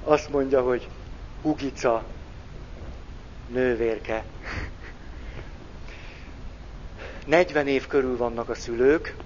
azt 0.04 0.28
mondja, 0.28 0.62
hogy 0.62 0.88
Hugica, 1.42 2.02
nővérke. 3.48 4.24
40 7.26 7.66
év 7.66 7.86
körül 7.86 8.16
vannak 8.16 8.48
a 8.48 8.54
szülők, 8.54 9.16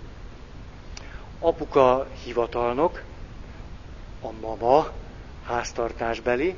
apuka 1.39 2.07
hivatalnok, 2.25 3.03
a 4.21 4.31
mama 4.41 4.93
háztartásbeli, 5.45 6.55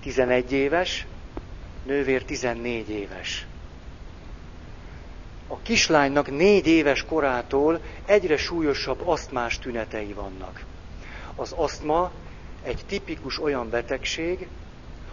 11 0.00 0.52
éves, 0.52 1.06
nővér 1.84 2.24
14 2.24 2.90
éves. 2.90 3.46
A 5.48 5.58
kislánynak 5.62 6.30
négy 6.30 6.66
éves 6.66 7.04
korától 7.04 7.80
egyre 8.04 8.36
súlyosabb 8.36 9.08
asztmás 9.08 9.58
tünetei 9.58 10.12
vannak. 10.12 10.64
Az 11.36 11.52
asztma 11.52 12.10
egy 12.62 12.84
tipikus 12.86 13.42
olyan 13.42 13.70
betegség, 13.70 14.48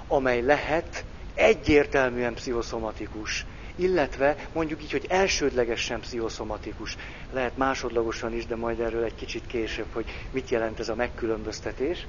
amely 0.07 0.41
lehet 0.41 1.05
egyértelműen 1.33 2.33
pszichoszomatikus, 2.33 3.45
illetve 3.77 4.35
mondjuk 4.53 4.83
így, 4.83 4.91
hogy 4.91 5.05
elsődlegesen 5.09 5.99
pszichoszomatikus. 5.99 6.97
Lehet 7.33 7.57
másodlagosan 7.57 8.33
is, 8.33 8.45
de 8.45 8.55
majd 8.55 8.79
erről 8.79 9.03
egy 9.03 9.15
kicsit 9.15 9.47
később, 9.47 9.87
hogy 9.93 10.05
mit 10.31 10.49
jelent 10.49 10.79
ez 10.79 10.89
a 10.89 10.95
megkülönböztetés. 10.95 12.05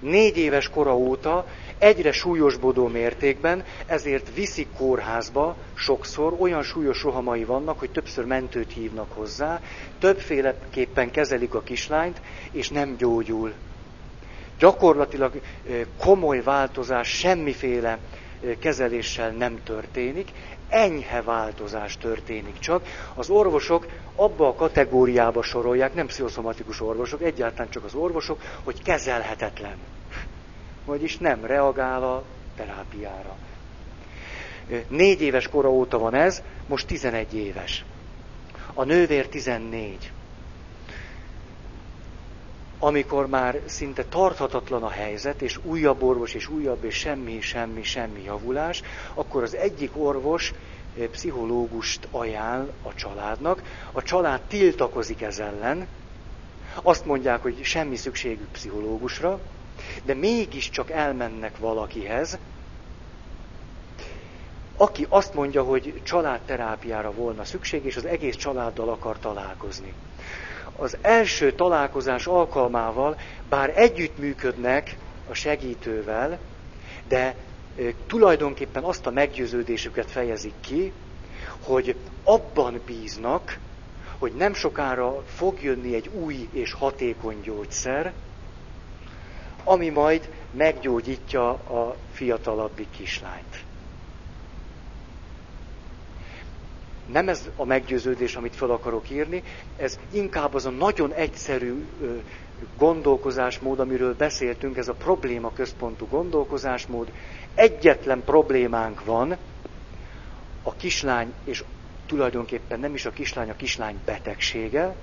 Négy 0.00 0.36
éves 0.36 0.68
kora 0.68 0.96
óta 0.96 1.46
egyre 1.78 2.12
súlyosbodó 2.12 2.88
mértékben, 2.88 3.64
ezért 3.86 4.34
viszik 4.34 4.68
kórházba 4.76 5.56
sokszor, 5.74 6.36
olyan 6.38 6.62
súlyos 6.62 7.02
rohamai 7.02 7.44
vannak, 7.44 7.78
hogy 7.78 7.90
többször 7.90 8.24
mentőt 8.24 8.72
hívnak 8.72 9.12
hozzá, 9.12 9.60
többféleképpen 9.98 11.10
kezelik 11.10 11.54
a 11.54 11.62
kislányt, 11.62 12.20
és 12.50 12.68
nem 12.68 12.96
gyógyul. 12.96 13.52
Gyakorlatilag 14.58 15.40
komoly 15.98 16.42
változás, 16.42 17.08
semmiféle 17.08 17.98
kezeléssel 18.58 19.30
nem 19.30 19.62
történik, 19.64 20.28
enyhe 20.72 21.22
változás 21.22 21.96
történik 21.96 22.58
csak. 22.58 22.86
Az 23.14 23.30
orvosok 23.30 23.86
abba 24.14 24.48
a 24.48 24.54
kategóriába 24.54 25.42
sorolják, 25.42 25.94
nem 25.94 26.06
pszichoszomatikus 26.06 26.80
orvosok, 26.80 27.22
egyáltalán 27.22 27.70
csak 27.70 27.84
az 27.84 27.94
orvosok, 27.94 28.40
hogy 28.64 28.82
kezelhetetlen. 28.82 29.76
Vagyis 30.84 31.18
nem 31.18 31.44
reagál 31.44 32.02
a 32.02 32.22
terápiára. 32.56 33.36
Négy 34.88 35.20
éves 35.20 35.48
kora 35.48 35.70
óta 35.70 35.98
van 35.98 36.14
ez, 36.14 36.42
most 36.66 36.86
11 36.86 37.34
éves. 37.34 37.84
A 38.74 38.84
nővér 38.84 39.28
14 39.28 40.12
amikor 42.84 43.26
már 43.26 43.60
szinte 43.66 44.04
tarthatatlan 44.04 44.82
a 44.82 44.88
helyzet, 44.88 45.42
és 45.42 45.58
újabb 45.62 46.02
orvos, 46.02 46.34
és 46.34 46.48
újabb, 46.48 46.84
és 46.84 46.94
semmi, 46.94 47.40
semmi, 47.40 47.82
semmi 47.82 48.22
javulás, 48.22 48.82
akkor 49.14 49.42
az 49.42 49.54
egyik 49.56 49.90
orvos 49.96 50.52
eh, 50.98 51.06
pszichológust 51.06 52.08
ajánl 52.10 52.72
a 52.82 52.94
családnak, 52.94 53.62
a 53.92 54.02
család 54.02 54.40
tiltakozik 54.40 55.22
ez 55.22 55.38
ellen, 55.38 55.86
azt 56.82 57.04
mondják, 57.04 57.42
hogy 57.42 57.64
semmi 57.64 57.96
szükségük 57.96 58.48
pszichológusra, 58.52 59.40
de 60.02 60.14
mégiscsak 60.14 60.90
elmennek 60.90 61.58
valakihez, 61.58 62.38
aki 64.76 65.06
azt 65.08 65.34
mondja, 65.34 65.62
hogy 65.62 66.00
családterápiára 66.04 67.12
volna 67.12 67.44
szükség, 67.44 67.84
és 67.84 67.96
az 67.96 68.04
egész 68.04 68.36
családdal 68.36 68.88
akar 68.88 69.18
találkozni 69.18 69.94
az 70.76 70.96
első 71.00 71.52
találkozás 71.52 72.26
alkalmával, 72.26 73.18
bár 73.48 73.72
együttműködnek 73.78 74.96
a 75.28 75.34
segítővel, 75.34 76.38
de 77.08 77.36
tulajdonképpen 78.06 78.84
azt 78.84 79.06
a 79.06 79.10
meggyőződésüket 79.10 80.10
fejezik 80.10 80.54
ki, 80.60 80.92
hogy 81.62 81.96
abban 82.24 82.80
bíznak, 82.86 83.58
hogy 84.18 84.32
nem 84.32 84.54
sokára 84.54 85.22
fog 85.26 85.62
jönni 85.62 85.94
egy 85.94 86.08
új 86.08 86.48
és 86.52 86.72
hatékony 86.72 87.40
gyógyszer, 87.40 88.12
ami 89.64 89.88
majd 89.88 90.30
meggyógyítja 90.50 91.48
a 91.50 91.96
fiatalabbik 92.12 92.90
kislányt. 92.90 93.64
Nem 97.06 97.28
ez 97.28 97.48
a 97.56 97.64
meggyőződés, 97.64 98.36
amit 98.36 98.56
fel 98.56 98.70
akarok 98.70 99.10
írni, 99.10 99.42
ez 99.76 99.98
inkább 100.10 100.54
az 100.54 100.66
a 100.66 100.70
nagyon 100.70 101.12
egyszerű 101.12 101.84
gondolkozásmód, 102.76 103.80
amiről 103.80 104.14
beszéltünk, 104.14 104.76
ez 104.76 104.88
a 104.88 104.94
probléma 104.94 105.52
központú 105.52 106.06
gondolkozásmód. 106.06 107.12
Egyetlen 107.54 108.22
problémánk 108.24 109.04
van, 109.04 109.36
a 110.62 110.74
kislány, 110.76 111.32
és 111.44 111.64
tulajdonképpen 112.06 112.80
nem 112.80 112.94
is 112.94 113.06
a 113.06 113.10
kislány, 113.10 113.50
a 113.50 113.56
kislány 113.56 114.00
betegsége, 114.04 114.94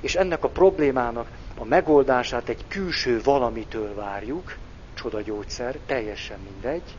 és 0.00 0.14
ennek 0.14 0.44
a 0.44 0.48
problémának 0.48 1.28
a 1.58 1.64
megoldását 1.64 2.48
egy 2.48 2.64
külső 2.68 3.20
valamitől 3.22 3.94
várjuk, 3.94 4.56
csodagyógyszer, 4.94 5.78
teljesen 5.86 6.38
mindegy, 6.50 6.96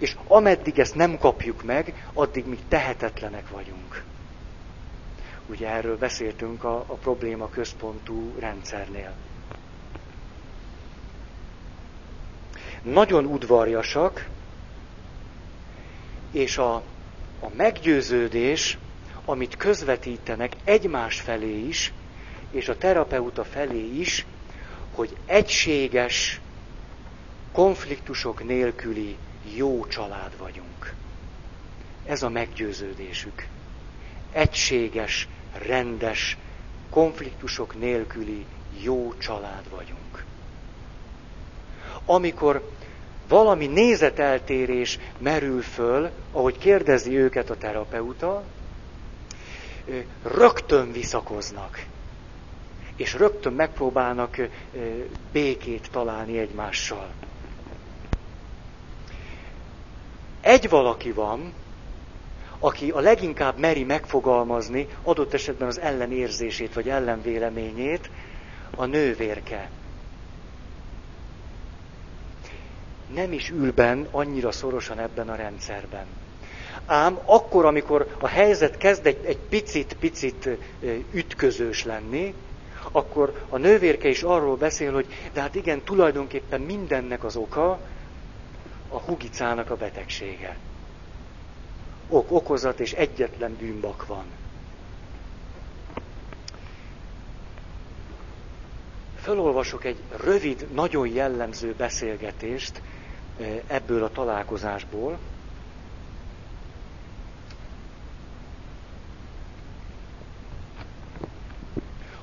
és 0.00 0.16
ameddig 0.26 0.78
ezt 0.78 0.94
nem 0.94 1.18
kapjuk 1.18 1.62
meg, 1.62 2.08
addig 2.12 2.46
mi 2.46 2.58
tehetetlenek 2.68 3.48
vagyunk. 3.48 4.02
Ugye 5.46 5.68
erről 5.68 5.98
beszéltünk 5.98 6.64
a, 6.64 6.76
a 6.76 6.94
probléma 6.94 7.48
központú 7.48 8.34
rendszernél. 8.38 9.12
Nagyon 12.82 13.24
udvarjasak, 13.24 14.28
és 16.30 16.58
a, 16.58 16.74
a 17.40 17.48
meggyőződés, 17.56 18.78
amit 19.24 19.56
közvetítenek 19.56 20.52
egymás 20.64 21.20
felé 21.20 21.66
is, 21.66 21.92
és 22.50 22.68
a 22.68 22.78
terapeuta 22.78 23.44
felé 23.44 23.98
is, 23.98 24.26
hogy 24.94 25.16
egységes, 25.26 26.40
konfliktusok 27.52 28.44
nélküli 28.44 29.16
jó 29.56 29.86
család 29.86 30.38
vagyunk. 30.38 30.94
Ez 32.06 32.22
a 32.22 32.28
meggyőződésük. 32.28 33.46
Egységes, 34.32 35.28
rendes, 35.52 36.38
konfliktusok 36.90 37.78
nélküli 37.78 38.46
jó 38.80 39.14
család 39.18 39.70
vagyunk. 39.70 40.24
Amikor 42.04 42.70
valami 43.28 43.66
nézeteltérés 43.66 44.98
merül 45.18 45.62
föl, 45.62 46.10
ahogy 46.32 46.58
kérdezi 46.58 47.16
őket 47.16 47.50
a 47.50 47.56
terapeuta, 47.56 48.44
rögtön 50.22 50.92
visszakoznak. 50.92 51.86
És 52.96 53.14
rögtön 53.14 53.52
megpróbálnak 53.52 54.36
békét 55.32 55.88
találni 55.90 56.38
egymással. 56.38 57.12
Egy 60.44 60.68
valaki 60.68 61.12
van, 61.12 61.52
aki 62.58 62.90
a 62.90 63.00
leginkább 63.00 63.58
meri 63.58 63.84
megfogalmazni 63.84 64.88
adott 65.02 65.34
esetben 65.34 65.68
az 65.68 65.80
ellenérzését 65.80 66.74
vagy 66.74 66.88
ellenvéleményét, 66.88 68.10
a 68.76 68.84
nővérke. 68.84 69.70
Nem 73.14 73.32
is 73.32 73.50
ül 73.50 73.72
benn 73.72 74.06
annyira 74.10 74.52
szorosan 74.52 74.98
ebben 74.98 75.28
a 75.28 75.34
rendszerben. 75.34 76.06
Ám 76.86 77.18
akkor, 77.24 77.64
amikor 77.64 78.16
a 78.20 78.26
helyzet 78.28 78.76
kezd 78.76 79.06
egy, 79.06 79.24
egy 79.24 79.38
picit-picit 79.38 80.48
ütközős 81.12 81.84
lenni, 81.84 82.34
akkor 82.92 83.46
a 83.48 83.56
nővérke 83.56 84.08
is 84.08 84.22
arról 84.22 84.56
beszél, 84.56 84.92
hogy 84.92 85.06
de 85.32 85.40
hát 85.40 85.54
igen, 85.54 85.82
tulajdonképpen 85.82 86.60
mindennek 86.60 87.24
az 87.24 87.36
oka 87.36 87.92
a 88.88 88.98
hugicának 88.98 89.70
a 89.70 89.76
betegsége. 89.76 90.56
Ok, 92.08 92.32
okozat 92.32 92.80
és 92.80 92.92
egyetlen 92.92 93.56
bűnbak 93.56 94.06
van. 94.06 94.24
Fölolvasok 99.20 99.84
egy 99.84 99.96
rövid, 100.24 100.66
nagyon 100.72 101.08
jellemző 101.08 101.74
beszélgetést 101.76 102.82
eh, 103.40 103.60
ebből 103.66 104.04
a 104.04 104.10
találkozásból. 104.10 105.18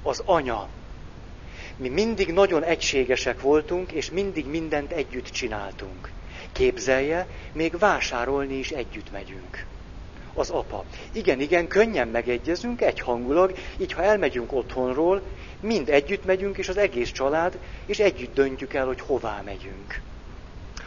Az 0.01 0.22
anya. 0.26 0.68
Mi 1.78 1.89
mindig 1.89 2.34
nagyon 2.34 2.64
egységesek 2.64 3.41
voltunk, 3.41 3.91
és 3.91 4.12
mindig 4.12 4.45
mindent 4.45 4.91
együtt 4.91 5.30
csináltunk. 5.30 6.12
Képzelje, 6.52 7.28
még 7.52 7.78
vásárolni 7.78 8.54
is 8.54 8.72
együtt 8.72 9.12
megyünk. 9.12 9.66
Az 10.34 10.49
apa. 10.49 10.84
Igen, 11.12 11.39
igen, 11.39 11.68
könnyen 11.68 12.08
megegyezünk, 12.08 12.82
egyhangulag, 12.82 13.54
így 13.78 13.93
ha 13.93 14.04
elmegyünk 14.04 14.54
otthonról, 14.54 15.22
mind 15.60 15.89
együtt 15.89 16.26
megyünk, 16.26 16.58
és 16.58 16.70
az 16.70 16.78
egész 16.78 17.12
család, 17.12 17.58
és 17.86 17.99
együtt 17.99 18.34
döntjük 18.34 18.74
el, 18.74 18.86
hogy 18.86 19.02
hová 19.02 19.41
megyünk. 19.45 20.02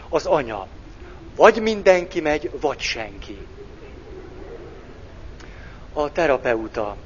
Az 0.09 0.27
anya. 0.27 0.67
Vagy 1.37 1.63
mindenki 1.63 2.21
megy, 2.21 2.51
vagy 2.61 2.81
senki. 2.81 3.39
A 5.93 6.13
terapeuta. 6.13 6.97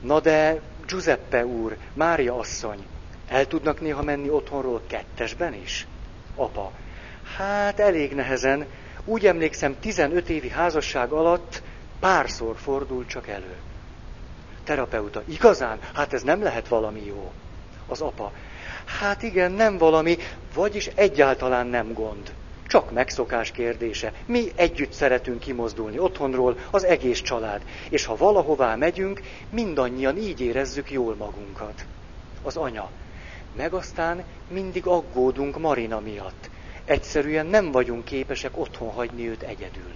Na 0.00 0.20
de 0.20 0.60
Giuseppe 0.86 1.46
úr, 1.46 1.76
Mária 1.92 2.38
asszony, 2.38 2.86
el 3.28 3.46
tudnak 3.46 3.80
néha 3.80 4.02
menni 4.02 4.30
otthonról 4.30 4.82
kettesben 4.86 5.54
is? 5.54 5.86
Apa. 6.34 6.72
Hát 7.36 7.80
elég 7.80 8.14
nehezen. 8.14 8.66
Úgy 9.04 9.26
emlékszem, 9.26 9.76
15 9.80 10.28
évi 10.28 10.48
házasság 10.48 11.10
alatt 11.12 11.62
párszor 12.00 12.56
fordul 12.56 13.06
csak 13.06 13.28
elő. 13.28 13.54
Terapeuta, 14.64 15.22
igazán? 15.28 15.78
Hát 15.94 16.12
ez 16.12 16.22
nem 16.22 16.42
lehet 16.42 16.68
valami 16.68 17.04
jó. 17.06 17.32
Az 17.86 18.00
apa, 18.00 18.32
hát 18.84 19.22
igen, 19.22 19.52
nem 19.52 19.78
valami, 19.78 20.16
vagyis 20.54 20.86
egyáltalán 20.86 21.66
nem 21.66 21.92
gond. 21.92 22.32
Csak 22.66 22.92
megszokás 22.92 23.50
kérdése. 23.50 24.12
Mi 24.26 24.52
együtt 24.54 24.92
szeretünk 24.92 25.40
kimozdulni 25.40 25.98
otthonról, 25.98 26.58
az 26.70 26.84
egész 26.84 27.20
család. 27.20 27.62
És 27.88 28.04
ha 28.04 28.16
valahová 28.16 28.74
megyünk, 28.74 29.20
mindannyian 29.50 30.16
így 30.16 30.40
érezzük 30.40 30.90
jól 30.90 31.14
magunkat. 31.14 31.84
Az 32.42 32.56
anya. 32.56 32.90
Meg 33.56 33.72
aztán 33.72 34.24
mindig 34.48 34.86
aggódunk 34.86 35.58
Marina 35.58 36.00
miatt. 36.00 36.50
Egyszerűen 36.86 37.46
nem 37.46 37.70
vagyunk 37.70 38.04
képesek 38.04 38.58
otthon 38.58 38.90
hagyni 38.90 39.28
őt 39.28 39.42
egyedül. 39.42 39.92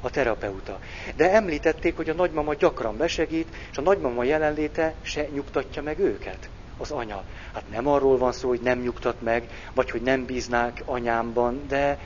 A 0.00 0.10
terapeuta. 0.10 0.78
De 1.16 1.30
említették, 1.30 1.96
hogy 1.96 2.08
a 2.08 2.14
nagymama 2.14 2.54
gyakran 2.54 2.96
besegít, 2.96 3.54
és 3.70 3.78
a 3.78 3.82
nagymama 3.82 4.24
jelenléte 4.24 4.94
se 5.02 5.28
nyugtatja 5.32 5.82
meg 5.82 5.98
őket. 5.98 6.48
az 6.78 6.90
anya. 6.90 7.24
Hát 7.52 7.70
nem 7.70 7.86
arról 7.86 8.18
van 8.18 8.32
szó, 8.32 8.48
hogy 8.48 8.60
nem 8.60 8.78
nyugtat 8.78 9.20
meg, 9.20 9.48
vagy 9.74 9.90
hogy 9.90 10.02
nem 10.02 10.24
bíznák 10.24 10.82
anyámban, 10.84 11.64
de 11.68 11.98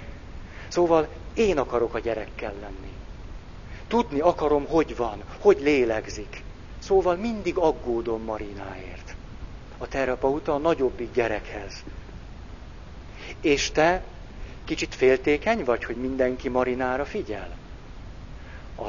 szóval 0.69 1.09
én 1.35 1.59
akarok 1.59 1.95
a 1.95 1.99
gyerekkel 1.99 2.55
lenni. 2.61 2.93
Tudni 3.87 4.21
akarom, 4.21 4.67
hogy 4.67 4.97
van, 4.97 5.23
hogy 5.39 5.61
lélegzik. 5.61 6.43
Szóval 6.79 7.17
mindig 7.17 7.59
aggódom 7.59 8.23
Marináért. 8.23 9.15
A 9.79 9.89
terapeuta 9.89 10.55
a 10.55 10.59
nagyobbik 10.59 11.13
gyerekhez. 11.13 11.85
És 13.45 13.71
te 13.71 14.03
kicsit 14.65 14.95
féltékeny 14.95 15.65
vagy, 15.65 15.85
hogy 15.85 15.97
mindenki 15.97 16.49
Marinára 16.49 17.05
figyel? 17.05 17.57
A 18.79 18.89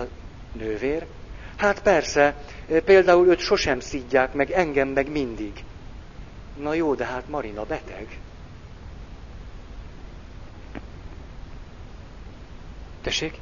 nővér? 0.52 1.06
Hát 1.56 1.82
persze, 1.82 2.36
például 2.86 3.28
őt 3.28 3.40
sosem 3.40 3.80
szidják 3.80 4.34
meg, 4.34 4.52
engem 4.52 4.88
meg 4.88 5.10
mindig. 5.10 5.64
Na 6.58 6.74
jó, 6.74 6.96
de 6.96 7.06
hát 7.06 7.30
Marina 7.30 7.64
beteg. 7.64 8.20
Tessék? 13.02 13.40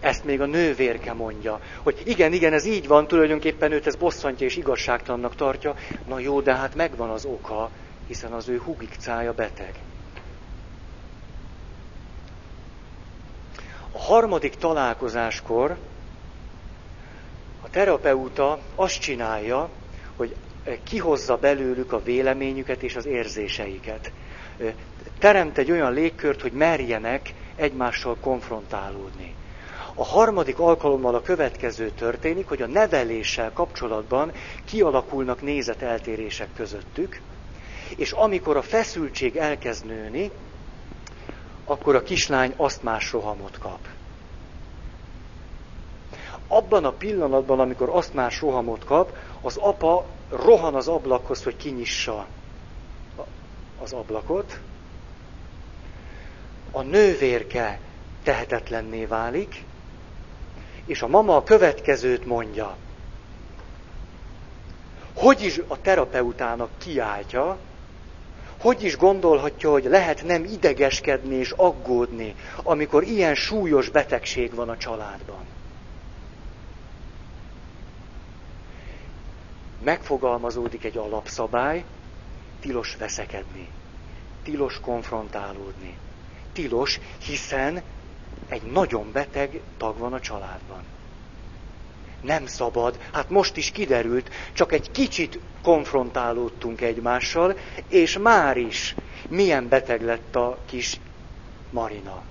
Ezt 0.00 0.24
még 0.24 0.40
a 0.40 0.46
nővérke 0.46 1.12
mondja, 1.12 1.60
hogy 1.82 2.02
igen, 2.04 2.32
igen, 2.32 2.52
ez 2.52 2.64
így 2.64 2.86
van, 2.86 3.06
tulajdonképpen 3.06 3.72
őt 3.72 3.86
ez 3.86 3.96
bosszantja 3.96 4.46
és 4.46 4.56
igazságtalannak 4.56 5.34
tartja. 5.34 5.74
Na 6.06 6.18
jó, 6.18 6.40
de 6.40 6.54
hát 6.54 6.74
megvan 6.74 7.10
az 7.10 7.24
oka, 7.24 7.70
hiszen 8.06 8.32
az 8.32 8.48
ő 8.48 8.58
hugikcája 8.58 9.32
beteg. 9.32 9.74
Harmadik 14.08 14.54
találkozáskor 14.54 15.76
a 17.62 17.70
terapeuta 17.70 18.58
azt 18.74 19.00
csinálja, 19.00 19.68
hogy 20.16 20.36
kihozza 20.82 21.36
belőlük 21.36 21.92
a 21.92 22.02
véleményüket 22.02 22.82
és 22.82 22.96
az 22.96 23.06
érzéseiket. 23.06 24.12
Teremt 25.18 25.58
egy 25.58 25.70
olyan 25.70 25.92
légkört, 25.92 26.40
hogy 26.42 26.52
merjenek 26.52 27.34
egymással 27.56 28.16
konfrontálódni. 28.20 29.34
A 29.94 30.04
harmadik 30.04 30.58
alkalommal 30.58 31.14
a 31.14 31.22
következő 31.22 31.90
történik, 31.90 32.48
hogy 32.48 32.62
a 32.62 32.66
neveléssel 32.66 33.52
kapcsolatban 33.52 34.32
kialakulnak 34.64 35.42
nézeteltérések 35.42 36.48
közöttük, 36.56 37.20
és 37.96 38.12
amikor 38.12 38.56
a 38.56 38.62
feszültség 38.62 39.36
elkezd 39.36 39.86
nőni, 39.86 40.30
akkor 41.64 41.94
a 41.94 42.02
kislány 42.02 42.52
azt 42.56 42.82
más 42.82 43.12
rohamot 43.12 43.58
kap. 43.58 43.78
Abban 46.48 46.84
a 46.84 46.92
pillanatban, 46.92 47.60
amikor 47.60 47.88
azt 47.88 48.14
más 48.14 48.40
rohamot 48.40 48.84
kap, 48.84 49.16
az 49.40 49.56
apa 49.56 50.06
rohan 50.30 50.74
az 50.74 50.88
ablakhoz, 50.88 51.42
hogy 51.42 51.56
kinyissa 51.56 52.26
az 53.82 53.92
ablakot. 53.92 54.60
A 56.70 56.82
nővérke 56.82 57.80
tehetetlenné 58.22 59.04
válik, 59.04 59.64
és 60.84 61.02
a 61.02 61.06
mama 61.08 61.36
a 61.36 61.42
következőt 61.42 62.26
mondja. 62.26 62.76
Hogy 65.14 65.42
is 65.42 65.60
a 65.66 65.80
terapeutának 65.80 66.70
kiáltja, 66.78 67.58
hogy 68.60 68.82
is 68.82 68.96
gondolhatja, 68.96 69.70
hogy 69.70 69.84
lehet 69.84 70.24
nem 70.24 70.44
idegeskedni 70.44 71.34
és 71.34 71.50
aggódni, 71.50 72.34
amikor 72.62 73.02
ilyen 73.02 73.34
súlyos 73.34 73.88
betegség 73.88 74.54
van 74.54 74.68
a 74.68 74.76
családban. 74.76 75.46
Megfogalmazódik 79.78 80.84
egy 80.84 80.96
alapszabály, 80.96 81.84
tilos 82.60 82.94
veszekedni, 82.94 83.68
tilos 84.42 84.80
konfrontálódni, 84.80 85.96
tilos, 86.52 87.00
hiszen 87.18 87.82
egy 88.48 88.62
nagyon 88.62 89.12
beteg 89.12 89.62
tag 89.76 89.98
van 89.98 90.12
a 90.12 90.20
családban. 90.20 90.82
Nem 92.20 92.46
szabad, 92.46 93.00
hát 93.12 93.28
most 93.28 93.56
is 93.56 93.70
kiderült, 93.70 94.30
csak 94.52 94.72
egy 94.72 94.90
kicsit 94.90 95.40
konfrontálódtunk 95.62 96.80
egymással, 96.80 97.58
és 97.88 98.18
már 98.18 98.56
is 98.56 98.94
milyen 99.28 99.68
beteg 99.68 100.02
lett 100.02 100.36
a 100.36 100.58
kis 100.66 101.00
Marina. 101.70 102.24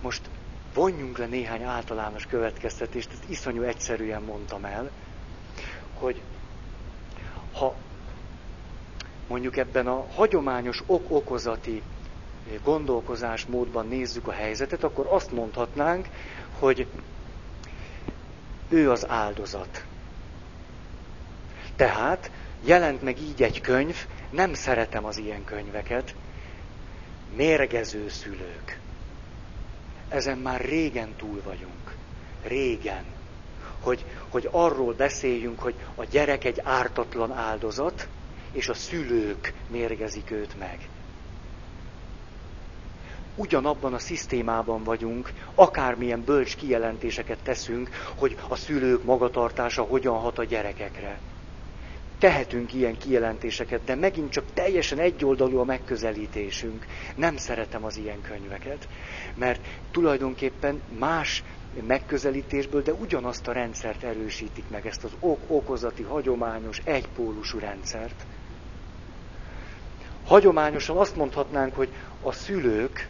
Most 0.00 0.30
vonjunk 0.74 1.18
le 1.18 1.26
néhány 1.26 1.62
általános 1.62 2.26
következtetést, 2.26 3.10
ezt 3.12 3.30
iszonyú 3.30 3.62
egyszerűen 3.62 4.22
mondtam 4.22 4.64
el, 4.64 4.90
hogy 5.94 6.20
ha 7.52 7.74
mondjuk 9.28 9.56
ebben 9.56 9.86
a 9.86 10.06
hagyományos 10.14 10.82
ok-okozati 10.86 11.82
gondolkozásmódban 12.64 13.88
nézzük 13.88 14.26
a 14.28 14.32
helyzetet, 14.32 14.84
akkor 14.84 15.06
azt 15.06 15.32
mondhatnánk, 15.32 16.08
hogy 16.58 16.86
ő 18.68 18.90
az 18.90 19.08
áldozat. 19.08 19.84
Tehát 21.76 22.30
jelent 22.64 23.02
meg 23.02 23.20
így 23.20 23.42
egy 23.42 23.60
könyv, 23.60 23.96
nem 24.30 24.54
szeretem 24.54 25.04
az 25.04 25.16
ilyen 25.18 25.44
könyveket, 25.44 26.14
mérgező 27.36 28.08
szülők. 28.08 28.79
Ezen 30.10 30.38
már 30.38 30.60
régen 30.60 31.14
túl 31.16 31.42
vagyunk. 31.44 31.94
Régen. 32.42 33.04
Hogy, 33.80 34.04
hogy 34.28 34.48
arról 34.50 34.94
beszéljünk, 34.94 35.60
hogy 35.60 35.74
a 35.94 36.04
gyerek 36.04 36.44
egy 36.44 36.60
ártatlan 36.64 37.32
áldozat, 37.32 38.08
és 38.52 38.68
a 38.68 38.74
szülők 38.74 39.52
mérgezik 39.68 40.30
őt 40.30 40.58
meg. 40.58 40.88
Ugyanabban 43.36 43.94
a 43.94 43.98
szisztémában 43.98 44.84
vagyunk, 44.84 45.32
akármilyen 45.54 46.24
bölcs 46.24 46.56
kijelentéseket 46.56 47.38
teszünk, 47.42 47.90
hogy 48.14 48.38
a 48.48 48.56
szülők 48.56 49.04
magatartása 49.04 49.82
hogyan 49.82 50.18
hat 50.18 50.38
a 50.38 50.44
gyerekekre. 50.44 51.18
Tehetünk 52.20 52.74
ilyen 52.74 52.98
kijelentéseket, 52.98 53.84
de 53.84 53.94
megint 53.94 54.30
csak 54.30 54.44
teljesen 54.54 54.98
egyoldalú 54.98 55.58
a 55.58 55.64
megközelítésünk. 55.64 56.86
Nem 57.16 57.36
szeretem 57.36 57.84
az 57.84 57.96
ilyen 57.96 58.20
könyveket, 58.20 58.88
mert 59.34 59.60
tulajdonképpen 59.90 60.82
más 60.98 61.42
megközelítésből, 61.86 62.82
de 62.82 62.92
ugyanazt 62.92 63.48
a 63.48 63.52
rendszert 63.52 64.02
erősítik 64.02 64.64
meg, 64.70 64.86
ezt 64.86 65.04
az 65.04 65.10
ok-okozati, 65.20 66.02
hagyományos, 66.02 66.80
egypólusú 66.84 67.58
rendszert. 67.58 68.26
Hagyományosan 70.24 70.96
azt 70.96 71.16
mondhatnánk, 71.16 71.74
hogy 71.74 71.88
a 72.22 72.32
szülők 72.32 73.08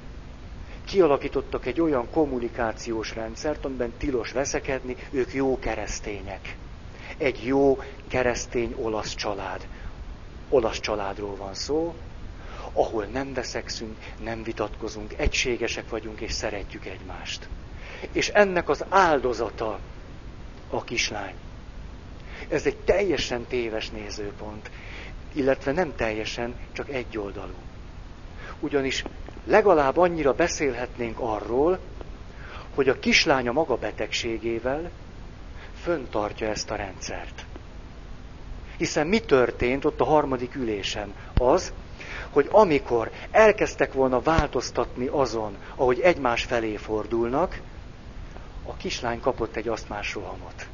kialakítottak 0.84 1.66
egy 1.66 1.80
olyan 1.80 2.10
kommunikációs 2.10 3.14
rendszert, 3.14 3.64
amiben 3.64 3.92
tilos 3.98 4.32
veszekedni, 4.32 4.96
ők 5.10 5.34
jó 5.34 5.58
keresztények. 5.58 6.56
Egy 7.20 7.44
jó 7.44 7.78
keresztény 8.08 8.74
olasz 8.76 9.14
család. 9.14 9.66
Olasz 10.48 10.80
családról 10.80 11.36
van 11.36 11.54
szó, 11.54 11.94
ahol 12.72 13.04
nem 13.04 13.32
veszekszünk, 13.32 13.96
nem 14.22 14.42
vitatkozunk, 14.42 15.12
egységesek 15.16 15.88
vagyunk 15.88 16.20
és 16.20 16.32
szeretjük 16.32 16.86
egymást. 16.86 17.48
És 18.12 18.28
ennek 18.28 18.68
az 18.68 18.84
áldozata 18.88 19.78
a 20.70 20.84
kislány. 20.84 21.34
Ez 22.48 22.66
egy 22.66 22.76
teljesen 22.76 23.44
téves 23.44 23.90
nézőpont 23.90 24.70
illetve 25.32 25.72
nem 25.72 25.94
teljesen, 25.96 26.54
csak 26.72 26.88
egyoldalú. 26.90 27.54
Ugyanis 28.60 29.04
legalább 29.44 29.96
annyira 29.96 30.32
beszélhetnénk 30.32 31.18
arról, 31.18 31.78
hogy 32.74 32.88
a 32.88 32.98
kislánya 32.98 33.52
maga 33.52 33.76
betegségével 33.76 34.90
föntartja 35.82 36.48
ezt 36.48 36.70
a 36.70 36.74
rendszert. 36.76 37.44
Hiszen 38.76 39.06
mi 39.06 39.20
történt 39.20 39.84
ott 39.84 40.00
a 40.00 40.04
harmadik 40.04 40.54
ülésen? 40.54 41.14
Az, 41.38 41.72
hogy 42.30 42.48
amikor 42.50 43.10
elkezdtek 43.30 43.92
volna 43.92 44.20
változtatni 44.20 45.06
azon, 45.06 45.56
ahogy 45.74 46.00
egymás 46.00 46.44
felé 46.44 46.76
fordulnak, 46.76 47.60
a 48.66 48.76
kislány 48.76 49.20
kapott 49.20 49.56
egy 49.56 49.68
asztmás 49.68 50.14
rohamot. 50.14 50.66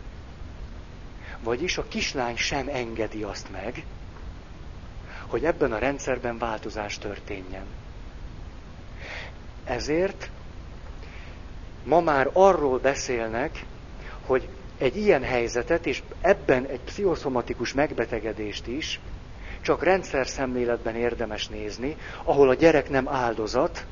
Vagyis 1.43 1.79
a 1.79 1.89
kislány 1.89 2.37
sem 2.37 2.69
engedi 2.69 3.23
azt 3.23 3.51
meg, 3.51 3.85
hogy 5.27 5.45
ebben 5.45 5.73
a 5.73 5.79
rendszerben 5.79 6.39
változás 6.39 6.99
történjen. 6.99 7.65
Ezért 9.65 10.31
ma 11.85 12.01
már 12.01 12.31
arról 12.33 12.79
beszélnek, 12.79 13.65
hogy 14.27 14.49
egy 14.79 14.97
ilyen 14.97 15.23
helyzetet, 15.23 15.87
és 15.87 16.03
ebben 16.21 16.67
egy 16.67 16.81
pszichoszomatikus 16.81 17.73
megbetegedést 17.73 18.67
is 18.67 19.01
csak 19.61 19.83
rendszer 19.83 20.27
szemléletben 20.27 20.97
érdemes 20.97 21.49
nézni, 21.49 21.97
ahol 22.25 22.49
a 22.49 22.55
gyerek 22.55 22.89
nem 22.89 23.09
áldozat, 23.09 23.87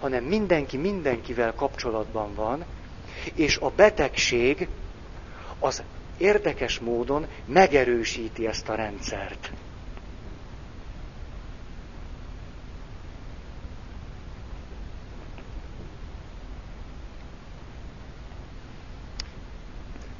hanem 0.00 0.24
mindenki 0.24 0.76
mindenkivel 0.76 1.54
kapcsolatban 1.54 2.34
van, 2.34 2.64
és 3.34 3.56
a 3.56 3.70
betegség 3.70 4.68
az 5.58 5.82
érdekes 6.18 6.78
módon 6.78 7.26
megerősíti 7.44 8.46
ezt 8.46 8.68
a 8.68 8.74
rendszert. 8.74 9.50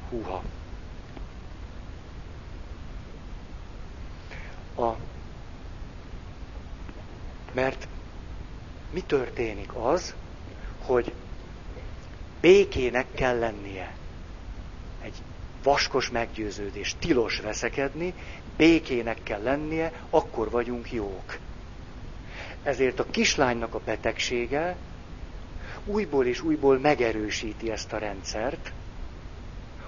Húha. 0.09 0.43
A, 4.75 4.95
mert 7.53 7.87
mi 8.91 9.00
történik 9.11 9.75
az, 9.75 10.15
hogy 10.85 11.13
békének 12.41 13.05
kell 13.13 13.39
lennie. 13.39 13.93
Egy 15.01 15.13
vaskos 15.63 16.09
meggyőződés, 16.09 16.95
tilos 16.99 17.39
veszekedni, 17.39 18.13
békének 18.57 19.17
kell 19.23 19.41
lennie, 19.41 19.91
akkor 20.09 20.49
vagyunk 20.49 20.91
jók. 20.91 21.37
Ezért 22.63 22.99
a 22.99 23.05
kislánynak 23.11 23.73
a 23.73 23.81
betegsége 23.85 24.75
újból 25.85 26.25
és 26.25 26.41
újból 26.41 26.79
megerősíti 26.79 27.71
ezt 27.71 27.93
a 27.93 27.97
rendszert, 27.97 28.71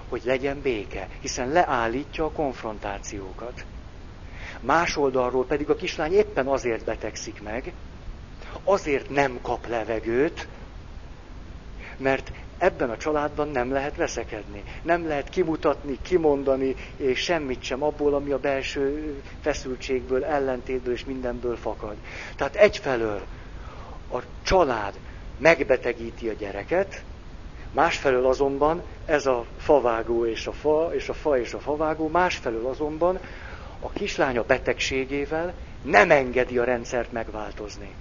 hogy 0.08 0.22
legyen 0.24 0.60
béke, 0.60 1.08
hiszen 1.20 1.48
leállítja 1.48 2.24
a 2.24 2.30
konfrontációkat. 2.30 3.64
Más 4.60 4.96
oldalról 4.96 5.46
pedig 5.46 5.70
a 5.70 5.76
kislány 5.76 6.12
éppen 6.12 6.46
azért 6.46 6.84
betegszik 6.84 7.42
meg, 7.42 7.72
azért 8.64 9.10
nem 9.10 9.38
kap 9.42 9.66
levegőt, 9.68 10.48
mert 11.96 12.32
ebben 12.58 12.90
a 12.90 12.96
családban 12.96 13.48
nem 13.48 13.72
lehet 13.72 13.96
veszekedni. 13.96 14.62
Nem 14.82 15.06
lehet 15.06 15.28
kimutatni, 15.28 15.98
kimondani 16.02 16.74
és 16.96 17.18
semmit 17.18 17.62
sem 17.62 17.82
abból, 17.82 18.14
ami 18.14 18.30
a 18.30 18.38
belső 18.38 19.14
feszültségből, 19.40 20.24
ellentétből 20.24 20.94
és 20.94 21.04
mindenből 21.04 21.56
fakad. 21.56 21.96
Tehát 22.36 22.54
egyfelől 22.54 23.22
a 24.12 24.18
család 24.42 24.94
megbetegíti 25.38 26.28
a 26.28 26.32
gyereket, 26.32 27.02
másfelől 27.72 28.26
azonban 28.26 28.82
ez 29.04 29.26
a 29.26 29.44
favágó 29.58 30.26
és 30.26 30.46
a 30.46 30.52
fa, 30.52 30.90
és 30.94 31.08
a 31.08 31.14
fa 31.14 31.38
és 31.38 31.52
a 31.52 31.58
favágó, 31.58 32.08
másfelől 32.08 32.66
azonban 32.66 33.18
a 33.80 33.90
kislánya 33.90 34.42
betegségével 34.42 35.54
nem 35.82 36.10
engedi 36.10 36.58
a 36.58 36.64
rendszert 36.64 37.12
megváltozni. 37.12 37.94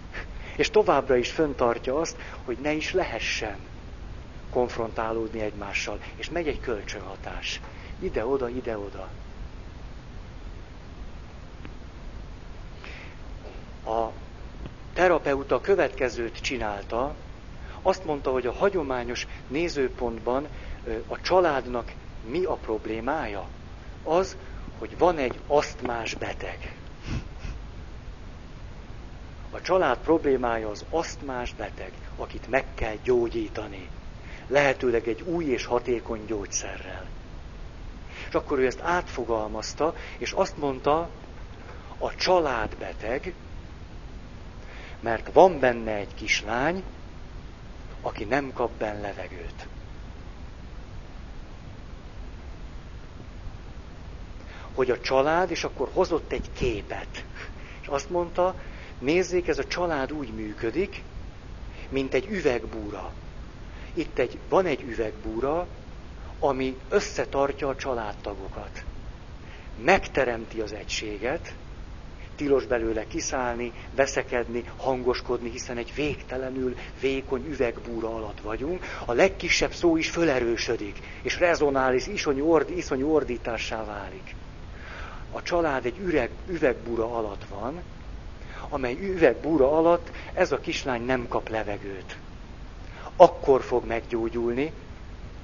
És 0.56 0.70
továbbra 0.70 1.16
is 1.16 1.32
föntartja 1.32 2.00
azt, 2.00 2.18
hogy 2.46 2.58
ne 2.62 2.72
is 2.72 2.94
lehessen 2.94 3.58
konfrontálódni 4.50 5.40
egymással. 5.42 6.00
És 6.16 6.30
megy 6.30 6.48
egy 6.48 6.60
kölcsönhatás. 6.60 7.62
Ide-oda, 8.00 8.50
ide-oda. 8.50 9.10
A 13.86 14.12
terapeuta 14.94 15.62
következőt 15.62 16.42
csinálta, 16.42 17.16
azt 17.82 18.06
mondta, 18.06 18.32
hogy 18.32 18.48
a 18.48 18.54
hagyományos 18.54 19.28
nézőpontban 19.48 20.48
a 21.08 21.22
családnak 21.22 21.92
mi 22.28 22.44
a 22.44 22.54
problémája? 22.54 23.48
Az, 24.04 24.38
hogy 24.80 24.98
van 24.98 25.18
egy 25.18 25.40
asztmás 25.48 26.14
beteg. 26.14 26.76
A 29.56 29.62
család 29.62 29.98
problémája 29.98 30.70
az 30.70 30.86
asztmás 30.90 31.54
beteg, 31.54 31.92
akit 32.16 32.48
meg 32.50 32.66
kell 32.74 32.96
gyógyítani. 33.04 33.90
Lehetőleg 34.48 35.08
egy 35.08 35.22
új 35.22 35.46
és 35.46 35.66
hatékony 35.66 36.26
gyógyszerrel. 36.26 37.06
És 38.28 38.34
akkor 38.34 38.60
ő 38.60 38.66
ezt 38.66 38.82
átfogalmazta, 38.82 39.96
és 40.18 40.32
azt 40.32 40.58
mondta, 40.58 41.10
a 41.98 42.16
család 42.16 42.76
beteg, 42.76 43.34
mert 45.00 45.34
van 45.34 45.60
benne 45.60 45.96
egy 45.96 46.14
kislány, 46.14 46.84
aki 48.02 48.24
nem 48.24 48.54
kap 48.54 48.72
benne 48.72 49.02
levegőt. 49.02 49.68
Hogy 54.74 54.90
a 54.90 55.00
család, 55.00 55.52
és 55.52 55.64
akkor 55.64 55.90
hozott 55.94 56.32
egy 56.32 56.50
képet. 56.54 57.26
És 57.82 57.88
azt 57.88 58.10
mondta, 58.10 58.56
Nézzék, 59.00 59.48
ez 59.48 59.58
a 59.58 59.68
család 59.68 60.12
úgy 60.12 60.34
működik, 60.34 61.04
mint 61.90 62.14
egy 62.14 62.28
üvegbúra. 62.30 63.14
Itt 63.94 64.18
egy, 64.18 64.38
van 64.50 64.66
egy 64.66 64.82
üvegbúra, 64.82 65.68
ami 66.40 66.78
összetartja 66.90 67.68
a 67.68 67.76
családtagokat. 67.76 68.84
Megteremti 69.84 70.62
az 70.62 70.74
egységet, 70.74 71.54
tilos 72.36 72.66
belőle 72.66 73.08
kiszállni, 73.08 73.72
veszekedni, 73.96 74.64
hangoskodni, 74.78 75.50
hiszen 75.50 75.78
egy 75.78 75.94
végtelenül 75.96 76.76
vékony 77.00 77.46
üvegbúra 77.50 78.16
alatt 78.16 78.42
vagyunk. 78.42 78.84
A 79.06 79.14
legkisebb 79.14 79.74
szó 79.74 79.98
is 79.98 80.10
fölerősödik, 80.10 81.00
és 81.22 81.40
rezonál, 81.40 81.94
és 81.94 82.08
iszonyú, 82.08 82.46
ord, 82.46 82.70
iszonyú 82.70 83.14
ordítássá 83.14 83.86
válik. 83.86 84.36
A 85.32 85.42
család 85.42 85.86
egy 85.86 85.98
üreg, 85.98 86.30
üvegbúra 86.48 87.18
alatt 87.18 87.46
van, 87.50 87.82
amely 88.74 88.98
üvegbúra 89.00 89.78
alatt 89.78 90.12
ez 90.34 90.52
a 90.52 90.60
kislány 90.60 91.02
nem 91.02 91.28
kap 91.28 91.50
levegőt. 91.50 92.18
Akkor 93.16 93.62
fog 93.62 93.86
meggyógyulni 93.86 94.72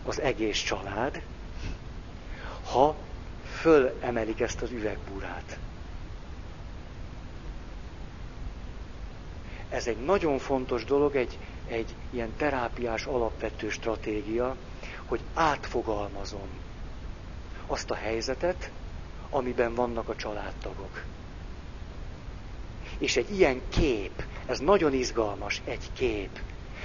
az 0.05 0.19
egész 0.21 0.57
család, 0.57 1.21
ha 2.71 2.95
fölemelik 3.59 4.39
ezt 4.39 4.61
az 4.61 4.71
üvegbúrát. 4.71 5.59
Ez 9.69 9.87
egy 9.87 9.97
nagyon 9.97 10.37
fontos 10.37 10.83
dolog, 10.85 11.15
egy, 11.15 11.37
egy 11.67 11.95
ilyen 12.09 12.33
terápiás 12.37 13.05
alapvető 13.05 13.69
stratégia, 13.69 14.55
hogy 15.05 15.19
átfogalmazom 15.33 16.49
azt 17.67 17.91
a 17.91 17.95
helyzetet, 17.95 18.71
amiben 19.29 19.75
vannak 19.75 20.09
a 20.09 20.15
családtagok. 20.15 21.03
És 22.99 23.17
egy 23.17 23.31
ilyen 23.39 23.61
kép, 23.69 24.23
ez 24.45 24.59
nagyon 24.59 24.93
izgalmas, 24.93 25.61
egy 25.65 25.91
kép. 25.93 26.39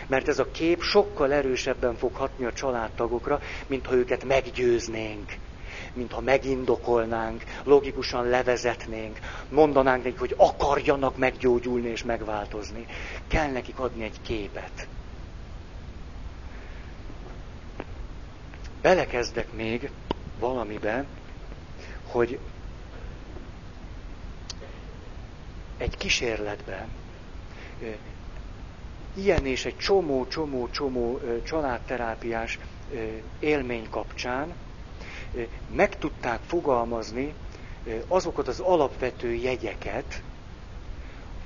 Mert 0.06 0.28
ez 0.28 0.38
a 0.38 0.50
kép 0.50 0.82
sokkal 0.82 1.32
erősebben 1.32 1.96
fog 1.96 2.14
hatni 2.14 2.44
a 2.44 2.52
családtagokra, 2.52 3.40
mint 3.66 3.86
ha 3.86 3.94
őket 3.94 4.24
meggyőznénk, 4.24 5.32
mint 5.92 6.12
ha 6.12 6.20
megindokolnánk, 6.20 7.44
logikusan 7.64 8.28
levezetnénk, 8.28 9.18
mondanánk 9.48 10.04
nekik, 10.04 10.18
hogy 10.18 10.34
akarjanak 10.36 11.16
meggyógyulni 11.16 11.88
és 11.88 12.02
megváltozni. 12.02 12.86
Kell 13.28 13.50
nekik 13.50 13.78
adni 13.78 14.04
egy 14.04 14.20
képet. 14.22 14.88
Belekezdek 18.82 19.52
még 19.52 19.90
valamibe, 20.38 21.04
hogy 22.06 22.38
egy 25.76 25.96
kísérletben 25.96 26.88
ilyen 29.14 29.46
és 29.46 29.64
egy 29.64 29.76
csomó, 29.76 30.26
csomó, 30.26 30.68
csomó 30.70 31.20
családterápiás 31.44 32.58
élmény 33.38 33.88
kapcsán 33.90 34.54
meg 35.74 35.98
tudták 35.98 36.40
fogalmazni 36.46 37.34
azokat 38.08 38.48
az 38.48 38.60
alapvető 38.60 39.34
jegyeket 39.34 40.22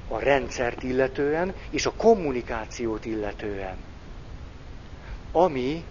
a 0.08 0.18
rendszert 0.18 0.82
illetően 0.82 1.54
és 1.70 1.86
a 1.86 1.92
kommunikációt 1.92 3.04
illetően, 3.04 3.76
ami 5.32 5.84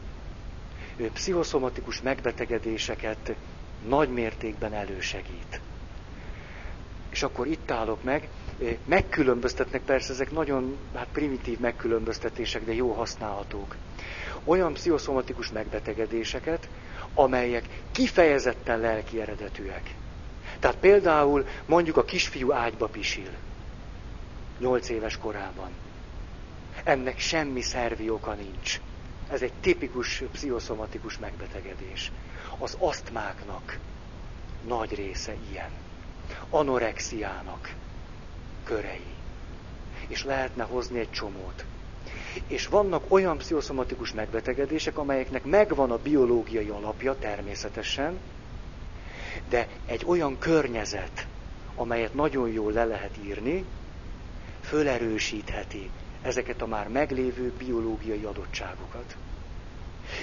pszichoszomatikus 1.13 2.01
megbetegedéseket 2.01 3.35
nagy 3.87 4.09
mértékben 4.09 4.73
elősegít 4.73 5.61
és 7.09 7.23
akkor 7.23 7.47
itt 7.47 7.71
állok 7.71 8.03
meg. 8.03 8.29
Megkülönböztetnek, 8.85 9.81
persze 9.81 10.13
ezek 10.13 10.31
nagyon 10.31 10.77
hát 10.95 11.07
primitív 11.11 11.59
megkülönböztetések, 11.59 12.65
de 12.65 12.73
jó 12.73 12.91
használhatók. 12.91 13.75
Olyan 14.43 14.73
pszichoszomatikus 14.73 15.51
megbetegedéseket, 15.51 16.69
amelyek 17.13 17.83
kifejezetten 17.91 18.79
lelki 18.79 19.21
eredetűek. 19.21 19.95
Tehát 20.59 20.77
például 20.77 21.45
mondjuk 21.65 21.97
a 21.97 22.03
kisfiú 22.03 22.51
ágyba 22.51 22.87
pisil. 22.87 23.29
Nyolc 24.59 24.89
éves 24.89 25.17
korában. 25.17 25.69
Ennek 26.83 27.19
semmi 27.19 27.61
szervi 27.61 28.09
oka 28.09 28.33
nincs. 28.33 28.79
Ez 29.29 29.41
egy 29.41 29.53
tipikus 29.61 30.23
pszichoszomatikus 30.31 31.17
megbetegedés. 31.17 32.11
Az 32.57 32.77
asztmáknak 32.79 33.79
nagy 34.67 34.95
része 34.95 35.35
ilyen 35.51 35.69
anorexiának 36.49 37.75
körei. 38.63 39.15
És 40.07 40.23
lehetne 40.23 40.63
hozni 40.63 40.99
egy 40.99 41.11
csomót. 41.11 41.65
És 42.47 42.67
vannak 42.67 43.03
olyan 43.07 43.37
pszichoszomatikus 43.37 44.13
megbetegedések, 44.13 44.97
amelyeknek 44.97 45.43
megvan 45.43 45.91
a 45.91 45.97
biológiai 45.97 46.69
alapja 46.69 47.15
természetesen, 47.19 48.19
de 49.49 49.67
egy 49.85 50.03
olyan 50.05 50.37
környezet, 50.39 51.27
amelyet 51.75 52.13
nagyon 52.13 52.49
jól 52.49 52.71
le 52.71 52.85
lehet 52.85 53.17
írni, 53.23 53.65
fölerősítheti 54.61 55.89
ezeket 56.21 56.61
a 56.61 56.67
már 56.67 56.87
meglévő 56.87 57.53
biológiai 57.57 58.23
adottságokat. 58.23 59.15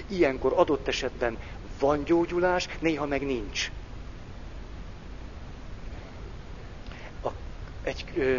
Ilyenkor 0.07 0.53
adott 0.57 0.89
esetben 0.89 1.39
van 1.79 2.05
gyógyulás, 2.05 2.69
néha 2.81 3.07
meg 3.07 3.27
nincs. 3.27 3.71
Egy 7.85 8.05
ö, 8.15 8.37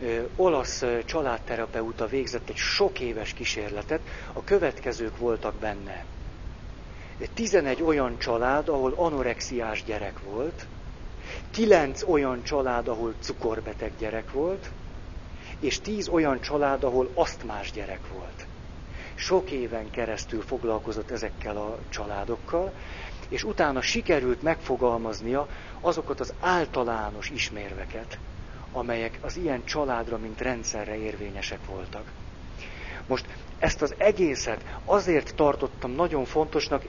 ö, 0.00 0.22
olasz 0.36 0.84
családterapeuta 1.04 2.06
végzett 2.06 2.48
egy 2.48 2.56
sok 2.56 3.00
éves 3.00 3.32
kísérletet, 3.32 4.00
a 4.32 4.44
következők 4.44 5.18
voltak 5.18 5.54
benne. 5.54 6.04
11 7.34 7.82
olyan 7.82 8.18
család, 8.18 8.68
ahol 8.68 8.92
anorexiás 8.96 9.84
gyerek 9.84 10.20
volt, 10.20 10.66
9 11.50 12.02
olyan 12.02 12.42
család, 12.42 12.88
ahol 12.88 13.14
cukorbeteg 13.20 13.92
gyerek 13.98 14.32
volt, 14.32 14.70
és 15.60 15.80
10 15.80 16.08
olyan 16.08 16.40
család, 16.40 16.84
ahol 16.84 17.10
asztmás 17.14 17.72
gyerek 17.72 18.08
volt. 18.12 18.46
Sok 19.14 19.50
éven 19.50 19.90
keresztül 19.90 20.42
foglalkozott 20.42 21.10
ezekkel 21.10 21.56
a 21.56 21.78
családokkal, 21.88 22.72
és 23.28 23.44
utána 23.44 23.80
sikerült 23.80 24.42
megfogalmaznia 24.42 25.48
azokat 25.80 26.20
az 26.20 26.34
általános 26.40 27.30
ismérveket, 27.30 28.18
amelyek 28.74 29.18
az 29.20 29.36
ilyen 29.36 29.64
családra, 29.64 30.18
mint 30.18 30.40
rendszerre 30.40 30.96
érvényesek 30.96 31.66
voltak. 31.66 32.12
Most 33.06 33.26
ezt 33.58 33.82
az 33.82 33.94
egészet 33.98 34.64
azért 34.84 35.34
tartottam 35.34 35.90
nagyon 35.90 36.24
fontosnak 36.24 36.84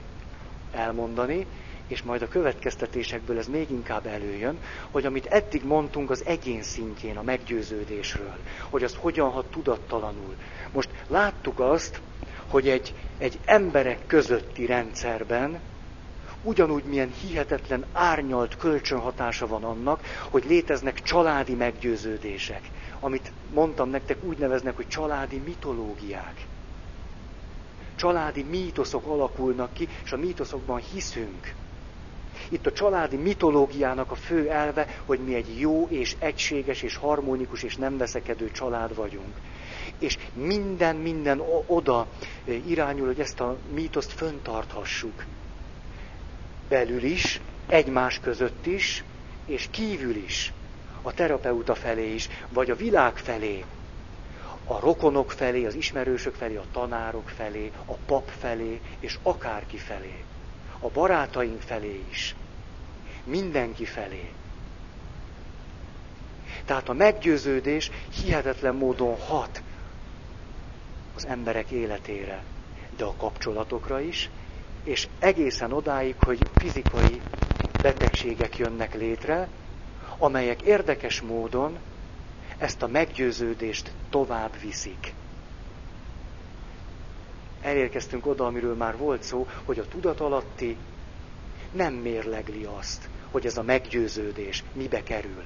elmondani, 0.72 1.46
és 1.86 2.02
majd 2.02 2.22
a 2.22 2.28
következtetésekből 2.28 3.38
ez 3.38 3.46
még 3.46 3.70
inkább 3.70 4.06
előjön, 4.06 4.58
hogy 4.90 5.06
amit 5.06 5.26
eddig 5.26 5.64
mondtunk 5.64 6.10
az 6.10 6.24
egyén 6.24 6.62
szintjén, 6.62 7.16
a 7.16 7.22
meggyőződésről, 7.22 8.36
hogy 8.70 8.84
az 8.84 8.94
hogyan 9.00 9.30
hat 9.30 9.46
tudattalanul. 9.50 10.36
Most 10.72 10.90
láttuk 11.08 11.60
azt, 11.60 12.00
hogy 12.48 12.68
egy, 12.68 12.94
egy 13.18 13.38
emberek 13.44 14.06
közötti 14.06 14.66
rendszerben 14.66 15.60
ugyanúgy 16.46 16.84
milyen 16.84 17.12
hihetetlen 17.12 17.84
árnyalt 17.92 18.56
kölcsönhatása 18.56 19.46
van 19.46 19.64
annak, 19.64 20.00
hogy 20.30 20.44
léteznek 20.48 21.02
családi 21.02 21.54
meggyőződések, 21.54 22.70
amit 23.00 23.32
mondtam 23.54 23.90
nektek 23.90 24.24
úgy 24.24 24.38
neveznek, 24.38 24.76
hogy 24.76 24.88
családi 24.88 25.42
mitológiák. 25.44 26.46
Családi 27.96 28.42
mítoszok 28.42 29.06
alakulnak 29.06 29.72
ki, 29.72 29.88
és 30.04 30.12
a 30.12 30.16
mítoszokban 30.16 30.80
hiszünk. 30.92 31.54
Itt 32.48 32.66
a 32.66 32.72
családi 32.72 33.16
mitológiának 33.16 34.10
a 34.10 34.14
fő 34.14 34.48
elve, 34.50 34.86
hogy 35.04 35.18
mi 35.18 35.34
egy 35.34 35.60
jó 35.60 35.86
és 35.90 36.16
egységes 36.18 36.82
és 36.82 36.96
harmonikus 36.96 37.62
és 37.62 37.76
nem 37.76 37.96
veszekedő 37.96 38.50
család 38.50 38.94
vagyunk. 38.94 39.34
És 39.98 40.18
minden, 40.32 40.96
minden 40.96 41.42
oda 41.66 42.06
irányul, 42.66 43.06
hogy 43.06 43.20
ezt 43.20 43.40
a 43.40 43.56
mítoszt 43.74 44.12
föntarthassuk. 44.12 45.24
Belül 46.68 47.02
is, 47.02 47.40
egymás 47.66 48.20
között 48.20 48.66
is, 48.66 49.04
és 49.46 49.68
kívül 49.70 50.16
is. 50.16 50.52
A 51.02 51.12
terapeuta 51.12 51.74
felé 51.74 52.14
is, 52.14 52.28
vagy 52.48 52.70
a 52.70 52.76
világ 52.76 53.16
felé. 53.16 53.64
A 54.64 54.80
rokonok 54.80 55.32
felé, 55.32 55.64
az 55.64 55.74
ismerősök 55.74 56.34
felé, 56.34 56.56
a 56.56 56.64
tanárok 56.72 57.28
felé, 57.28 57.72
a 57.84 57.94
pap 58.06 58.30
felé, 58.38 58.80
és 59.00 59.18
akárki 59.22 59.76
felé 59.76 60.24
a 60.80 60.88
barátaink 60.88 61.60
felé 61.60 62.04
is. 62.10 62.34
Mindenki 63.24 63.84
felé. 63.84 64.30
Tehát 66.64 66.88
a 66.88 66.92
meggyőződés 66.92 67.90
hihetetlen 68.22 68.74
módon 68.74 69.16
hat 69.16 69.62
az 71.14 71.26
emberek 71.26 71.70
életére, 71.70 72.42
de 72.96 73.04
a 73.04 73.14
kapcsolatokra 73.16 74.00
is, 74.00 74.30
és 74.86 75.08
egészen 75.18 75.72
odáig, 75.72 76.14
hogy 76.18 76.46
fizikai 76.56 77.20
betegségek 77.80 78.58
jönnek 78.58 78.94
létre, 78.94 79.48
amelyek 80.18 80.62
érdekes 80.62 81.20
módon 81.20 81.78
ezt 82.58 82.82
a 82.82 82.86
meggyőződést 82.86 83.92
tovább 84.10 84.60
viszik 84.60 85.14
elérkeztünk 87.66 88.26
oda, 88.26 88.46
amiről 88.46 88.74
már 88.74 88.96
volt 88.96 89.22
szó, 89.22 89.46
hogy 89.64 89.78
a 89.78 89.88
tudatalatti 89.88 90.76
nem 91.72 91.94
mérlegli 91.94 92.64
azt, 92.64 93.08
hogy 93.30 93.46
ez 93.46 93.56
a 93.56 93.62
meggyőződés 93.62 94.64
mibe 94.72 95.02
kerül 95.02 95.42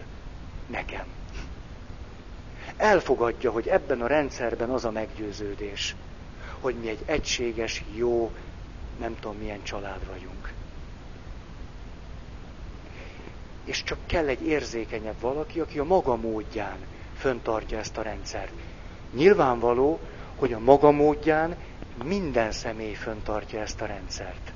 nekem. 0.67 1.07
Elfogadja, 2.77 3.51
hogy 3.51 3.69
ebben 3.69 4.01
a 4.01 4.07
rendszerben 4.07 4.71
az 4.71 4.85
a 4.85 4.91
meggyőződés, 4.91 5.97
hogy 6.61 6.75
mi 6.75 6.89
egy 6.89 7.03
egységes, 7.07 7.85
jó, 7.95 8.33
nem 9.01 9.17
tudom 9.21 9.37
milyen 9.39 9.63
család 9.63 10.07
vagyunk. 10.07 10.53
És 13.65 13.83
csak 13.83 13.99
kell 14.07 14.27
egy 14.27 14.47
érzékenyebb 14.47 15.21
valaki, 15.21 15.61
aki 15.61 15.79
a 15.79 15.85
maga 15.85 16.17
módján 16.17 16.79
föntartja 17.17 17.79
ezt 17.79 17.97
a 17.97 18.03
rendszert. 18.03 18.53
Nyilvánvaló, 19.13 20.01
hogy 20.37 20.53
a 20.53 20.59
maga 20.59 20.91
módján 20.91 21.57
minden 22.05 22.53
személy 22.53 22.95
föntartja 22.95 23.61
ezt 23.61 23.81
a 23.81 23.87
rendszert. 23.87 24.53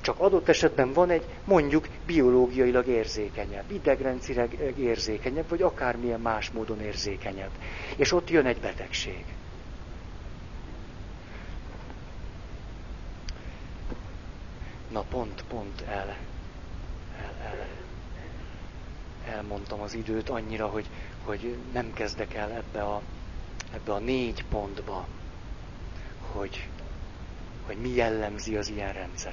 Csak 0.00 0.20
adott 0.20 0.48
esetben 0.48 0.92
van 0.92 1.10
egy 1.10 1.24
mondjuk 1.44 1.88
biológiailag 2.06 2.86
érzékenyebb, 2.86 3.70
idegrendszerileg 3.70 4.78
érzékenyebb, 4.78 5.48
vagy 5.48 5.62
akármilyen 5.62 6.20
más 6.20 6.50
módon 6.50 6.80
érzékenyebb. 6.80 7.50
És 7.96 8.12
ott 8.12 8.30
jön 8.30 8.46
egy 8.46 8.60
betegség. 8.60 9.24
Na 14.94 15.00
pont, 15.02 15.44
pont 15.48 15.80
el, 15.80 16.08
el, 17.18 17.34
el, 17.42 17.66
elmondtam 19.34 19.80
az 19.80 19.94
időt 19.94 20.28
annyira, 20.28 20.66
hogy, 20.66 20.86
hogy 21.24 21.56
nem 21.72 21.92
kezdek 21.92 22.34
el 22.34 22.50
ebbe 22.50 22.82
a, 22.82 23.02
ebbe 23.72 23.92
a 23.92 23.98
négy 23.98 24.44
pontba 24.44 25.06
hogy, 26.34 26.68
hogy 27.66 27.76
mi 27.76 27.88
jellemzi 27.88 28.56
az 28.56 28.68
ilyen 28.68 28.92
rendszer. 28.92 29.22